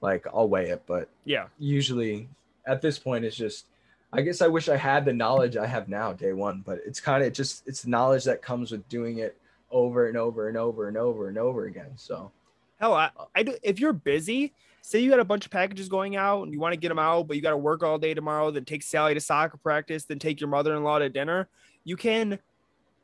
like 0.00 0.26
I'll 0.32 0.48
weigh 0.48 0.70
it. 0.70 0.82
But 0.86 1.08
Yeah. 1.24 1.46
usually 1.58 2.28
at 2.66 2.80
this 2.80 2.96
point 2.98 3.24
it's 3.24 3.34
just 3.36 3.66
i 4.12 4.20
guess 4.20 4.40
i 4.40 4.46
wish 4.46 4.68
i 4.68 4.76
had 4.76 5.04
the 5.04 5.12
knowledge 5.12 5.56
i 5.56 5.66
have 5.66 5.88
now 5.88 6.12
day 6.12 6.32
one 6.32 6.62
but 6.64 6.78
it's 6.86 7.00
kind 7.00 7.24
of 7.24 7.32
just 7.32 7.66
it's 7.66 7.86
knowledge 7.86 8.22
that 8.22 8.40
comes 8.40 8.70
with 8.70 8.88
doing 8.88 9.18
it 9.18 9.36
over 9.72 10.06
and 10.06 10.16
over 10.16 10.46
and 10.46 10.56
over 10.56 10.86
and 10.86 10.96
over 10.96 11.28
and 11.28 11.36
over 11.38 11.64
again 11.64 11.90
so 11.96 12.30
Hell, 12.78 12.94
I, 12.94 13.10
I 13.34 13.42
do, 13.42 13.56
if 13.64 13.80
you're 13.80 13.92
busy, 13.92 14.52
say 14.82 14.98
you 14.98 15.08
got 15.10 15.20
a 15.20 15.24
bunch 15.24 15.46
of 15.46 15.50
packages 15.50 15.88
going 15.88 16.16
out 16.16 16.42
and 16.42 16.52
you 16.52 16.60
want 16.60 16.74
to 16.74 16.76
get 16.76 16.88
them 16.88 16.98
out, 16.98 17.28
but 17.28 17.36
you 17.36 17.42
got 17.42 17.50
to 17.50 17.56
work 17.56 17.82
all 17.82 17.98
day 17.98 18.12
tomorrow, 18.12 18.50
then 18.50 18.64
take 18.64 18.82
Sally 18.82 19.14
to 19.14 19.20
soccer 19.20 19.56
practice, 19.56 20.04
then 20.04 20.18
take 20.18 20.40
your 20.40 20.48
mother 20.48 20.76
in 20.76 20.82
law 20.82 20.98
to 20.98 21.08
dinner, 21.08 21.48
you 21.84 21.96
can 21.96 22.38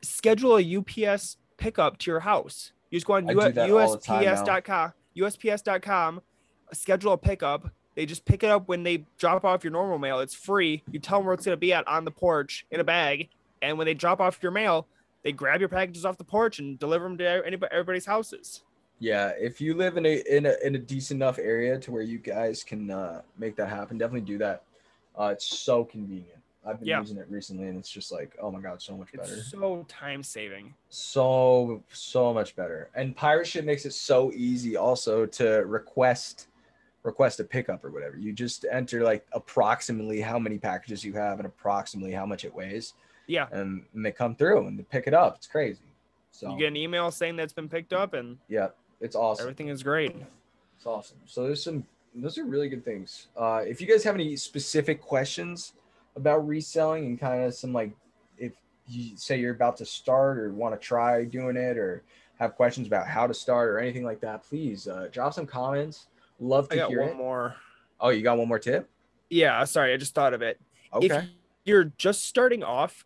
schedule 0.03 0.59
a 0.59 0.77
UPS 0.77 1.39
pickup 1.57 1.99
to 1.99 2.11
your 2.11 2.21
house. 2.21 2.73
You 2.91 2.99
just 2.99 3.07
go 3.07 3.15
on 3.15 3.29
U- 3.29 3.35
do 3.35 3.53
that 3.53 3.71
all 3.71 3.93
the 3.93 3.99
time. 3.99 4.25
USPS.com, 4.25 4.93
USPS.com, 5.17 6.21
schedule 6.73 7.13
a 7.13 7.19
pickup. 7.19 7.71
They 7.95 8.07
just 8.07 8.25
pick 8.25 8.45
it 8.45 8.51
up 8.51 8.69
when 8.69 8.83
they 8.83 9.05
drop 9.19 9.45
off 9.45 9.65
your 9.65 9.73
normal 9.73 9.99
mail. 9.99 10.21
It's 10.21 10.35
free. 10.35 10.83
You 10.91 11.01
tell 11.01 11.19
them 11.19 11.27
where 11.27 11.35
it's 11.35 11.45
going 11.45 11.55
to 11.57 11.61
be 11.61 11.73
at 11.73 11.87
on 11.89 12.05
the 12.05 12.11
porch 12.11 12.65
in 12.71 12.81
a 12.81 12.85
bag. 12.85 13.29
And 13.61 13.77
when 13.77 13.87
they 13.87 13.95
drop 13.95 14.21
off 14.21 14.39
your 14.41 14.53
mail, 14.53 14.87
they 15.25 15.33
grab 15.33 15.59
your 15.59 15.69
packages 15.69 16.05
off 16.05 16.17
the 16.17 16.25
porch 16.25 16.61
and 16.61 16.79
deliver 16.79 17.05
them 17.05 17.19
to 17.19 17.43
anybody, 17.45 17.73
everybody's 17.73 18.07
houses. 18.07 18.63
Yeah 19.01 19.33
if 19.39 19.61
you 19.61 19.75
live 19.75 19.97
in 19.97 20.05
a 20.07 20.23
in 20.37 20.47
a, 20.47 20.55
in 20.65 20.75
a 20.75 20.79
decent 20.79 21.23
enough 21.23 21.39
area 21.39 21.79
to 21.79 21.91
where 21.93 22.03
you 22.03 22.19
guys 22.19 22.65
can 22.65 22.91
uh, 22.91 23.23
make 23.39 23.55
that 23.57 23.69
happen 23.69 23.97
definitely 23.99 24.27
do 24.33 24.39
that. 24.39 24.63
Uh, 25.19 25.31
it's 25.33 25.47
so 25.47 25.85
convenient. 25.85 26.35
I've 26.67 26.79
been 26.81 26.89
Yeah. 26.89 27.01
using 27.01 27.17
it 27.17 27.27
recently 27.31 27.69
and 27.69 27.79
it's 27.79 27.89
just 27.91 28.11
like 28.13 28.37
oh 28.43 28.51
my 28.51 28.61
god 28.61 28.81
so 28.83 28.97
much 28.97 29.13
better. 29.13 29.35
It's 29.35 29.51
so 29.51 29.85
time 29.89 30.23
saving. 30.23 30.75
so 30.89 31.83
so 31.93 32.33
much 32.35 32.55
better. 32.57 32.91
And 32.95 33.17
pirate 33.17 33.47
ship 33.47 33.65
makes 33.65 33.85
it 33.87 33.93
so 33.95 34.33
easy 34.33 34.77
also 34.77 35.27
to 35.27 35.47
request 35.67 36.49
request 37.05 37.41
a 37.41 37.45
pickup 37.45 37.85
or 37.85 37.91
whatever. 37.91 38.17
You 38.19 38.33
just 38.33 38.67
enter 38.71 39.03
like 39.03 39.25
approximately 39.33 40.21
how 40.21 40.39
many 40.39 40.59
packages 40.59 41.05
you 41.05 41.13
have 41.15 41.39
and 41.39 41.47
approximately 41.47 42.13
how 42.13 42.27
much 42.27 42.45
it 42.45 42.55
weighs. 42.55 42.95
Yeah. 43.27 43.47
and, 43.53 43.85
and 43.95 44.05
they 44.05 44.11
come 44.13 44.35
through 44.35 44.67
and 44.67 44.79
they 44.79 44.83
pick 44.83 45.07
it 45.07 45.15
up. 45.15 45.37
It's 45.37 45.47
crazy. 45.47 45.81
So 46.33 46.51
You 46.53 46.59
get 46.59 46.69
an 46.69 46.77
email 46.77 47.11
saying 47.11 47.37
that's 47.37 47.53
been 47.53 47.69
picked 47.69 47.93
up 47.93 48.13
and 48.15 48.39
yeah 48.49 48.69
it's 49.01 49.17
awesome. 49.17 49.45
Everything 49.45 49.69
is 49.69 49.83
great. 49.83 50.15
it's 50.77 50.87
awesome. 50.87 51.19
So 51.27 51.45
there's 51.45 51.63
some 51.63 51.85
those 52.15 52.39
are 52.39 52.45
really 52.45 52.69
good 52.69 52.85
things. 52.85 53.29
Uh 53.37 53.63
if 53.67 53.81
you 53.81 53.87
guys 53.87 54.03
have 54.05 54.15
any 54.15 54.37
specific 54.37 55.01
questions 55.01 55.73
about 56.17 56.47
reselling 56.47 57.07
and 57.07 57.21
kind 57.21 57.45
of 57.45 57.55
some 57.55 57.73
like 57.73 57.93
if 58.39 58.53
you 58.89 59.17
say 59.17 59.39
you're 59.39 59.55
about 59.55 59.77
to 59.77 59.85
start 59.85 60.39
or 60.39 60.51
want 60.53 60.75
to 60.75 60.85
try 60.85 61.25
doing 61.25 61.57
it 61.57 61.77
or 61.77 62.03
have 62.39 62.55
questions 62.57 62.87
about 62.87 63.07
how 63.07 63.27
to 63.27 63.35
start 63.35 63.69
or 63.69 63.79
anything 63.79 64.05
like 64.05 64.21
that 64.21 64.43
please 64.43 64.89
uh 64.89 65.09
drop 65.13 65.33
some 65.35 65.47
comments. 65.47 66.07
Love 66.41 66.69
to 66.69 66.75
I 66.75 66.79
got 66.79 66.89
hear 66.91 67.01
one 67.03 67.11
it. 67.11 67.17
more. 67.17 67.55
oh 68.01 68.09
you 68.11 68.23
got 68.23 68.39
one 68.39 68.49
more 68.49 68.59
tip? 68.59 68.89
Yeah, 69.31 69.63
sorry, 69.65 69.93
I 69.93 69.97
just 69.99 70.15
thought 70.15 70.33
of 70.35 70.41
it. 70.43 70.59
okay. 70.95 71.07
If 71.07 71.25
you're 71.65 71.85
just 71.99 72.25
starting 72.25 72.63
off, 72.65 73.05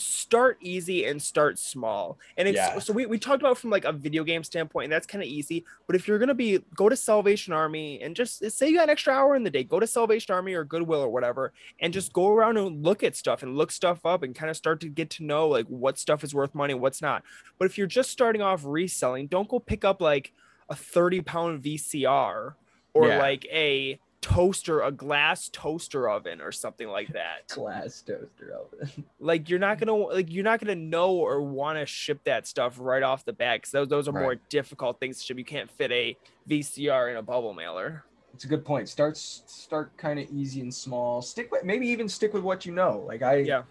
start 0.00 0.58
easy 0.60 1.04
and 1.06 1.20
start 1.22 1.58
small. 1.58 2.18
And 2.36 2.48
it's 2.48 2.56
Yeah. 2.56 2.78
so 2.78 2.92
we, 2.92 3.06
we 3.06 3.18
talked 3.18 3.42
about 3.42 3.58
from 3.58 3.70
like 3.70 3.84
a 3.84 3.92
video 3.92 4.24
game 4.24 4.42
standpoint, 4.42 4.84
and 4.84 4.92
that's 4.92 5.06
kind 5.06 5.22
of 5.22 5.28
easy. 5.28 5.64
But 5.86 5.96
if 5.96 6.08
you're 6.08 6.18
gonna 6.18 6.34
be 6.34 6.58
go 6.74 6.88
to 6.88 6.96
Salvation 6.96 7.52
Army 7.52 8.00
and 8.02 8.16
just 8.16 8.50
say 8.50 8.68
you 8.68 8.76
got 8.76 8.84
an 8.84 8.90
extra 8.90 9.12
hour 9.12 9.36
in 9.36 9.42
the 9.44 9.50
day, 9.50 9.64
go 9.64 9.78
to 9.80 9.86
Salvation 9.86 10.34
Army 10.34 10.54
or 10.54 10.64
Goodwill 10.64 11.00
or 11.00 11.08
whatever, 11.10 11.52
and 11.80 11.92
just 11.92 12.12
go 12.12 12.28
around 12.28 12.56
and 12.56 12.82
look 12.84 13.02
at 13.02 13.14
stuff 13.16 13.42
and 13.42 13.56
look 13.56 13.70
stuff 13.70 14.04
up 14.04 14.22
and 14.22 14.34
kind 14.34 14.50
of 14.50 14.56
start 14.56 14.80
to 14.80 14.88
get 14.88 15.10
to 15.10 15.24
know 15.24 15.48
like 15.48 15.66
what 15.66 15.98
stuff 15.98 16.24
is 16.24 16.34
worth 16.34 16.54
money, 16.54 16.74
what's 16.74 17.02
not. 17.02 17.22
But 17.58 17.66
if 17.66 17.76
you're 17.78 17.86
just 17.86 18.10
starting 18.10 18.42
off 18.42 18.62
reselling, 18.64 19.26
don't 19.26 19.48
go 19.48 19.58
pick 19.60 19.84
up 19.84 20.00
like 20.00 20.32
a 20.68 20.74
30 20.74 21.20
pound 21.22 21.62
VCR 21.62 22.54
or 22.94 23.06
Yeah. 23.08 23.18
like 23.18 23.44
a 23.46 23.98
toaster, 24.20 24.82
a 24.82 24.90
glass 24.92 25.48
toaster 25.50 26.08
oven 26.08 26.40
or 26.40 26.52
something 26.52 26.88
like 26.88 27.08
that. 27.14 27.48
glass 27.48 28.02
toaster 28.02 28.54
oven 28.54 29.04
Like 29.20 29.48
you're 29.48 29.58
not 29.58 29.78
gonna 29.78 29.94
like 29.94 30.30
you're 30.30 30.44
not 30.44 30.60
gonna 30.60 30.74
know 30.74 31.12
or 31.12 31.40
want 31.42 31.78
to 31.78 31.86
ship 31.86 32.20
that 32.24 32.46
stuff 32.46 32.76
right 32.78 33.02
off 33.02 33.24
the 33.24 33.32
bat 33.32 33.58
because 33.58 33.70
those, 33.70 33.88
those 33.88 34.08
are 34.08 34.12
more 34.12 34.34
difficult 34.48 35.00
things 35.00 35.18
to 35.18 35.24
ship. 35.24 35.38
You 35.38 35.44
can't 35.44 35.70
fit 35.70 35.90
a 35.92 36.16
VCR 36.48 37.10
in 37.10 37.16
a 37.16 37.22
bubble 37.22 37.54
mailer. 37.54 38.04
it's 38.34 38.44
a 38.44 38.48
good 38.48 38.64
point 38.64 38.88
start 38.88 39.16
start 39.16 39.96
kind 39.96 40.18
of 40.18 40.26
easy 40.30 40.60
and 40.60 40.72
small 40.72 41.20
stick 41.22 41.50
with 41.50 41.64
maybe 41.64 41.86
even 41.88 42.08
stick 42.08 42.32
with 42.34 42.42
what 42.42 42.64
you 42.66 42.72
know 42.72 43.02
like 43.06 43.22
i 43.22 43.36
Yeah. 43.36 43.62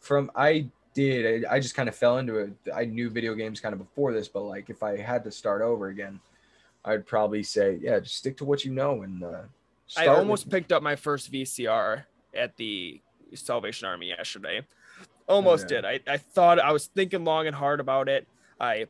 from 0.00 0.30
i 0.34 0.66
did 0.94 1.44
I, 1.46 1.54
I 1.54 1.60
just 1.60 1.74
kind 1.76 1.88
of 1.88 1.94
fell 1.94 2.18
into 2.18 2.36
it 2.38 2.50
i 2.74 2.84
knew 2.84 3.08
video 3.10 3.34
games 3.34 3.60
kind 3.60 3.72
of 3.72 3.78
before 3.78 4.12
this 4.12 4.26
but 4.28 4.40
like 4.42 4.70
if 4.70 4.82
i 4.82 4.96
had 4.96 5.22
to 5.24 5.30
start 5.30 5.62
over 5.62 5.86
again 5.88 6.18
i'd 6.86 7.06
probably 7.06 7.42
say 7.44 7.78
yeah 7.80 8.00
just 8.00 8.16
stick 8.16 8.36
to 8.38 8.44
what 8.44 8.64
you 8.64 8.72
know 8.72 9.02
and 9.02 9.22
uh 9.22 9.42
I 9.96 10.06
almost 10.06 10.44
with- 10.44 10.52
picked 10.52 10.72
up 10.72 10.82
my 10.82 10.96
first 10.96 11.32
VCR 11.32 12.04
at 12.34 12.56
the 12.56 13.00
Salvation 13.34 13.88
Army 13.88 14.08
yesterday. 14.08 14.62
Almost 15.28 15.70
yeah. 15.70 15.82
did. 15.82 15.84
I, 15.84 16.00
I 16.14 16.16
thought 16.16 16.58
I 16.58 16.72
was 16.72 16.86
thinking 16.86 17.24
long 17.24 17.46
and 17.46 17.54
hard 17.54 17.80
about 17.80 18.08
it. 18.08 18.26
I 18.58 18.86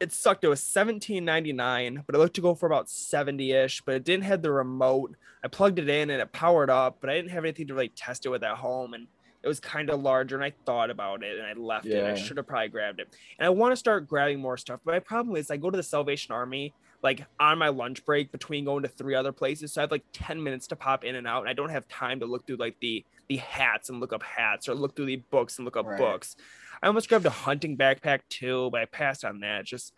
it 0.00 0.12
sucked. 0.12 0.42
It 0.44 0.48
was 0.48 0.62
seventeen 0.62 1.26
ninety 1.26 1.52
nine, 1.52 2.02
but 2.06 2.14
it 2.14 2.18
looked 2.18 2.36
to 2.36 2.40
go 2.40 2.54
for 2.54 2.66
about 2.66 2.88
seventy 2.88 3.52
ish. 3.52 3.82
But 3.82 3.94
it 3.96 4.04
didn't 4.04 4.24
have 4.24 4.40
the 4.40 4.50
remote. 4.50 5.14
I 5.44 5.48
plugged 5.48 5.78
it 5.78 5.88
in 5.88 6.10
and 6.10 6.20
it 6.20 6.32
powered 6.32 6.70
up, 6.70 6.98
but 7.00 7.10
I 7.10 7.14
didn't 7.14 7.30
have 7.32 7.44
anything 7.44 7.66
to 7.68 7.74
really 7.74 7.90
test 7.90 8.24
it 8.24 8.30
with 8.30 8.42
at 8.42 8.56
home. 8.56 8.94
And 8.94 9.06
it 9.42 9.48
was 9.48 9.60
kind 9.60 9.88
of 9.88 10.00
larger 10.00 10.36
and 10.36 10.44
I 10.44 10.52
thought 10.66 10.90
about 10.90 11.22
it 11.22 11.38
and 11.38 11.46
I 11.46 11.54
left 11.54 11.86
it. 11.86 12.04
I 12.04 12.14
should 12.14 12.36
have 12.36 12.46
probably 12.46 12.68
grabbed 12.68 13.00
it. 13.00 13.08
And 13.38 13.46
I 13.46 13.50
want 13.50 13.72
to 13.72 13.76
start 13.76 14.06
grabbing 14.06 14.38
more 14.38 14.56
stuff. 14.58 14.80
But 14.84 14.92
my 14.92 14.98
problem 14.98 15.36
is 15.36 15.50
I 15.50 15.56
go 15.56 15.70
to 15.70 15.76
the 15.76 15.82
Salvation 15.82 16.32
Army 16.32 16.74
like 17.02 17.24
on 17.38 17.58
my 17.58 17.68
lunch 17.68 18.04
break 18.04 18.30
between 18.30 18.64
going 18.64 18.82
to 18.82 18.88
three 18.88 19.14
other 19.14 19.32
places. 19.32 19.72
So 19.72 19.80
I 19.80 19.82
have 19.84 19.90
like 19.90 20.04
10 20.12 20.42
minutes 20.42 20.66
to 20.68 20.76
pop 20.76 21.04
in 21.04 21.14
and 21.14 21.26
out. 21.26 21.40
And 21.40 21.48
I 21.48 21.52
don't 21.54 21.70
have 21.70 21.88
time 21.88 22.20
to 22.20 22.26
look 22.26 22.46
through 22.46 22.56
like 22.56 22.76
the 22.80 23.04
the 23.28 23.36
hats 23.36 23.88
and 23.90 24.00
look 24.00 24.12
up 24.12 24.22
hats 24.24 24.68
or 24.68 24.74
look 24.74 24.96
through 24.96 25.06
the 25.06 25.16
books 25.30 25.58
and 25.58 25.64
look 25.64 25.76
up 25.76 25.86
Right. 25.86 25.96
books. 25.98 26.34
I 26.82 26.88
almost 26.88 27.08
grabbed 27.08 27.26
a 27.26 27.30
hunting 27.30 27.76
backpack 27.76 28.20
too, 28.28 28.68
but 28.72 28.80
I 28.80 28.84
passed 28.86 29.24
on 29.24 29.40
that. 29.40 29.64
Just 29.64 29.94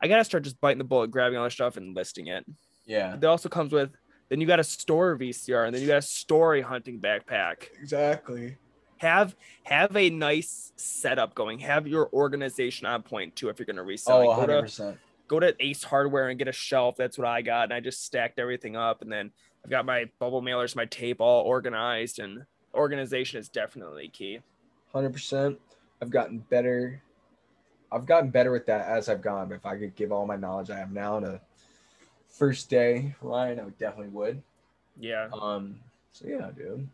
I 0.00 0.08
gotta 0.08 0.24
start 0.24 0.42
just 0.44 0.60
biting 0.60 0.78
the 0.78 0.84
bullet, 0.84 1.10
grabbing 1.10 1.36
all 1.38 1.44
the 1.44 1.50
stuff 1.50 1.76
and 1.76 1.94
listing 1.94 2.28
it. 2.28 2.44
Yeah. 2.86 3.14
It 3.14 3.24
also 3.24 3.48
comes 3.48 3.72
with 3.72 3.90
then 4.28 4.40
you 4.40 4.46
got 4.46 4.58
a 4.60 4.64
store 4.64 5.16
VCR 5.18 5.66
and 5.66 5.74
then 5.74 5.82
you 5.82 5.88
got 5.88 5.98
a 5.98 6.02
story 6.02 6.62
hunting 6.62 6.98
backpack. 6.98 7.66
Exactly. 7.80 8.56
Have 8.96 9.36
have 9.64 9.94
a 9.96 10.08
nice 10.10 10.72
setup 10.76 11.34
going. 11.34 11.58
Have 11.58 11.86
your 11.86 12.08
organization 12.12 12.86
on 12.86 13.02
point 13.02 13.36
too 13.36 13.48
if 13.50 13.58
you're 13.58 13.66
gonna 13.66 13.82
resell. 13.82 14.16
Oh, 14.22 14.28
Like, 14.28 14.48
100%. 14.48 14.76
to, 14.76 14.98
go 15.32 15.40
to 15.40 15.56
Ace 15.60 15.82
Hardware 15.82 16.28
and 16.28 16.38
get 16.38 16.46
a 16.46 16.52
shelf. 16.52 16.96
That's 16.96 17.16
what 17.16 17.26
I 17.26 17.40
got, 17.40 17.64
and 17.64 17.72
I 17.72 17.80
just 17.80 18.04
stacked 18.04 18.38
everything 18.38 18.76
up. 18.76 19.00
And 19.00 19.10
then 19.10 19.30
I've 19.64 19.70
got 19.70 19.86
my 19.86 20.10
bubble 20.18 20.42
mailers, 20.42 20.76
my 20.76 20.84
tape 20.84 21.22
all 21.22 21.42
organized, 21.44 22.18
and 22.18 22.44
organization 22.74 23.40
is 23.40 23.48
definitely 23.48 24.08
key. 24.08 24.40
100%. 24.94 25.56
I've 26.02 26.10
gotten 26.10 26.38
better. 26.50 27.00
I've 27.90 28.04
gotten 28.04 28.28
better 28.28 28.52
with 28.52 28.66
that 28.66 28.86
as 28.86 29.08
I've 29.08 29.22
gone. 29.22 29.48
But 29.48 29.54
if 29.54 29.64
I 29.64 29.78
could 29.78 29.96
give 29.96 30.12
all 30.12 30.26
my 30.26 30.36
knowledge 30.36 30.68
I 30.68 30.76
have 30.76 30.92
now 30.92 31.18
to 31.20 31.40
first 32.28 32.68
day 32.68 33.14
Ryan, 33.22 33.60
I 33.60 33.64
definitely 33.78 34.08
would. 34.08 34.42
Yeah. 35.00 35.28
Um, 35.32 35.80
so 36.12 36.26
yeah, 36.28 36.50
dude. 36.54 36.86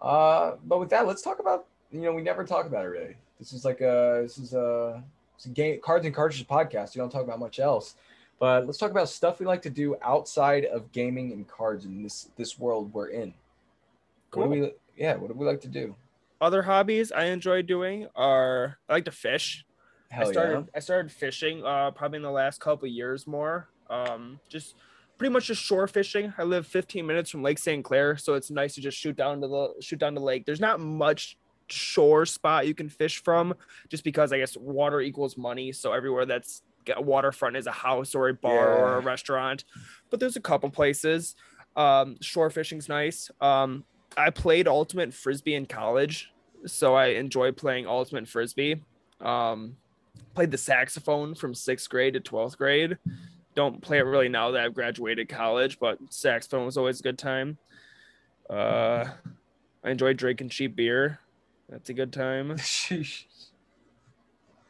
Uh, 0.00 0.52
but 0.64 0.80
with 0.80 0.88
that, 0.88 1.06
let's 1.06 1.20
talk 1.20 1.38
about. 1.38 1.66
You 1.92 2.00
know, 2.00 2.12
we 2.12 2.22
never 2.22 2.44
talk 2.44 2.64
about 2.64 2.86
it 2.86 2.88
really. 2.88 3.16
This 3.38 3.52
is 3.52 3.64
like 3.64 3.82
a 3.82 4.20
this 4.22 4.38
is 4.38 4.54
a 4.54 5.04
game 5.52 5.80
cards 5.82 6.06
and 6.06 6.14
cartridges 6.14 6.46
podcast. 6.46 6.94
You 6.94 7.00
don't 7.00 7.10
talk 7.10 7.22
about 7.22 7.38
much 7.38 7.58
else, 7.58 7.96
but 8.38 8.66
let's 8.66 8.78
talk 8.78 8.90
about 8.90 9.08
stuff 9.08 9.40
we 9.40 9.46
like 9.46 9.62
to 9.62 9.70
do 9.70 9.96
outside 10.02 10.64
of 10.66 10.90
gaming 10.92 11.32
and 11.32 11.46
cards 11.46 11.84
in 11.84 12.02
this 12.02 12.28
this 12.36 12.58
world 12.58 12.92
we're 12.92 13.08
in. 13.08 13.34
What 14.32 14.44
do 14.44 14.50
we? 14.50 14.72
Yeah, 14.96 15.16
what 15.16 15.28
do 15.28 15.34
we 15.34 15.46
like 15.46 15.60
to 15.62 15.68
do? 15.68 15.94
Other 16.40 16.62
hobbies 16.62 17.12
I 17.12 17.24
enjoy 17.26 17.62
doing 17.62 18.06
are 18.14 18.78
I 18.88 18.94
like 18.94 19.04
to 19.06 19.12
fish. 19.12 19.64
Hell 20.10 20.28
I 20.28 20.32
started 20.32 20.68
I 20.74 20.78
started 20.80 21.10
fishing 21.10 21.64
uh 21.64 21.90
probably 21.90 22.16
in 22.16 22.22
the 22.22 22.30
last 22.30 22.60
couple 22.60 22.86
of 22.86 22.92
years 22.92 23.26
more. 23.26 23.68
Um 23.88 24.40
just 24.48 24.74
pretty 25.18 25.32
much 25.32 25.46
just 25.46 25.62
shore 25.62 25.86
fishing. 25.86 26.32
I 26.36 26.42
live 26.42 26.66
15 26.66 27.06
minutes 27.06 27.30
from 27.30 27.42
Lake 27.42 27.58
St. 27.58 27.84
Clair, 27.84 28.16
so 28.16 28.34
it's 28.34 28.50
nice 28.50 28.74
to 28.74 28.80
just 28.80 28.98
shoot 28.98 29.16
down 29.16 29.40
to 29.40 29.48
the 29.48 29.74
shoot 29.80 29.98
down 29.98 30.14
the 30.14 30.20
lake. 30.20 30.44
There's 30.44 30.60
not 30.60 30.80
much 30.80 31.36
shore 31.68 32.26
spot 32.26 32.66
you 32.66 32.74
can 32.74 32.88
fish 32.88 33.22
from 33.22 33.54
just 33.88 34.04
because 34.04 34.32
I 34.32 34.38
guess 34.38 34.56
water 34.56 35.00
equals 35.00 35.36
money. 35.36 35.72
So 35.72 35.92
everywhere 35.92 36.26
that's 36.26 36.62
waterfront 36.98 37.56
is 37.56 37.66
a 37.66 37.72
house 37.72 38.14
or 38.14 38.28
a 38.28 38.34
bar 38.34 38.76
or 38.76 38.96
a 38.96 39.00
restaurant. 39.00 39.64
But 40.10 40.20
there's 40.20 40.36
a 40.36 40.40
couple 40.40 40.70
places. 40.70 41.34
Um 41.76 42.16
shore 42.20 42.50
fishing's 42.50 42.88
nice. 42.88 43.30
Um 43.40 43.84
I 44.16 44.30
played 44.30 44.68
ultimate 44.68 45.12
frisbee 45.12 45.54
in 45.54 45.66
college, 45.66 46.30
so 46.66 46.94
I 46.94 47.06
enjoy 47.06 47.52
playing 47.52 47.86
ultimate 47.86 48.28
frisbee. 48.28 48.82
Um 49.20 49.76
played 50.34 50.50
the 50.50 50.58
saxophone 50.58 51.34
from 51.34 51.54
sixth 51.54 51.88
grade 51.88 52.14
to 52.14 52.20
12th 52.20 52.58
grade. 52.58 52.98
Don't 53.54 53.80
play 53.80 53.98
it 53.98 54.02
really 54.02 54.28
now 54.28 54.50
that 54.50 54.64
I've 54.64 54.74
graduated 54.74 55.28
college, 55.28 55.78
but 55.78 55.98
saxophone 56.10 56.66
was 56.66 56.76
always 56.76 57.00
a 57.00 57.02
good 57.04 57.18
time. 57.18 57.56
Uh, 58.50 59.06
I 59.84 59.90
enjoyed 59.90 60.16
drinking 60.16 60.48
cheap 60.48 60.74
beer. 60.74 61.20
That's 61.68 61.88
a 61.90 61.94
good 61.94 62.12
time. 62.12 62.56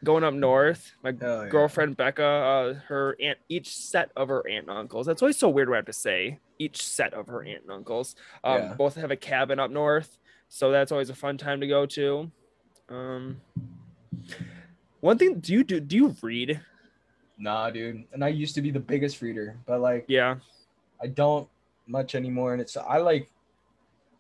Going 0.05 0.23
up 0.25 0.35
north, 0.35 0.93
my 1.03 1.11
yeah. 1.19 1.47
girlfriend 1.49 1.97
Becca, 1.97 2.23
uh, 2.23 2.75
her 2.89 3.17
aunt, 3.23 3.39
each 3.49 3.75
set 3.75 4.11
of 4.17 4.29
her 4.29 4.47
aunt 4.47 4.69
and 4.69 4.77
uncles. 4.77 5.07
That's 5.07 5.23
always 5.23 5.39
so 5.39 5.49
weird 5.49 5.71
when 5.71 5.77
I 5.77 5.79
have 5.79 5.87
to 5.87 5.95
say 5.95 6.41
each 6.59 6.85
set 6.85 7.15
of 7.15 7.27
her 7.29 7.43
aunt 7.43 7.63
and 7.63 7.71
uncles. 7.71 8.15
Um, 8.43 8.57
Yeah. 8.57 8.75
both 8.75 8.97
have 8.97 9.11
a 9.11 9.17
cabin 9.17 9.59
up 9.59 9.71
north, 9.71 10.19
so 10.51 10.71
that's 10.71 10.93
always 10.93 11.09
a 11.09 11.15
fun 11.15 11.39
time 11.39 11.61
to 11.63 11.67
go 11.67 11.87
to. 11.87 12.31
Um, 12.91 13.41
one 15.01 15.17
thing, 15.17 15.41
do 15.41 15.55
you 15.55 15.65
do? 15.65 15.81
Do 15.81 15.97
you 15.97 16.15
read? 16.23 16.61
Nah, 17.39 17.71
dude. 17.71 18.05
And 18.13 18.23
I 18.23 18.29
used 18.29 18.55
to 18.57 18.63
be 18.63 18.71
the 18.71 18.81
biggest 18.81 19.23
reader, 19.23 19.59
but 19.67 19.81
like 19.81 20.05
Yeah, 20.07 20.37
I 21.03 21.07
don't 21.07 21.49
much 21.87 22.15
anymore. 22.15 22.53
And 22.53 22.61
it's 22.61 22.77
I 22.77 22.99
like 22.99 23.31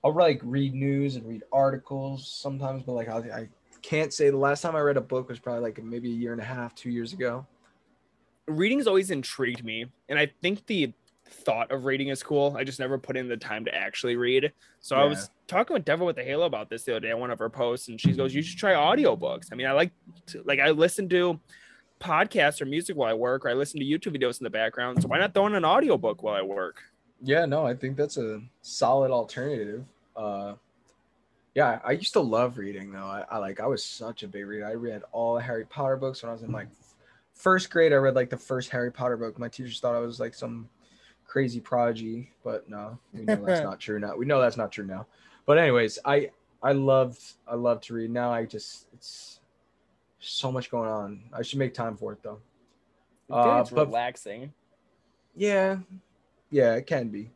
I'll 0.04 0.14
like 0.14 0.40
read 0.44 0.74
news 0.74 1.16
and 1.16 1.26
read 1.26 1.42
articles 1.50 2.28
sometimes, 2.28 2.82
but 2.84 2.92
like 2.92 3.08
I, 3.08 3.18
I 3.18 3.48
can't 3.80 4.12
say 4.12 4.28
the 4.28 4.36
last 4.36 4.60
time 4.60 4.76
I 4.76 4.80
read 4.80 4.98
a 4.98 5.00
book 5.00 5.30
was 5.30 5.38
probably 5.38 5.62
like 5.62 5.82
maybe 5.82 6.10
a 6.10 6.14
year 6.14 6.32
and 6.32 6.40
a 6.40 6.44
half, 6.44 6.74
two 6.74 6.90
years 6.90 7.14
ago. 7.14 7.46
reading's 8.46 8.86
always 8.86 9.10
intrigued 9.10 9.64
me, 9.64 9.86
and 10.10 10.18
I 10.18 10.30
think 10.42 10.66
the 10.66 10.92
thought 11.26 11.70
of 11.70 11.86
reading 11.86 12.08
is 12.08 12.22
cool. 12.22 12.54
I 12.56 12.64
just 12.64 12.78
never 12.78 12.98
put 12.98 13.16
in 13.16 13.28
the 13.28 13.36
time 13.36 13.64
to 13.64 13.74
actually 13.74 14.16
read. 14.16 14.52
So 14.80 14.96
I 14.96 15.04
was 15.04 15.30
talking 15.46 15.72
with 15.72 15.86
Devil 15.86 16.06
with 16.06 16.16
the 16.16 16.22
Halo 16.22 16.44
about 16.44 16.68
this 16.68 16.84
the 16.84 16.92
other 16.92 17.00
day 17.00 17.12
on 17.12 17.20
one 17.20 17.30
of 17.30 17.38
her 17.38 17.48
posts, 17.48 17.88
and 17.88 17.98
she 17.98 18.12
goes, 18.12 18.34
"You 18.34 18.42
should 18.42 18.58
try 18.58 18.74
audiobooks." 18.74 19.48
I 19.50 19.54
mean, 19.54 19.66
I 19.66 19.72
like 19.72 19.92
to, 20.26 20.42
like 20.44 20.60
I 20.60 20.70
listen 20.70 21.08
to 21.08 21.40
podcasts 21.98 22.60
or 22.60 22.66
music 22.66 22.94
while 22.96 23.10
I 23.10 23.14
work, 23.14 23.46
or 23.46 23.48
I 23.48 23.54
listen 23.54 23.80
to 23.80 23.86
YouTube 23.86 24.20
videos 24.20 24.38
in 24.38 24.44
the 24.44 24.50
background. 24.50 25.00
So 25.00 25.08
why 25.08 25.18
not 25.18 25.32
throw 25.32 25.46
in 25.46 25.54
an 25.54 25.64
audiobook 25.64 26.22
while 26.22 26.34
I 26.34 26.42
work? 26.42 26.82
Yeah, 27.22 27.46
no, 27.46 27.66
I 27.66 27.74
think 27.74 27.96
that's 27.96 28.18
a 28.18 28.42
solid 28.60 29.10
alternative. 29.10 29.84
Uh 30.16 30.54
yeah, 31.54 31.78
I 31.84 31.92
used 31.92 32.12
to 32.14 32.20
love 32.20 32.58
reading 32.58 32.90
though. 32.90 33.06
I, 33.06 33.24
I 33.30 33.38
like 33.38 33.60
I 33.60 33.66
was 33.66 33.84
such 33.84 34.22
a 34.24 34.28
big 34.28 34.46
reader. 34.46 34.66
I 34.66 34.74
read 34.74 35.02
all 35.12 35.36
the 35.36 35.42
Harry 35.42 35.64
Potter 35.64 35.96
books 35.96 36.22
when 36.22 36.30
I 36.30 36.32
was 36.32 36.42
in 36.42 36.50
like 36.50 36.68
first 37.32 37.70
grade. 37.70 37.92
I 37.92 37.96
read 37.96 38.16
like 38.16 38.30
the 38.30 38.36
first 38.36 38.70
Harry 38.70 38.90
Potter 38.90 39.16
book. 39.16 39.38
My 39.38 39.48
teachers 39.48 39.78
thought 39.78 39.94
I 39.94 40.00
was 40.00 40.18
like 40.18 40.34
some 40.34 40.68
crazy 41.24 41.60
prodigy, 41.60 42.32
but 42.42 42.68
no, 42.68 42.98
we 43.12 43.24
know 43.24 43.36
that's 43.44 43.60
not 43.64 43.78
true 43.78 44.00
now. 44.00 44.16
We 44.16 44.26
know 44.26 44.40
that's 44.40 44.56
not 44.56 44.72
true 44.72 44.86
now. 44.86 45.06
But 45.46 45.58
anyways, 45.58 46.00
I 46.04 46.30
I 46.60 46.72
loved 46.72 47.22
I 47.46 47.54
love 47.54 47.80
to 47.82 47.94
read. 47.94 48.10
Now 48.10 48.32
I 48.32 48.46
just 48.46 48.88
it's 48.92 49.38
so 50.18 50.50
much 50.50 50.70
going 50.72 50.90
on. 50.90 51.20
I 51.32 51.42
should 51.42 51.60
make 51.60 51.74
time 51.74 51.96
for 51.96 52.12
it 52.12 52.22
though. 52.22 52.40
Uh, 53.30 53.60
it's 53.60 53.70
but- 53.70 53.86
relaxing. 53.86 54.52
Yeah, 55.36 55.78
yeah, 56.50 56.74
it 56.74 56.86
can 56.86 57.08
be. 57.08 57.30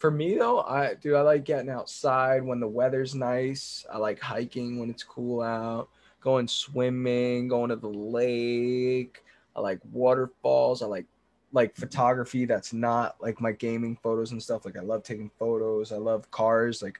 For 0.00 0.10
me 0.10 0.36
though, 0.36 0.62
I 0.62 0.94
do 0.94 1.14
I 1.14 1.20
like 1.20 1.44
getting 1.44 1.68
outside 1.68 2.42
when 2.42 2.58
the 2.58 2.66
weather's 2.66 3.14
nice. 3.14 3.84
I 3.92 3.98
like 3.98 4.18
hiking 4.18 4.80
when 4.80 4.88
it's 4.88 5.02
cool 5.04 5.42
out, 5.42 5.90
going 6.22 6.48
swimming, 6.48 7.48
going 7.48 7.68
to 7.68 7.76
the 7.76 7.86
lake. 7.88 9.22
I 9.54 9.60
like 9.60 9.78
waterfalls. 9.92 10.82
I 10.82 10.86
like 10.86 11.04
like 11.52 11.76
photography 11.76 12.46
that's 12.46 12.72
not 12.72 13.16
like 13.20 13.42
my 13.42 13.52
gaming 13.52 13.98
photos 14.02 14.32
and 14.32 14.42
stuff. 14.42 14.64
Like 14.64 14.78
I 14.78 14.80
love 14.80 15.02
taking 15.02 15.30
photos. 15.38 15.92
I 15.92 15.98
love 15.98 16.30
cars. 16.30 16.82
Like 16.82 16.98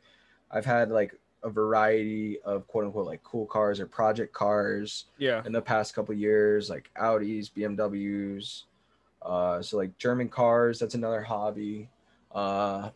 I've 0.51 0.67
had 0.67 0.91
like 0.91 1.15
a 1.43 1.49
variety 1.49 2.39
of 2.43 2.69
quote 2.69 2.85
unquote 2.85 3.07
like 3.07 3.23
cool 3.23 3.47
cars 3.47 3.81
or 3.81 3.87
project 3.87 4.35
cars 4.35 5.07
Yeah. 5.17 5.43
in 5.47 5.53
the 5.53 5.63
past 5.63 5.95
couple 5.95 6.15
years, 6.15 6.69
like 6.69 6.91
Audis, 7.01 7.51
BMWs. 7.51 8.65
Uh, 9.23 9.63
so 9.63 9.79
like 9.79 9.97
German 9.97 10.29
cars, 10.29 10.79
that's 10.79 10.95
another 10.95 11.23
hobby. 11.23 11.89
Uh, 12.33 12.91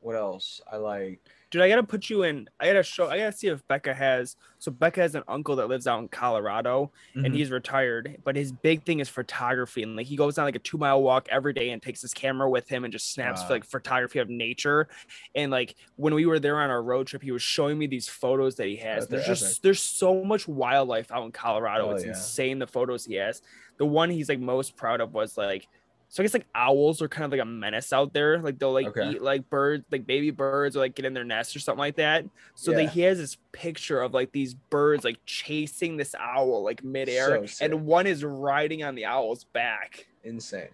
what 0.00 0.14
else? 0.14 0.60
I 0.70 0.76
like. 0.76 1.20
Dude, 1.50 1.62
I 1.62 1.68
gotta 1.68 1.82
put 1.82 2.08
you 2.10 2.22
in. 2.24 2.46
I 2.60 2.66
gotta 2.66 2.82
show. 2.82 3.08
I 3.08 3.18
gotta 3.18 3.32
see 3.32 3.48
if 3.48 3.66
Becca 3.68 3.92
has. 3.94 4.36
So 4.58 4.70
Becca 4.70 5.00
has 5.00 5.14
an 5.14 5.22
uncle 5.26 5.56
that 5.56 5.66
lives 5.68 5.86
out 5.86 5.98
in 6.00 6.08
Colorado, 6.08 6.92
Mm-hmm. 7.16 7.24
and 7.24 7.34
he's 7.34 7.50
retired. 7.50 8.18
But 8.22 8.36
his 8.36 8.52
big 8.52 8.84
thing 8.84 9.00
is 9.00 9.08
photography, 9.08 9.82
and 9.82 9.96
like 9.96 10.06
he 10.06 10.14
goes 10.14 10.38
on 10.38 10.44
like 10.44 10.54
a 10.56 10.60
two 10.60 10.76
mile 10.78 11.02
walk 11.02 11.26
every 11.30 11.52
day 11.54 11.70
and 11.70 11.82
takes 11.82 12.02
his 12.02 12.12
camera 12.14 12.48
with 12.48 12.68
him 12.68 12.84
and 12.84 12.92
just 12.92 13.12
snaps 13.12 13.40
Wow. 13.42 13.48
like 13.48 13.64
photography 13.64 14.18
of 14.20 14.28
nature. 14.28 14.88
And 15.34 15.50
like 15.50 15.74
when 15.96 16.14
we 16.14 16.26
were 16.26 16.38
there 16.38 16.60
on 16.60 16.70
our 16.70 16.82
road 16.82 17.06
trip, 17.08 17.22
he 17.22 17.32
was 17.32 17.42
showing 17.42 17.76
me 17.78 17.86
these 17.86 18.08
photos 18.08 18.54
that 18.56 18.66
he 18.66 18.76
has. 18.76 19.04
Oh, 19.04 19.06
they're 19.06 19.20
there's 19.20 19.28
epic. 19.42 19.48
just 19.48 19.62
there's 19.62 19.80
so 19.80 20.22
much 20.22 20.46
wildlife 20.46 21.10
out 21.10 21.24
in 21.24 21.32
Colorado. 21.32 21.88
Oh, 21.88 21.94
it's 21.94 22.04
yeah. 22.04 22.10
insane 22.10 22.58
the 22.60 22.66
photos 22.68 23.06
he 23.06 23.14
has. 23.14 23.42
The 23.78 23.86
one 23.86 24.10
he's 24.10 24.28
like 24.28 24.38
most 24.38 24.76
proud 24.76 25.00
of 25.00 25.12
was 25.12 25.36
like. 25.36 25.66
So 26.10 26.22
I 26.22 26.24
guess 26.24 26.32
like 26.34 26.46
owls 26.54 27.02
are 27.02 27.08
kind 27.08 27.24
of 27.26 27.30
like 27.32 27.40
a 27.40 27.44
menace 27.44 27.92
out 27.92 28.14
there. 28.14 28.38
Like 28.40 28.58
they'll 28.58 28.72
like 28.72 28.86
Okay. 28.86 29.10
eat 29.10 29.22
like 29.22 29.48
birds, 29.50 29.84
like 29.90 30.06
baby 30.06 30.30
birds, 30.30 30.74
or 30.76 30.80
like 30.80 30.94
get 30.94 31.04
in 31.04 31.12
their 31.12 31.24
nest 31.24 31.54
or 31.54 31.58
something 31.58 31.78
like 31.80 31.96
that. 31.96 32.24
So 32.54 32.70
Yeah. 32.70 32.78
that 32.78 32.90
he 32.90 33.02
has 33.02 33.18
this 33.18 33.36
picture 33.52 34.00
of 34.00 34.14
like 34.14 34.32
these 34.32 34.54
birds 34.54 35.04
like 35.04 35.18
chasing 35.26 35.96
this 35.96 36.14
owl 36.18 36.62
like 36.64 36.82
midair, 36.82 37.46
So 37.46 37.64
and 37.64 37.84
one 37.84 38.06
is 38.06 38.24
riding 38.24 38.82
on 38.84 38.94
the 38.94 39.04
owl's 39.04 39.44
back. 39.44 40.06
Insane. 40.24 40.68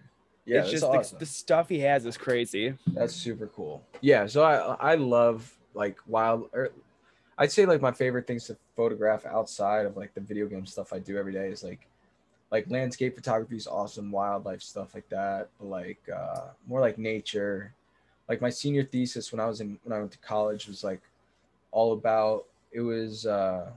Yeah, 0.45 0.59
it's 0.59 0.71
just 0.71 0.83
awesome. 0.83 1.17
the, 1.19 1.25
the 1.25 1.31
stuff 1.31 1.67
he 1.69 1.79
has 1.79 2.05
is 2.05 2.17
crazy. 2.17 2.73
That's 2.93 3.13
super 3.13 3.47
cool. 3.47 3.83
Yeah, 4.01 4.27
so 4.27 4.43
I 4.43 4.93
I 4.93 4.95
love 4.95 5.51
like 5.73 5.97
wild. 6.07 6.49
Or 6.53 6.69
I'd 7.37 7.51
say 7.51 7.65
like 7.65 7.81
my 7.81 7.91
favorite 7.91 8.25
things 8.27 8.45
to 8.45 8.55
photograph 8.77 9.25
outside 9.25 9.85
of 9.85 9.97
like 9.97 10.13
the 10.13 10.21
video 10.21 10.47
game 10.47 10.65
stuff 10.65 10.93
I 10.93 10.99
do 10.99 11.17
every 11.17 11.33
day 11.33 11.49
is 11.49 11.63
like 11.63 11.87
like 12.55 12.69
landscape 12.69 13.15
photography 13.15 13.57
is 13.57 13.67
awesome, 13.67 14.11
wildlife 14.11 14.61
stuff 14.61 14.93
like 14.95 15.09
that, 15.09 15.49
but 15.59 15.67
like 15.67 16.01
uh, 16.13 16.47
more 16.67 16.79
like 16.79 16.97
nature. 16.97 17.73
Like 18.29 18.41
my 18.41 18.49
senior 18.49 18.83
thesis 18.83 19.31
when 19.31 19.41
I 19.41 19.45
was 19.45 19.59
in 19.59 19.77
when 19.83 19.93
I 19.93 19.99
went 19.99 20.13
to 20.13 20.17
college 20.19 20.67
was 20.67 20.83
like 20.83 21.01
all 21.71 21.91
about 21.93 22.45
it 22.71 22.79
was 22.79 23.25
uh 23.25 23.71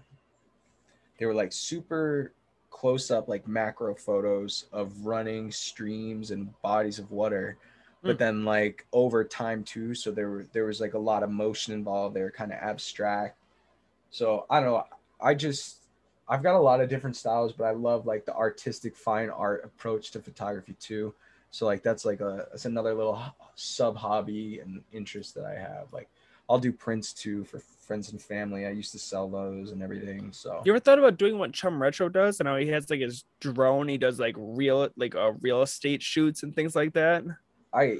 they 1.18 1.26
were 1.26 1.35
like 1.35 1.53
super 1.53 2.33
close 2.70 3.11
up 3.11 3.29
like 3.29 3.49
macro 3.49 3.95
photos 3.95 4.66
of 4.72 5.05
running 5.05 5.51
streams 5.51 6.31
and 6.31 6.61
bodies 6.62 6.99
of 6.99 7.11
water 7.11 7.57
but 8.05 8.16
Hmm. 8.16 8.18
then 8.18 8.45
like 8.45 8.87
over 8.93 9.24
time 9.24 9.64
too 9.64 9.95
so 9.95 10.12
there 10.12 10.31
were 10.31 10.47
there 10.53 10.66
was 10.66 10.81
like 10.81 10.95
a 10.95 10.99
lot 10.99 11.22
of 11.24 11.31
motion 11.31 11.74
involved 11.74 12.14
they 12.14 12.22
were 12.22 12.31
kind 12.31 12.53
of 12.53 12.59
abstract 12.59 13.37
so 14.11 14.47
i 14.51 14.61
don't 14.61 14.68
know 14.70 14.85
i 15.20 15.35
just 15.35 15.88
i've 16.29 16.43
got 16.43 16.55
a 16.55 16.59
lot 16.61 16.81
of 16.81 16.89
different 16.89 17.16
styles 17.16 17.53
but 17.53 17.64
i 17.64 17.70
love 17.70 18.07
like 18.07 18.24
the 18.24 18.35
artistic 18.35 18.97
fine 18.97 19.31
art 19.31 19.64
approach 19.64 20.11
to 20.11 20.20
photography 20.20 20.74
too 20.81 21.14
so 21.51 21.64
like 21.66 21.83
that's 21.83 22.05
like 22.05 22.20
a 22.20 22.47
that's 22.51 22.64
another 22.66 22.95
little 22.95 23.20
sub 23.55 23.97
hobby 23.97 24.61
and 24.61 24.83
interest 24.93 25.35
that 25.35 25.45
i 25.45 25.55
have 25.55 25.87
like 25.93 26.09
i'll 26.51 26.59
do 26.59 26.72
prints 26.72 27.12
too 27.12 27.45
for 27.45 27.59
friends 27.59 28.12
and 28.12 28.20
family 28.20 28.66
i 28.66 28.70
used 28.70 28.93
to 28.93 28.99
sell 28.99 29.29
those 29.29 29.70
and 29.72 29.83
everything 29.83 30.31
so 30.33 30.61
You 30.64 30.72
ever 30.72 30.81
thought 30.81 30.99
about 30.99 31.18
doing 31.18 31.39
what 31.39 31.53
Chum 31.53 31.81
Retro 31.81 32.09
does? 32.09 32.41
I 32.41 32.45
know 32.45 32.57
he 32.57 32.66
has 32.68 32.91
like 32.91 33.01
his 33.01 33.24
drone. 33.41 33.87
He 33.89 33.97
does 33.97 34.18
like 34.18 34.35
real 34.37 34.89
like 34.97 35.14
uh, 35.14 35.33
real 35.41 35.62
estate 35.62 36.03
shoots 36.03 36.43
and 36.43 36.55
things 36.55 36.74
like 36.74 36.93
that. 36.95 37.22
I 37.72 37.99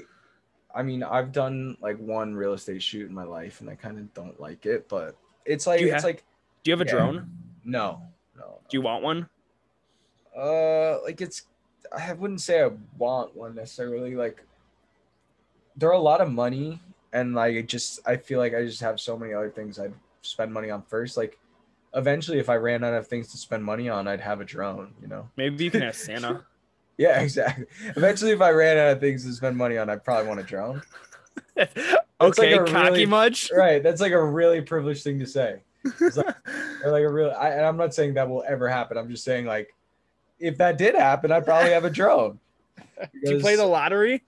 I 0.75 0.83
mean 0.83 1.01
I've 1.01 1.31
done 1.31 1.77
like 1.81 1.97
one 1.97 2.35
real 2.35 2.53
estate 2.53 2.83
shoot 2.83 3.07
in 3.07 3.15
my 3.15 3.23
life 3.23 3.61
and 3.61 3.69
I 3.69 3.75
kind 3.75 3.97
of 3.97 4.13
don't 4.13 4.39
like 4.39 4.65
it, 4.65 4.89
but 4.89 5.15
it's 5.45 5.65
like 5.65 5.81
it's 5.81 6.03
like 6.03 6.23
Do 6.63 6.69
you 6.69 6.73
have 6.73 6.81
a 6.81 6.85
Yeah. 6.85 6.91
drone? 6.91 7.29
no, 7.63 8.01
no. 8.39 8.59
Do 8.69 8.77
you 8.77 8.81
want 8.81 9.03
one? 9.03 9.29
Uh 10.37 11.01
like 11.03 11.21
it's 11.21 11.43
I 11.91 12.13
wouldn't 12.13 12.41
say 12.41 12.63
I 12.63 12.69
want 12.97 13.35
one 13.35 13.55
necessarily 13.55 14.15
like 14.15 14.43
they're 15.75 15.91
a 15.91 15.99
lot 15.99 16.21
of 16.21 16.31
money 16.31 16.79
and 17.13 17.33
like 17.33 17.55
it 17.55 17.67
just 17.67 17.99
I 18.05 18.17
feel 18.17 18.39
like 18.39 18.53
I 18.53 18.63
just 18.63 18.81
have 18.81 18.99
so 18.99 19.17
many 19.17 19.33
other 19.33 19.49
things 19.49 19.79
I'd 19.79 19.93
spend 20.21 20.53
money 20.53 20.69
on 20.69 20.83
first 20.83 21.17
like 21.17 21.37
eventually 21.95 22.37
if 22.37 22.49
I 22.49 22.55
ran 22.55 22.83
out 22.83 22.93
of 22.93 23.07
things 23.07 23.31
to 23.31 23.37
spend 23.37 23.63
money 23.63 23.89
on 23.89 24.07
I'd 24.07 24.21
have 24.21 24.41
a 24.41 24.45
drone, 24.45 24.93
you 25.01 25.07
know. 25.07 25.27
Maybe 25.35 25.63
you 25.63 25.71
can 25.71 25.83
ask 25.83 25.99
Santa. 26.05 26.45
Yeah, 26.97 27.21
exactly. 27.21 27.65
Eventually 27.95 28.31
if 28.31 28.41
I 28.41 28.51
ran 28.51 28.77
out 28.77 28.91
of 28.91 28.99
things 28.99 29.23
to 29.25 29.33
spend 29.33 29.57
money 29.57 29.77
on 29.77 29.89
I'd 29.89 30.03
probably 30.03 30.27
want 30.27 30.39
a 30.39 30.43
drone. 30.43 30.81
okay, 32.21 32.53
a 32.53 32.65
cocky 32.65 32.91
really- 32.91 33.05
much. 33.05 33.51
Right, 33.55 33.81
that's 33.81 34.01
like 34.01 34.11
a 34.11 34.23
really 34.23 34.61
privileged 34.61 35.03
thing 35.03 35.19
to 35.19 35.25
say. 35.25 35.61
Or 36.01 36.91
like 36.91 37.03
a 37.03 37.09
real 37.09 37.31
I, 37.37 37.49
and 37.49 37.65
i'm 37.65 37.77
not 37.77 37.93
saying 37.93 38.13
that 38.15 38.29
will 38.29 38.43
ever 38.47 38.67
happen 38.67 38.97
i'm 38.97 39.09
just 39.09 39.23
saying 39.23 39.45
like 39.45 39.73
if 40.39 40.57
that 40.57 40.77
did 40.77 40.95
happen 40.95 41.31
i'd 41.31 41.45
probably 41.45 41.71
have 41.71 41.85
a 41.85 41.89
drone 41.89 42.39
Do 43.23 43.33
you 43.35 43.39
play 43.39 43.55
the 43.55 43.65
lottery? 43.65 44.23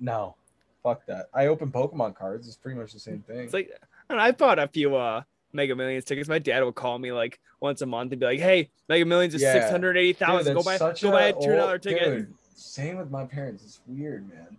no 0.00 0.34
fuck 0.82 1.04
that 1.06 1.28
i 1.34 1.46
open 1.46 1.70
pokemon 1.70 2.14
cards 2.14 2.46
it's 2.46 2.56
pretty 2.56 2.78
much 2.78 2.92
the 2.92 3.00
same 3.00 3.20
thing 3.20 3.40
It's 3.40 3.54
like 3.54 3.70
I, 4.08 4.16
I 4.16 4.30
bought 4.32 4.58
a 4.58 4.68
few 4.68 4.96
uh 4.96 5.22
Mega 5.50 5.74
Millions 5.74 6.04
tickets. 6.04 6.28
My 6.28 6.38
dad 6.38 6.62
would 6.62 6.74
call 6.74 6.98
me 6.98 7.10
like 7.10 7.40
once 7.58 7.80
a 7.80 7.86
month 7.86 8.12
and 8.12 8.20
be 8.20 8.26
like, 8.26 8.38
"Hey, 8.38 8.68
Mega 8.86 9.06
Millions 9.06 9.34
is 9.34 9.40
Yeah. 9.40 9.54
six 9.54 9.70
hundred 9.70 9.96
eighty 9.96 10.12
thousand. 10.12 10.54
Go 10.54 10.62
buy 10.62 10.76
go 10.76 11.10
buy 11.10 11.22
a 11.28 11.32
two 11.32 11.56
dollar 11.56 11.78
ticket." 11.78 12.04
dude, 12.04 12.34
same 12.54 12.98
with 12.98 13.10
my 13.10 13.24
parents 13.24 13.64
it's 13.64 13.80
weird 13.86 14.28
man 14.28 14.58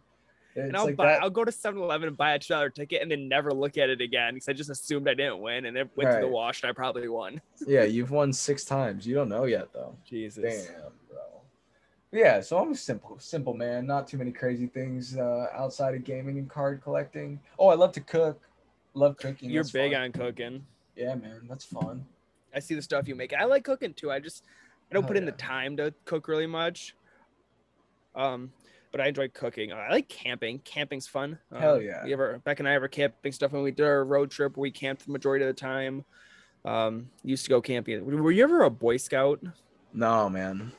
And 0.67 0.77
I'll 0.77 0.85
like 0.85 0.95
buy. 0.95 1.05
that 1.07 1.23
I'll 1.23 1.29
go 1.29 1.45
to 1.45 1.51
7-Eleven 1.51 2.07
and 2.07 2.17
buy 2.17 2.33
a 2.33 2.39
two 2.39 2.53
dollar 2.53 2.69
ticket, 2.69 3.01
and 3.01 3.09
then 3.11 3.27
never 3.27 3.51
look 3.51 3.77
at 3.77 3.89
it 3.89 4.01
again 4.01 4.33
because 4.33 4.49
I 4.49 4.53
just 4.53 4.69
assumed 4.69 5.07
I 5.07 5.13
didn't 5.13 5.39
win, 5.39 5.65
and 5.65 5.77
it 5.77 5.89
went 5.95 6.11
to 6.11 6.19
the 6.19 6.27
wash, 6.27 6.63
and 6.63 6.69
I 6.69 6.73
probably 6.73 7.07
won. 7.07 7.41
yeah 7.67 7.83
you've 7.83 8.11
won 8.11 8.31
six 8.31 8.63
times 8.63 9.05
you 9.05 9.13
don't 9.15 9.29
know 9.29 9.45
yet 9.45 9.71
though 9.73 9.95
Jesus. 10.05 10.67
damn 10.67 10.91
bro 11.09 11.19
yeah 12.11 12.39
so 12.39 12.57
i'm 12.57 12.71
a 12.71 12.75
simple 12.75 13.17
simple 13.19 13.53
man 13.53 13.85
not 13.85 14.07
too 14.07 14.17
many 14.17 14.31
crazy 14.31 14.65
things 14.65 15.17
uh 15.17 15.47
outside 15.53 15.93
of 15.93 16.03
gaming 16.05 16.37
and 16.37 16.49
card 16.49 16.81
collecting 16.81 17.37
oh 17.59 17.67
i 17.67 17.75
love 17.75 17.91
to 17.91 17.99
cook 17.99 18.39
love 18.93 19.17
cooking 19.17 19.49
You're 19.49 19.63
that's 19.63 19.71
big 19.71 19.93
fun. 19.93 20.01
on 20.01 20.11
cooking. 20.11 20.65
Yeah, 20.95 21.15
man, 21.15 21.41
that's 21.47 21.65
fun. 21.65 22.05
I 22.53 22.59
see 22.59 22.75
the 22.75 22.81
stuff 22.81 23.07
you 23.07 23.15
make. 23.15 23.33
I 23.33 23.45
like 23.45 23.63
cooking 23.63 23.93
too. 23.93 24.11
I 24.11 24.19
just 24.19 24.43
I 24.89 24.93
don't 24.93 25.03
Hell 25.03 25.09
put 25.09 25.17
in 25.17 25.25
the 25.25 25.31
time 25.31 25.77
to 25.77 25.93
cook 26.05 26.27
really 26.27 26.47
much. 26.47 26.95
Um, 28.15 28.51
but 28.91 29.01
I 29.01 29.07
enjoy 29.07 29.27
cooking. 29.29 29.71
I 29.73 29.89
like 29.89 30.07
camping. 30.09 30.59
Camping's 30.59 31.07
fun. 31.07 31.37
Hell 31.57 31.75
Um, 31.75 31.81
yeah. 31.83 32.03
We 32.05 32.13
ever 32.13 32.39
Beck 32.43 32.59
and 32.59 32.67
I 32.67 32.73
ever 32.73 32.87
camping 32.87 33.31
stuff 33.31 33.51
when 33.51 33.63
we 33.63 33.71
did 33.71 33.85
our 33.85 34.03
road 34.05 34.31
trip. 34.31 34.57
We 34.57 34.71
camped 34.71 35.05
the 35.05 35.11
majority 35.11 35.45
of 35.45 35.55
the 35.55 35.59
time. 35.59 36.05
Um, 36.65 37.09
used 37.23 37.45
to 37.45 37.49
go 37.49 37.61
camping. 37.61 38.05
Were 38.05 38.31
you 38.31 38.43
ever 38.43 38.63
a 38.63 38.69
Boy 38.69 38.97
Scout? 38.97 39.41
No, 39.93 40.29
man. 40.29 40.71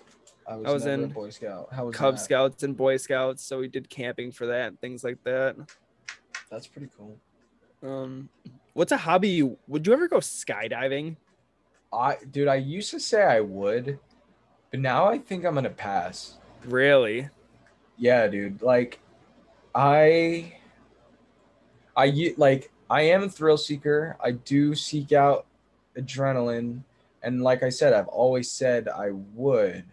I 0.46 0.56
was, 0.56 0.66
I 0.66 0.70
was 0.72 0.86
in 0.86 1.08
Boy 1.08 1.30
Scout. 1.30 1.68
How 1.72 1.86
was 1.86 1.96
Cub 1.96 2.16
that? 2.16 2.20
Scouts 2.20 2.62
and 2.64 2.76
Boy 2.76 2.96
Scouts, 2.96 3.42
so 3.44 3.60
we 3.60 3.68
did 3.68 3.88
camping 3.88 4.32
for 4.32 4.46
that 4.46 4.68
and 4.68 4.80
things 4.80 5.04
like 5.04 5.22
that. 5.24 5.56
That's 6.50 6.66
pretty 6.66 6.88
cool. 6.96 7.16
Um, 7.82 8.28
what's 8.74 8.92
a 8.92 8.96
hobby 8.96 9.28
you 9.28 9.56
would 9.68 9.86
you 9.86 9.92
ever 9.92 10.08
go 10.08 10.18
skydiving? 10.18 11.16
I, 11.92 12.16
dude, 12.30 12.48
I 12.48 12.56
used 12.56 12.90
to 12.90 13.00
say 13.00 13.22
I 13.22 13.40
would, 13.40 13.98
but 14.70 14.80
now 14.80 15.06
I 15.08 15.18
think 15.18 15.44
I'm 15.44 15.54
gonna 15.54 15.70
pass. 15.70 16.36
Really? 16.64 17.28
Yeah, 18.00 18.26
dude. 18.28 18.62
Like, 18.62 18.98
I, 19.74 20.54
I 21.94 22.32
like 22.38 22.72
I 22.88 23.02
am 23.02 23.24
a 23.24 23.28
thrill 23.28 23.58
seeker. 23.58 24.16
I 24.24 24.32
do 24.32 24.74
seek 24.74 25.12
out 25.12 25.46
adrenaline, 25.96 26.80
and 27.22 27.42
like 27.42 27.62
I 27.62 27.68
said, 27.68 27.92
I've 27.92 28.08
always 28.08 28.50
said 28.50 28.88
I 28.88 29.10
would, 29.34 29.84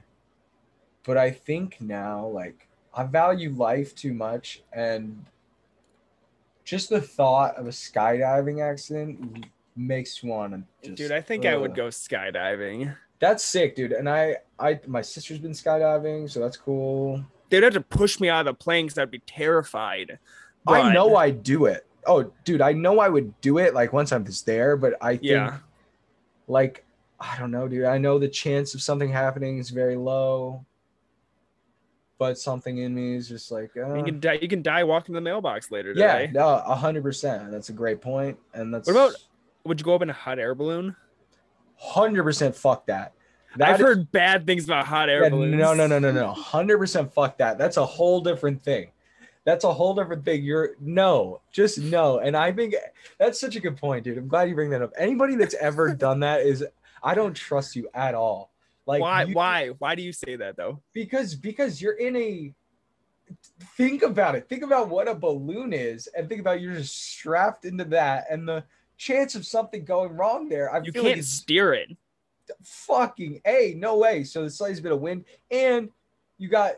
but 1.03 1.17
I 1.17 1.31
think 1.31 1.81
now, 1.81 2.25
like, 2.27 2.69
I 2.93 3.03
value 3.03 3.53
life 3.53 3.93
too 3.93 4.13
much, 4.13 4.63
and 4.71 5.25
just 6.63 6.89
the 6.89 7.01
thought 7.01 7.55
of 7.57 7.67
a 7.67 7.71
skydiving 7.71 8.61
accident 8.61 9.47
makes 9.75 10.23
one. 10.23 10.65
just. 10.81 10.95
Dude, 10.95 11.11
I 11.11 11.19
think 11.19 11.45
I 11.45 11.57
would 11.57 11.75
go 11.75 11.87
skydiving. 11.87 12.95
That's 13.19 13.43
sick, 13.43 13.75
dude. 13.75 13.91
And 13.91 14.09
I, 14.09 14.37
I, 14.59 14.79
my 14.87 15.01
sister's 15.01 15.39
been 15.39 15.51
skydiving, 15.51 16.29
so 16.29 16.39
that's 16.39 16.57
cool. 16.57 17.23
They'd 17.49 17.63
have 17.63 17.73
to 17.73 17.81
push 17.81 18.19
me 18.19 18.29
out 18.29 18.41
of 18.41 18.45
the 18.45 18.53
plane 18.53 18.85
because 18.85 18.97
I'd 18.97 19.11
be 19.11 19.19
terrified. 19.19 20.19
I 20.67 20.91
know 20.93 21.15
I'd 21.15 21.43
do 21.43 21.65
it. 21.65 21.85
Oh, 22.05 22.31
dude, 22.45 22.61
I 22.61 22.73
know 22.73 22.99
I 22.99 23.09
would 23.09 23.39
do 23.41 23.57
it 23.57 23.73
like 23.73 23.93
once 23.93 24.11
I'm 24.11 24.25
just 24.25 24.45
there, 24.45 24.75
but 24.77 24.93
I 25.01 25.11
think 25.13 25.23
Yeah. 25.23 25.57
like 26.47 26.83
I 27.19 27.37
don't 27.39 27.49
know, 27.51 27.67
dude. 27.67 27.85
I 27.85 27.97
know 27.97 28.19
the 28.19 28.27
chance 28.27 28.75
of 28.75 28.81
something 28.81 29.09
happening 29.11 29.57
is 29.57 29.69
very 29.71 29.95
low. 29.95 30.63
But 32.19 32.37
something 32.39 32.79
in 32.79 32.95
me 32.95 33.15
is 33.15 33.27
just 33.29 33.51
like 33.51 33.71
uh, 33.77 33.93
You 33.95 34.03
can 34.03 34.19
die. 34.19 34.39
You 34.41 34.47
can 34.47 34.61
die 34.63 34.83
walking 34.83 35.13
to 35.13 35.17
the 35.17 35.21
mailbox 35.21 35.69
later 35.71 35.93
yeah, 35.95 36.25
no, 36.31 36.47
a 36.65 36.75
hundred 36.75 37.03
percent. 37.03 37.51
That's 37.51 37.69
a 37.69 37.73
great 37.73 38.01
point, 38.01 38.37
and 38.53 38.73
that's 38.73 38.87
What 38.87 38.95
about- 39.09 39.15
Would 39.65 39.79
you 39.79 39.83
go 39.85 39.93
up 39.95 40.01
in 40.01 40.09
a 40.09 40.13
hot 40.13 40.39
air 40.39 40.55
balloon? 40.55 40.95
hundred 41.77 42.23
percent? 42.23 42.55
Fuck 42.55 42.87
that. 42.87 43.13
I've 43.61 43.77
That 43.77 43.79
is- 43.79 43.85
heard 43.85 44.11
bad 44.11 44.45
things 44.45 44.65
about 44.65 44.85
hot 44.85 45.09
air 45.09 45.23
yeah, 45.23 45.29
balloons. 45.29 45.55
no, 45.55 45.73
no, 45.73 45.87
no, 45.87 45.99
no, 45.99 46.11
no, 46.11 46.31
hundred 46.33 46.77
percent. 46.77 47.13
Fuck 47.13 47.37
that. 47.37 47.57
That's 47.57 47.77
a 47.77 47.85
whole 47.85 48.21
different 48.21 48.61
thing. 48.61 48.91
That's 49.45 49.63
a 49.63 49.73
whole 49.73 49.93
different 49.95 50.25
thing. 50.25 50.43
You're 50.43 50.71
no, 50.79 51.39
just 51.53 51.79
no. 51.79 52.19
And 52.19 52.35
I 52.35 52.51
think 52.51 52.75
that's 53.17 53.39
such 53.39 53.55
a 53.55 53.59
good 53.61 53.77
point, 53.77 54.03
dude. 54.03 54.17
I'm 54.17 54.27
glad 54.27 54.49
you 54.49 54.55
bring 54.55 54.69
that 54.71 54.81
up. 54.81 54.91
Anybody 54.97 55.35
that's 55.35 55.55
ever 55.55 55.93
done 55.95 56.19
that 56.19 56.41
is, 56.41 56.65
I 57.01 57.15
don't 57.15 57.33
trust 57.33 57.75
you 57.75 57.87
at 57.93 58.13
all. 58.13 58.51
Like 58.85 59.01
why? 59.01 59.23
you- 59.23 59.33
Why? 59.35 59.67
Why 59.79 59.95
do 59.95 60.01
you 60.01 60.11
say 60.13 60.35
that 60.37 60.55
though? 60.57 60.81
because 60.93 61.35
because 61.35 61.81
you're 61.81 61.93
in 61.97 62.15
a 62.15 62.53
think 63.75 64.03
about 64.03 64.35
it 64.35 64.47
think 64.47 64.63
about 64.63 64.87
what 64.87 65.07
a 65.09 65.13
balloon 65.13 65.73
is 65.73 66.07
and 66.15 66.29
think 66.29 66.39
about 66.39 66.61
you're 66.61 66.75
just 66.75 66.95
strapped 67.11 67.65
into 67.65 67.83
that 67.83 68.25
and 68.31 68.47
the 68.47 68.63
chance 68.97 69.35
of 69.35 69.45
something 69.45 69.83
going 69.83 70.15
wrong 70.15 70.47
there 70.47 70.73
i 70.73 70.77
You 70.79 70.93
feel 70.93 71.03
can't 71.03 71.17
like 71.17 71.25
steer 71.25 71.73
it. 71.73 71.89
Fucking 72.63 73.41
a 73.45 73.73
no 73.77 73.97
way 73.97 74.23
so 74.23 74.43
the 74.43 74.49
slightest 74.49 74.83
bit 74.83 74.91
of 74.91 74.99
wind 74.99 75.25
and 75.51 75.89
you 76.37 76.47
got 76.47 76.73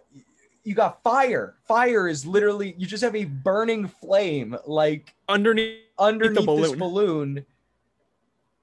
you 0.64 0.74
got 0.76 1.02
fire 1.04 1.56
fire 1.68 2.08
is 2.08 2.26
literally 2.26 2.76
you 2.78 2.86
just 2.86 3.04
have 3.04 3.16
a 3.16 3.26
burning 3.26 3.88
flame 3.88 4.56
like 4.66 5.14
underneath 5.28 5.80
underneath 5.98 6.38
this 6.38 6.46
balloon. 6.46 6.80
balloon 6.80 7.46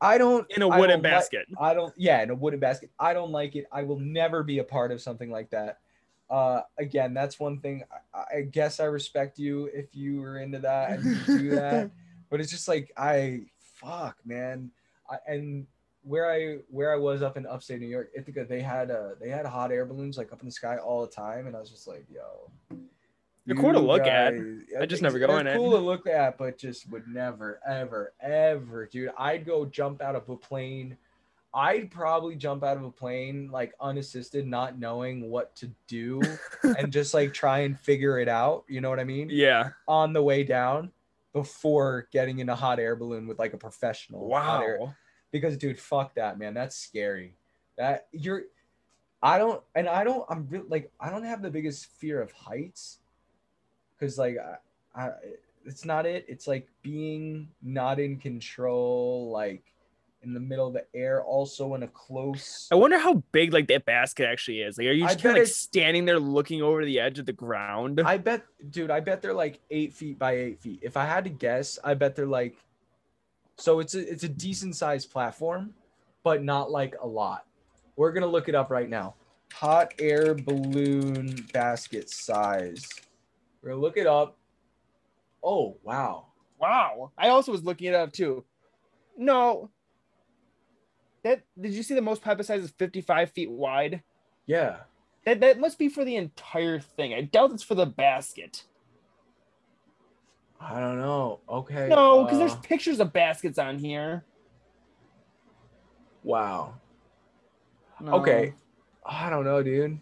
i 0.00 0.18
don't 0.18 0.50
in 0.50 0.62
a 0.62 0.68
wooden 0.68 0.88
don't 0.88 1.02
like- 1.02 1.02
basket. 1.02 1.46
I 1.58 1.74
don't. 1.74 1.92
Yeah, 1.96 2.22
in 2.22 2.30
a 2.30 2.34
wooden 2.34 2.60
basket. 2.60 2.90
I 2.98 3.14
don't 3.14 3.30
like 3.30 3.56
it. 3.56 3.66
I 3.72 3.82
will 3.82 3.98
never 3.98 4.42
be 4.42 4.58
a 4.58 4.64
part 4.64 4.92
of 4.92 5.00
something 5.00 5.30
like 5.30 5.50
that. 5.50 5.78
Uh, 6.28 6.62
again, 6.78 7.14
that's 7.14 7.38
one 7.38 7.60
thing. 7.60 7.82
I, 8.12 8.38
I 8.38 8.40
guess 8.42 8.80
I 8.80 8.84
respect 8.84 9.38
you 9.38 9.70
if 9.72 9.94
you 9.94 10.20
were 10.20 10.38
into 10.38 10.58
that 10.58 10.98
and 10.98 11.04
you 11.04 11.38
do 11.38 11.50
that. 11.50 11.90
but 12.30 12.40
it's 12.40 12.50
just 12.50 12.68
like 12.68 12.92
I 12.96 13.46
fuck, 13.58 14.16
man. 14.24 14.70
I, 15.10 15.18
and 15.26 15.66
where 16.06 16.30
I 16.30 16.58
where 16.70 16.92
I 16.92 16.96
was 16.96 17.20
up 17.22 17.36
in 17.36 17.46
upstate 17.46 17.80
New 17.80 17.88
York, 17.88 18.10
Ithaca, 18.16 18.46
they 18.48 18.60
had 18.60 18.90
uh 18.90 19.10
they 19.20 19.28
had 19.28 19.44
hot 19.44 19.72
air 19.72 19.84
balloons 19.84 20.16
like 20.16 20.32
up 20.32 20.40
in 20.40 20.46
the 20.46 20.52
sky 20.52 20.76
all 20.78 21.02
the 21.02 21.10
time, 21.12 21.46
and 21.46 21.56
I 21.56 21.60
was 21.60 21.70
just 21.70 21.88
like, 21.88 22.06
yo. 22.08 22.50
They're 23.44 23.54
cool 23.54 23.72
to 23.72 23.78
look 23.78 24.06
at. 24.06 24.34
guys- 24.34 24.62
I 24.80 24.86
just 24.86 25.02
never 25.02 25.20
go 25.20 25.38
in 25.38 25.46
it. 25.46 25.56
Cool 25.56 25.70
to 25.70 25.78
look 25.78 26.08
at, 26.08 26.36
but 26.36 26.58
just 26.58 26.90
would 26.90 27.06
never, 27.06 27.60
ever, 27.64 28.12
ever, 28.20 28.86
dude. 28.86 29.10
I'd 29.16 29.46
go 29.46 29.64
jump 29.66 30.02
out 30.02 30.16
of 30.16 30.28
a 30.28 30.36
plane. 30.36 30.96
I'd 31.54 31.90
probably 31.92 32.34
jump 32.34 32.64
out 32.64 32.76
of 32.76 32.82
a 32.82 32.90
plane 32.90 33.48
like 33.52 33.72
unassisted, 33.80 34.48
not 34.48 34.80
knowing 34.80 35.30
what 35.30 35.54
to 35.56 35.70
do, 35.86 36.20
and 36.64 36.92
just 36.92 37.14
like 37.14 37.32
try 37.32 37.60
and 37.60 37.78
figure 37.78 38.18
it 38.18 38.28
out. 38.28 38.64
You 38.68 38.80
know 38.80 38.90
what 38.90 38.98
I 38.98 39.04
mean? 39.04 39.28
Yeah. 39.30 39.70
On 39.86 40.12
the 40.12 40.22
way 40.22 40.42
down, 40.42 40.90
before 41.32 42.08
getting 42.12 42.40
in 42.40 42.48
a 42.48 42.54
hot 42.56 42.80
air 42.80 42.96
balloon 42.96 43.28
with 43.28 43.38
like 43.38 43.52
a 43.52 43.58
professional. 43.58 44.26
Wow. 44.26 44.92
Because 45.36 45.56
dude, 45.56 45.78
fuck 45.78 46.14
that, 46.14 46.38
man. 46.38 46.54
That's 46.54 46.76
scary. 46.76 47.34
That 47.76 48.06
you're 48.12 48.44
I 49.22 49.38
don't 49.38 49.62
and 49.74 49.88
I 49.88 50.04
don't 50.04 50.24
I'm 50.28 50.46
really 50.48 50.68
like 50.68 50.90
I 51.00 51.10
don't 51.10 51.24
have 51.24 51.42
the 51.42 51.50
biggest 51.50 51.86
fear 51.86 52.20
of 52.20 52.32
heights 52.32 52.98
cuz 53.98 54.18
like 54.18 54.36
I, 54.38 55.00
I 55.00 55.10
it's 55.64 55.84
not 55.84 56.06
it. 56.06 56.24
It's 56.28 56.46
like 56.46 56.68
being 56.82 57.48
not 57.62 57.98
in 57.98 58.18
control 58.18 59.30
like 59.32 59.62
in 60.22 60.32
the 60.32 60.40
middle 60.40 60.66
of 60.66 60.72
the 60.72 60.84
air 60.94 61.22
also 61.22 61.74
in 61.74 61.82
a 61.82 61.88
close 61.88 62.68
I 62.72 62.74
wonder 62.74 62.98
how 62.98 63.22
big 63.32 63.52
like 63.52 63.68
that 63.68 63.84
basket 63.84 64.26
actually 64.26 64.60
is. 64.60 64.78
Like, 64.78 64.88
are 64.88 64.92
you 64.92 65.06
just 65.06 65.22
kind 65.22 65.36
of 65.36 65.42
like 65.42 65.52
standing 65.52 66.04
there 66.04 66.18
looking 66.18 66.62
over 66.62 66.84
the 66.84 66.98
edge 67.00 67.18
of 67.18 67.26
the 67.26 67.32
ground? 67.32 68.00
I 68.04 68.18
bet, 68.18 68.44
dude, 68.70 68.90
I 68.90 69.00
bet 69.00 69.22
they're 69.22 69.34
like 69.34 69.60
eight 69.70 69.92
feet 69.92 70.18
by 70.18 70.32
eight 70.32 70.60
feet. 70.60 70.80
If 70.82 70.96
I 70.96 71.04
had 71.04 71.24
to 71.24 71.30
guess, 71.30 71.78
I 71.84 71.94
bet 71.94 72.16
they're 72.16 72.26
like, 72.26 72.56
so 73.58 73.80
it's 73.80 73.94
a 73.94 74.10
it's 74.10 74.24
a 74.24 74.28
decent 74.28 74.76
sized 74.76 75.10
platform, 75.10 75.74
but 76.22 76.42
not 76.42 76.70
like 76.70 76.94
a 77.00 77.06
lot. 77.06 77.46
We're 77.96 78.12
gonna 78.12 78.26
look 78.26 78.48
it 78.48 78.54
up 78.54 78.70
right 78.70 78.88
now. 78.88 79.14
Hot 79.54 79.94
air 79.98 80.34
balloon 80.34 81.46
basket 81.52 82.10
size. 82.10 82.86
We're 83.62 83.70
gonna 83.70 83.80
look 83.80 83.96
it 83.96 84.06
up. 84.06 84.36
Oh 85.42 85.76
wow, 85.82 86.26
wow. 86.58 87.12
I 87.16 87.28
also 87.28 87.52
was 87.52 87.64
looking 87.64 87.88
it 87.88 87.94
up 87.94 88.12
too. 88.12 88.44
No. 89.16 89.70
That 91.22 91.42
did 91.60 91.72
you 91.72 91.82
see 91.82 91.94
the 91.94 92.02
most 92.02 92.22
pipe 92.22 92.42
size 92.44 92.62
is 92.62 92.70
55 92.70 93.30
feet 93.30 93.50
wide? 93.50 94.02
yeah. 94.46 94.76
That 95.24 95.40
that 95.40 95.58
must 95.58 95.76
be 95.76 95.88
for 95.88 96.04
the 96.04 96.14
entire 96.14 96.78
thing. 96.78 97.12
I 97.12 97.22
doubt 97.22 97.50
it's 97.50 97.62
for 97.62 97.74
the 97.74 97.86
basket. 97.86 98.62
I 100.60 100.80
don't 100.80 100.98
know. 100.98 101.40
Okay. 101.48 101.88
No, 101.88 102.24
because 102.24 102.38
there's 102.38 102.52
uh, 102.52 102.56
pictures 102.56 102.98
of 103.00 103.12
baskets 103.12 103.58
on 103.58 103.78
here. 103.78 104.24
wow. 106.22 106.74
No. 108.00 108.12
Okay. 108.16 108.52
I 109.06 109.30
don't 109.30 109.44
know, 109.44 109.62
dude. 109.62 109.98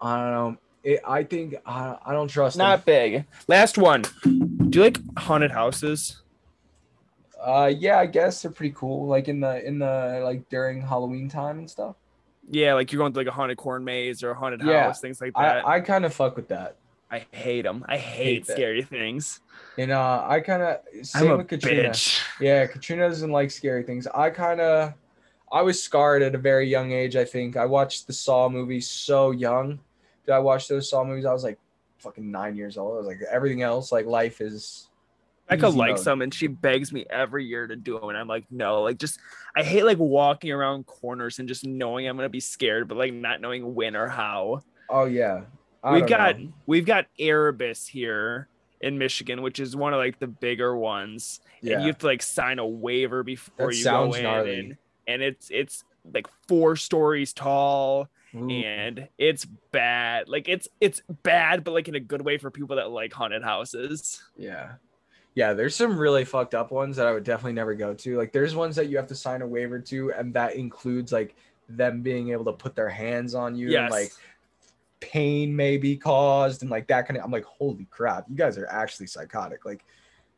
I 0.00 0.16
don't 0.16 0.30
know. 0.32 0.58
It, 0.82 1.00
I 1.06 1.22
think 1.22 1.54
I, 1.66 1.96
I 2.04 2.12
don't 2.12 2.28
trust 2.28 2.56
them. 2.56 2.66
Not 2.66 2.84
big. 2.84 3.24
Last 3.46 3.78
one. 3.78 4.02
Do 4.22 4.78
you 4.78 4.82
like 4.82 4.98
haunted 5.18 5.50
houses? 5.50 6.22
Uh, 7.40 7.70
yeah, 7.76 7.98
I 7.98 8.06
guess 8.06 8.42
they're 8.42 8.50
pretty 8.50 8.74
cool. 8.76 9.06
Like 9.06 9.28
in 9.28 9.38
the 9.40 9.64
in 9.64 9.78
the 9.78 10.20
like 10.24 10.48
during 10.48 10.80
Halloween 10.80 11.28
time 11.28 11.58
and 11.58 11.70
stuff. 11.70 11.94
Yeah, 12.50 12.74
like 12.74 12.90
you're 12.92 12.98
going 12.98 13.12
to 13.12 13.18
like 13.18 13.26
a 13.28 13.32
haunted 13.32 13.58
corn 13.58 13.84
maze 13.84 14.22
or 14.22 14.30
a 14.30 14.34
haunted 14.34 14.62
Yeah, 14.64 14.84
house, 14.84 15.00
things 15.00 15.20
like 15.20 15.34
that. 15.34 15.66
I 15.66 15.76
I 15.76 15.80
kind 15.80 16.04
of 16.04 16.12
fuck 16.14 16.34
with 16.36 16.48
that. 16.48 16.76
I 17.10 17.24
hate 17.30 17.62
them. 17.62 17.84
I 17.88 17.96
hate, 17.96 18.46
that. 18.46 18.54
scary 18.54 18.82
things. 18.82 19.40
And 19.78 19.92
uh, 19.92 20.24
I 20.26 20.40
kind 20.40 20.62
of 20.62 20.80
same 21.02 21.38
with 21.38 21.48
Katrina. 21.48 21.90
bitch. 21.90 22.20
Yeah, 22.40 22.66
Katrina 22.66 23.08
doesn't 23.08 23.30
like 23.30 23.50
scary 23.50 23.82
things. 23.82 24.06
I 24.08 24.30
kind 24.30 24.60
of, 24.60 24.92
I 25.50 25.62
was 25.62 25.82
scarred 25.82 26.22
at 26.22 26.34
a 26.34 26.38
very 26.38 26.68
young 26.68 26.92
age. 26.92 27.16
I 27.16 27.24
think 27.24 27.56
I 27.56 27.64
watched 27.64 28.06
the 28.06 28.12
Saw 28.12 28.48
movies 28.48 28.88
so 28.88 29.30
young. 29.30 29.78
Did 30.26 30.32
I 30.32 30.38
watch 30.38 30.68
those 30.68 30.90
Saw 30.90 31.04
movies? 31.04 31.24
I 31.24 31.32
was 31.32 31.44
like 31.44 31.58
fucking 31.98 32.30
nine 32.30 32.56
years 32.56 32.76
old. 32.76 32.94
I 32.94 32.98
was 32.98 33.06
like 33.06 33.20
everything 33.30 33.62
else, 33.62 33.90
like 33.90 34.06
life 34.06 34.40
is. 34.40 34.84
Easy 35.50 35.64
likes 35.64 36.00
mode. 36.00 36.04
them 36.04 36.20
and 36.20 36.34
she 36.34 36.46
begs 36.46 36.92
me 36.92 37.06
every 37.08 37.42
year 37.46 37.66
to 37.66 37.74
do 37.74 37.98
them. 37.98 38.10
And 38.10 38.18
I'm 38.18 38.28
like, 38.28 38.44
no, 38.50 38.82
like 38.82 38.98
just 38.98 39.18
I 39.56 39.62
hate 39.62 39.84
like 39.84 39.96
walking 39.96 40.52
around 40.52 40.84
corners 40.84 41.38
and 41.38 41.48
just 41.48 41.64
knowing 41.64 42.06
I'm 42.06 42.16
gonna 42.16 42.28
be 42.28 42.38
scared, 42.38 42.86
but 42.86 42.98
like 42.98 43.14
not 43.14 43.40
knowing 43.40 43.74
when 43.74 43.96
or 43.96 44.08
how. 44.08 44.60
Oh 44.90 45.06
yeah, 45.06 45.44
I 45.82 45.92
we've 45.94 46.06
got 46.06 46.38
know. 46.40 46.52
we've 46.66 46.86
got 46.86 47.06
Erebus 47.18 47.86
here 47.86 48.48
in 48.80 48.98
Michigan, 48.98 49.42
which 49.42 49.58
is 49.60 49.74
one 49.76 49.92
of 49.92 49.98
like 49.98 50.18
the 50.18 50.26
bigger 50.26 50.76
ones. 50.76 51.40
yeah. 51.60 51.74
And 51.74 51.82
you 51.82 51.88
have 51.88 51.98
to 51.98 52.06
like 52.06 52.22
sign 52.22 52.58
a 52.58 52.66
waiver 52.66 53.22
before 53.22 53.68
That 53.68 53.76
you 53.76 53.84
go 53.84 54.12
in. 54.12 54.22
gnarly. 54.22 54.58
And, 54.58 54.76
and 55.06 55.22
it's 55.22 55.50
it's 55.50 55.84
like 56.12 56.26
four 56.46 56.76
stories 56.76 57.32
tall 57.32 58.08
Ooh. 58.34 58.48
and 58.50 59.08
it's 59.18 59.44
bad. 59.72 60.28
Like 60.28 60.48
it's 60.48 60.68
it's 60.80 61.02
bad, 61.22 61.64
but 61.64 61.72
like 61.74 61.88
in 61.88 61.94
a 61.94 62.00
good 62.00 62.22
way 62.22 62.38
for 62.38 62.50
people 62.50 62.76
that 62.76 62.90
like 62.90 63.12
haunted 63.12 63.42
houses. 63.42 64.22
Yeah. 64.36 64.72
Yeah, 65.34 65.52
there's 65.52 65.76
some 65.76 65.96
really 65.96 66.24
fucked 66.24 66.54
up 66.54 66.72
ones 66.72 66.96
that 66.96 67.06
I 67.06 67.12
would 67.12 67.22
definitely 67.22 67.52
never 67.52 67.74
go 67.74 67.94
to. 67.94 68.16
Like 68.16 68.32
there's 68.32 68.56
ones 68.56 68.74
that 68.76 68.88
you 68.88 68.96
have 68.96 69.06
to 69.08 69.14
sign 69.14 69.40
a 69.42 69.46
waiver 69.46 69.78
to 69.78 70.12
and 70.12 70.34
that 70.34 70.56
includes 70.56 71.12
like 71.12 71.36
them 71.68 72.00
being 72.02 72.30
able 72.30 72.44
to 72.46 72.52
put 72.52 72.74
their 72.74 72.88
hands 72.88 73.34
on 73.34 73.54
you 73.54 73.68
Yes. 73.70 73.82
and 73.82 73.90
like 73.92 74.12
pain 75.00 75.54
may 75.54 75.76
be 75.76 75.96
caused 75.96 76.62
and 76.62 76.70
like 76.70 76.86
that 76.88 77.06
kind 77.06 77.18
of 77.18 77.24
I'm 77.24 77.30
like 77.30 77.44
holy 77.44 77.86
crap, 77.90 78.26
you 78.28 78.36
guys 78.36 78.58
are 78.58 78.66
actually 78.68 79.06
psychotic. 79.06 79.64
Like 79.64 79.84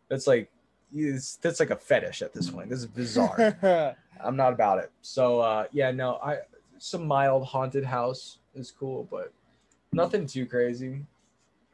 that's 0.09 0.27
like 0.27 0.51
it's, 0.95 1.37
that's 1.37 1.61
like 1.61 1.71
a 1.71 1.77
fetish 1.77 2.23
at 2.23 2.33
this 2.33 2.51
point. 2.51 2.69
This 2.69 2.81
is 2.81 2.87
bizarre. 2.87 3.97
I'm 4.23 4.37
not 4.37 4.53
about 4.53 4.79
it. 4.79 4.91
So 5.03 5.41
uh 5.41 5.67
yeah, 5.73 5.91
no, 5.91 6.17
I 6.23 6.39
some 6.79 7.07
mild 7.07 7.45
haunted 7.45 7.85
house 7.85 8.39
is 8.55 8.71
cool, 8.71 9.07
but 9.11 9.33
nothing 9.93 10.27
too 10.27 10.47
crazy. 10.47 11.05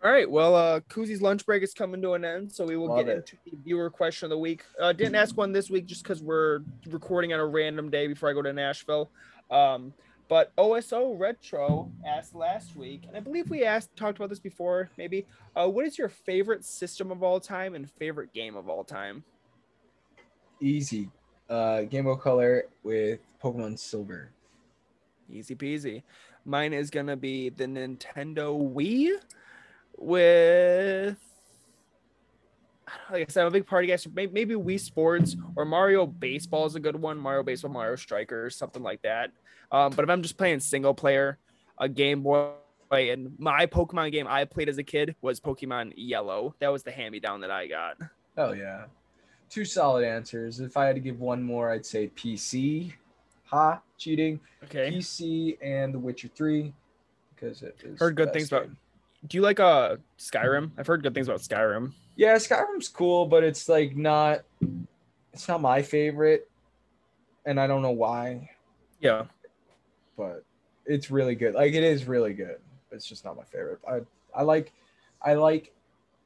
All 0.04 0.12
right. 0.12 0.30
Well, 0.30 0.54
uh, 0.54 0.80
Cousi's 0.80 1.22
lunch 1.22 1.46
break 1.46 1.62
is 1.62 1.72
coming 1.72 2.02
to 2.02 2.12
an 2.12 2.24
end, 2.24 2.52
so 2.52 2.64
we 2.64 2.76
will 2.76 2.88
Love 2.88 3.06
get 3.06 3.08
it. 3.08 3.16
into 3.18 3.36
the 3.44 3.56
viewer 3.64 3.90
question 3.90 4.26
of 4.26 4.30
the 4.30 4.38
week. 4.38 4.62
Uh, 4.80 4.92
didn't 4.92 5.14
ask 5.14 5.36
one 5.36 5.52
this 5.52 5.70
week 5.70 5.86
just 5.86 6.02
because 6.02 6.22
we're 6.22 6.60
recording 6.90 7.32
on 7.32 7.40
a 7.40 7.46
random 7.46 7.90
day 7.90 8.06
before 8.06 8.28
I 8.28 8.32
go 8.32 8.42
to 8.42 8.52
Nashville. 8.52 9.10
Um, 9.50 9.94
but 10.28 10.52
OSO 10.58 11.18
Retro 11.18 11.90
asked 12.06 12.34
last 12.34 12.76
week, 12.76 13.04
and 13.06 13.16
I 13.16 13.20
believe 13.20 13.48
we 13.50 13.64
asked 13.64 13.94
talked 13.96 14.18
about 14.18 14.28
this 14.28 14.38
before. 14.38 14.90
Maybe, 14.96 15.26
uh, 15.54 15.68
what 15.68 15.84
is 15.84 15.98
your 15.98 16.08
favorite 16.08 16.64
system 16.64 17.10
of 17.10 17.22
all 17.22 17.40
time 17.40 17.74
and 17.74 17.90
favorite 17.90 18.32
game 18.32 18.56
of 18.56 18.68
all 18.68 18.84
time? 18.84 19.24
Easy. 20.60 21.10
Uh 21.48 21.82
Game 21.82 22.04
Boy 22.04 22.16
Color 22.16 22.64
with 22.82 23.20
Pokemon 23.42 23.78
Silver. 23.78 24.30
Easy 25.30 25.54
peasy. 25.54 26.02
Mine 26.44 26.72
is 26.72 26.90
gonna 26.90 27.16
be 27.16 27.50
the 27.50 27.66
Nintendo 27.66 28.56
Wii 28.74 29.12
with. 29.96 31.25
Like 33.10 33.28
I 33.28 33.32
said, 33.32 33.42
I'm 33.42 33.48
a 33.48 33.50
big 33.50 33.66
party 33.66 33.88
guy. 33.88 33.96
So 33.96 34.10
may- 34.14 34.26
maybe 34.26 34.54
Wii 34.54 34.78
Sports 34.78 35.36
or 35.56 35.64
Mario 35.64 36.06
Baseball 36.06 36.66
is 36.66 36.74
a 36.74 36.80
good 36.80 36.96
one. 36.96 37.18
Mario 37.18 37.42
Baseball, 37.42 37.70
Mario 37.70 37.96
Strikers, 37.96 38.56
something 38.56 38.82
like 38.82 39.02
that. 39.02 39.30
Um, 39.72 39.92
but 39.94 40.04
if 40.04 40.10
I'm 40.10 40.22
just 40.22 40.36
playing 40.36 40.60
single 40.60 40.94
player, 40.94 41.38
a 41.78 41.88
Game 41.88 42.22
Boy, 42.22 42.52
and 42.90 43.32
my 43.38 43.66
Pokemon 43.66 44.12
game 44.12 44.26
I 44.28 44.44
played 44.44 44.68
as 44.68 44.78
a 44.78 44.82
kid 44.82 45.16
was 45.20 45.40
Pokemon 45.40 45.92
Yellow. 45.96 46.54
That 46.60 46.68
was 46.68 46.82
the 46.84 46.92
hand 46.92 47.12
me 47.12 47.20
down 47.20 47.40
that 47.40 47.50
I 47.50 47.66
got. 47.66 47.96
Oh 48.36 48.52
yeah. 48.52 48.84
Two 49.50 49.64
solid 49.64 50.04
answers. 50.04 50.60
If 50.60 50.76
I 50.76 50.86
had 50.86 50.94
to 50.96 51.00
give 51.00 51.20
one 51.20 51.42
more, 51.42 51.70
I'd 51.70 51.86
say 51.86 52.08
PC. 52.16 52.92
Ha, 53.46 53.80
cheating. 53.96 54.40
Okay. 54.64 54.90
PC 54.90 55.56
and 55.62 55.94
The 55.94 55.98
Witcher 55.98 56.28
3 56.28 56.72
because 57.34 57.62
it 57.62 57.76
is 57.84 57.98
Heard 57.98 58.16
good 58.16 58.32
things 58.32 58.50
best 58.50 58.64
about. 58.64 58.76
Do 59.26 59.36
you 59.36 59.42
like 59.42 59.60
uh 59.60 59.96
Skyrim? 60.18 60.70
I've 60.78 60.86
heard 60.86 61.02
good 61.02 61.14
things 61.14 61.28
about 61.28 61.40
Skyrim. 61.40 61.92
Yeah, 62.16 62.34
Skyrim's 62.36 62.88
cool, 62.88 63.26
but 63.26 63.44
it's 63.44 63.68
like 63.68 63.94
not 63.96 64.42
it's 65.32 65.46
not 65.48 65.60
my 65.60 65.82
favorite 65.82 66.48
and 67.44 67.60
I 67.60 67.66
don't 67.66 67.82
know 67.82 67.90
why, 67.92 68.50
Yeah. 69.00 69.26
but 70.16 70.42
it's 70.86 71.10
really 71.10 71.34
good. 71.34 71.54
Like 71.54 71.74
it 71.74 71.82
is 71.84 72.06
really 72.06 72.32
good. 72.32 72.58
It's 72.90 73.06
just 73.06 73.24
not 73.24 73.36
my 73.36 73.44
favorite. 73.44 73.80
I 73.88 74.00
I 74.34 74.42
like 74.42 74.72
I 75.22 75.34
like 75.34 75.72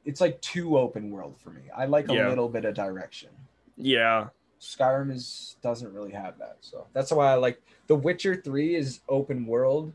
it's 0.05 0.21
like 0.21 0.39
too 0.41 0.77
open 0.77 1.11
world 1.11 1.35
for 1.37 1.49
me. 1.51 1.63
I 1.75 1.85
like 1.85 2.09
a 2.09 2.13
Yeah. 2.13 2.29
little 2.29 2.49
bit 2.49 2.65
of 2.65 2.73
direction. 2.73 3.29
Yeah. 3.75 4.29
Skyrim 4.59 5.11
is 5.11 5.57
doesn't 5.61 5.91
really 5.93 6.11
have 6.11 6.37
that. 6.39 6.57
So 6.61 6.87
that's 6.93 7.11
why 7.11 7.31
I 7.31 7.35
like 7.35 7.61
The 7.87 7.95
Witcher 7.95 8.35
3 8.41 8.75
is 8.75 9.01
open 9.09 9.45
world, 9.45 9.91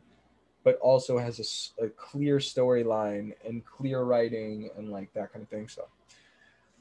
but 0.67 0.81
also 0.81 1.17
has 1.17 1.71
a 1.81 1.87
clear 1.91 2.39
storyline 2.39 3.33
and 3.45 3.65
clear 3.65 4.03
writing 4.03 4.69
and 4.77 4.91
like 4.91 5.13
that 5.15 5.33
kind 5.33 5.45
of 5.45 5.49
thing. 5.49 5.69
So 5.69 5.85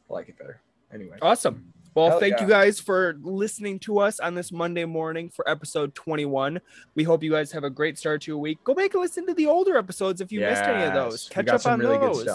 I 0.10 0.14
like 0.14 0.28
it 0.28 0.40
better. 0.40 0.60
Anyway. 0.92 1.20
Awesome. 1.22 1.72
Well, 1.94 2.10
Hell 2.10 2.20
thank 2.20 2.42
you 2.42 2.48
guys 2.48 2.80
for 2.80 3.16
listening 3.22 3.78
to 3.82 4.00
us 4.00 4.20
on 4.20 4.34
this 4.34 4.52
Monday 4.52 4.86
morning 4.86 5.30
for 5.30 5.48
episode 5.48 5.94
21. 5.94 6.60
We 6.96 7.04
hope 7.04 7.22
you 7.22 7.30
guys 7.30 7.52
have 7.52 7.64
a 7.64 7.70
great 7.70 8.00
start 8.00 8.24
to 8.24 8.32
your 8.32 8.40
week. 8.40 8.58
Go 8.64 8.74
back 8.74 8.96
and 8.96 9.04
listen 9.04 9.28
to 9.28 9.36
the 9.36 9.46
older 9.46 9.78
episodes 9.78 10.20
if 10.20 10.32
you 10.32 10.40
missed 10.40 10.64
any 10.64 10.84
of 10.84 10.96
those. 10.96 11.26
Yes, 11.26 11.30
Catch 11.30 11.50
up 11.50 11.66
on 11.68 11.78
really 11.78 12.00
those. 12.00 12.28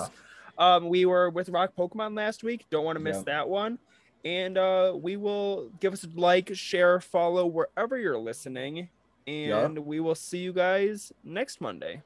Um, 0.56 0.88
we 0.88 1.04
were 1.04 1.30
with 1.30 1.48
Rock 1.48 1.72
Pokemon 1.76 2.16
last 2.16 2.44
week. 2.44 2.64
Don't 2.70 2.84
want 2.84 2.96
to 2.96 3.02
miss 3.02 3.24
that 3.24 3.48
one. 3.48 3.80
And 4.24 4.56
uh, 4.56 4.94
we 4.94 5.16
will 5.16 5.68
give 5.80 5.94
us 5.94 6.04
a 6.04 6.08
like, 6.14 6.54
share, 6.54 7.00
follow 7.00 7.44
wherever 7.44 7.98
you're 7.98 8.18
listening. 8.18 8.88
And 9.26 9.78
we 9.86 10.00
will 10.00 10.14
see 10.14 10.38
you 10.38 10.52
guys 10.52 11.12
next 11.24 11.60
Monday. 11.60 12.02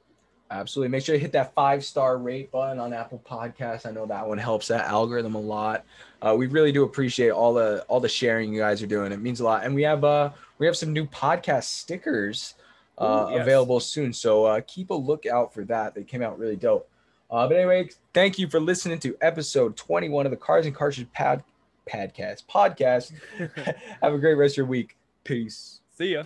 Absolutely. 0.50 0.90
Make 0.90 1.04
sure 1.04 1.14
you 1.14 1.20
hit 1.20 1.32
that 1.32 1.54
five 1.54 1.84
star 1.84 2.18
rate 2.18 2.50
button 2.52 2.78
on 2.78 2.92
Apple 2.92 3.22
Podcasts. 3.28 3.86
I 3.86 3.90
know 3.90 4.06
that 4.06 4.26
one 4.26 4.38
helps 4.38 4.68
that 4.68 4.86
algorithm 4.86 5.34
a 5.34 5.40
lot. 5.40 5.84
Uh, 6.20 6.34
we 6.36 6.46
really 6.46 6.70
do 6.70 6.84
appreciate 6.84 7.30
all 7.30 7.54
the 7.54 7.82
all 7.88 7.98
the 7.98 8.08
sharing 8.08 8.52
you 8.52 8.60
guys 8.60 8.82
are 8.82 8.86
doing. 8.86 9.10
It 9.10 9.20
means 9.20 9.40
a 9.40 9.44
lot. 9.44 9.64
And 9.64 9.74
we 9.74 9.82
have 9.82 10.04
uh 10.04 10.30
we 10.58 10.66
have 10.66 10.76
some 10.76 10.92
new 10.92 11.06
podcast 11.06 11.64
stickers 11.64 12.54
uh, 12.98 13.26
Ooh, 13.28 13.32
yes. 13.32 13.42
available 13.42 13.80
soon. 13.80 14.12
So 14.12 14.44
uh, 14.44 14.60
keep 14.66 14.90
a 14.90 14.94
lookout 14.94 15.52
for 15.52 15.64
that. 15.64 15.94
They 15.94 16.04
came 16.04 16.22
out 16.22 16.38
really 16.38 16.56
dope. 16.56 16.88
Uh, 17.30 17.48
but 17.48 17.56
anyway, 17.56 17.88
thank 18.12 18.38
you 18.38 18.48
for 18.48 18.60
listening 18.60 18.98
to 19.00 19.16
episode 19.20 19.76
21 19.76 20.26
of 20.26 20.30
the 20.30 20.36
Cars 20.36 20.66
and 20.66 20.74
Cartridge 20.74 21.10
Pad 21.12 21.42
podcast 21.90 22.44
podcast. 22.46 23.12
Have 24.02 24.14
a 24.14 24.18
great 24.18 24.34
rest 24.34 24.54
of 24.54 24.58
your 24.58 24.66
week. 24.66 24.96
Peace. 25.24 25.80
See 25.96 26.12
ya. 26.12 26.24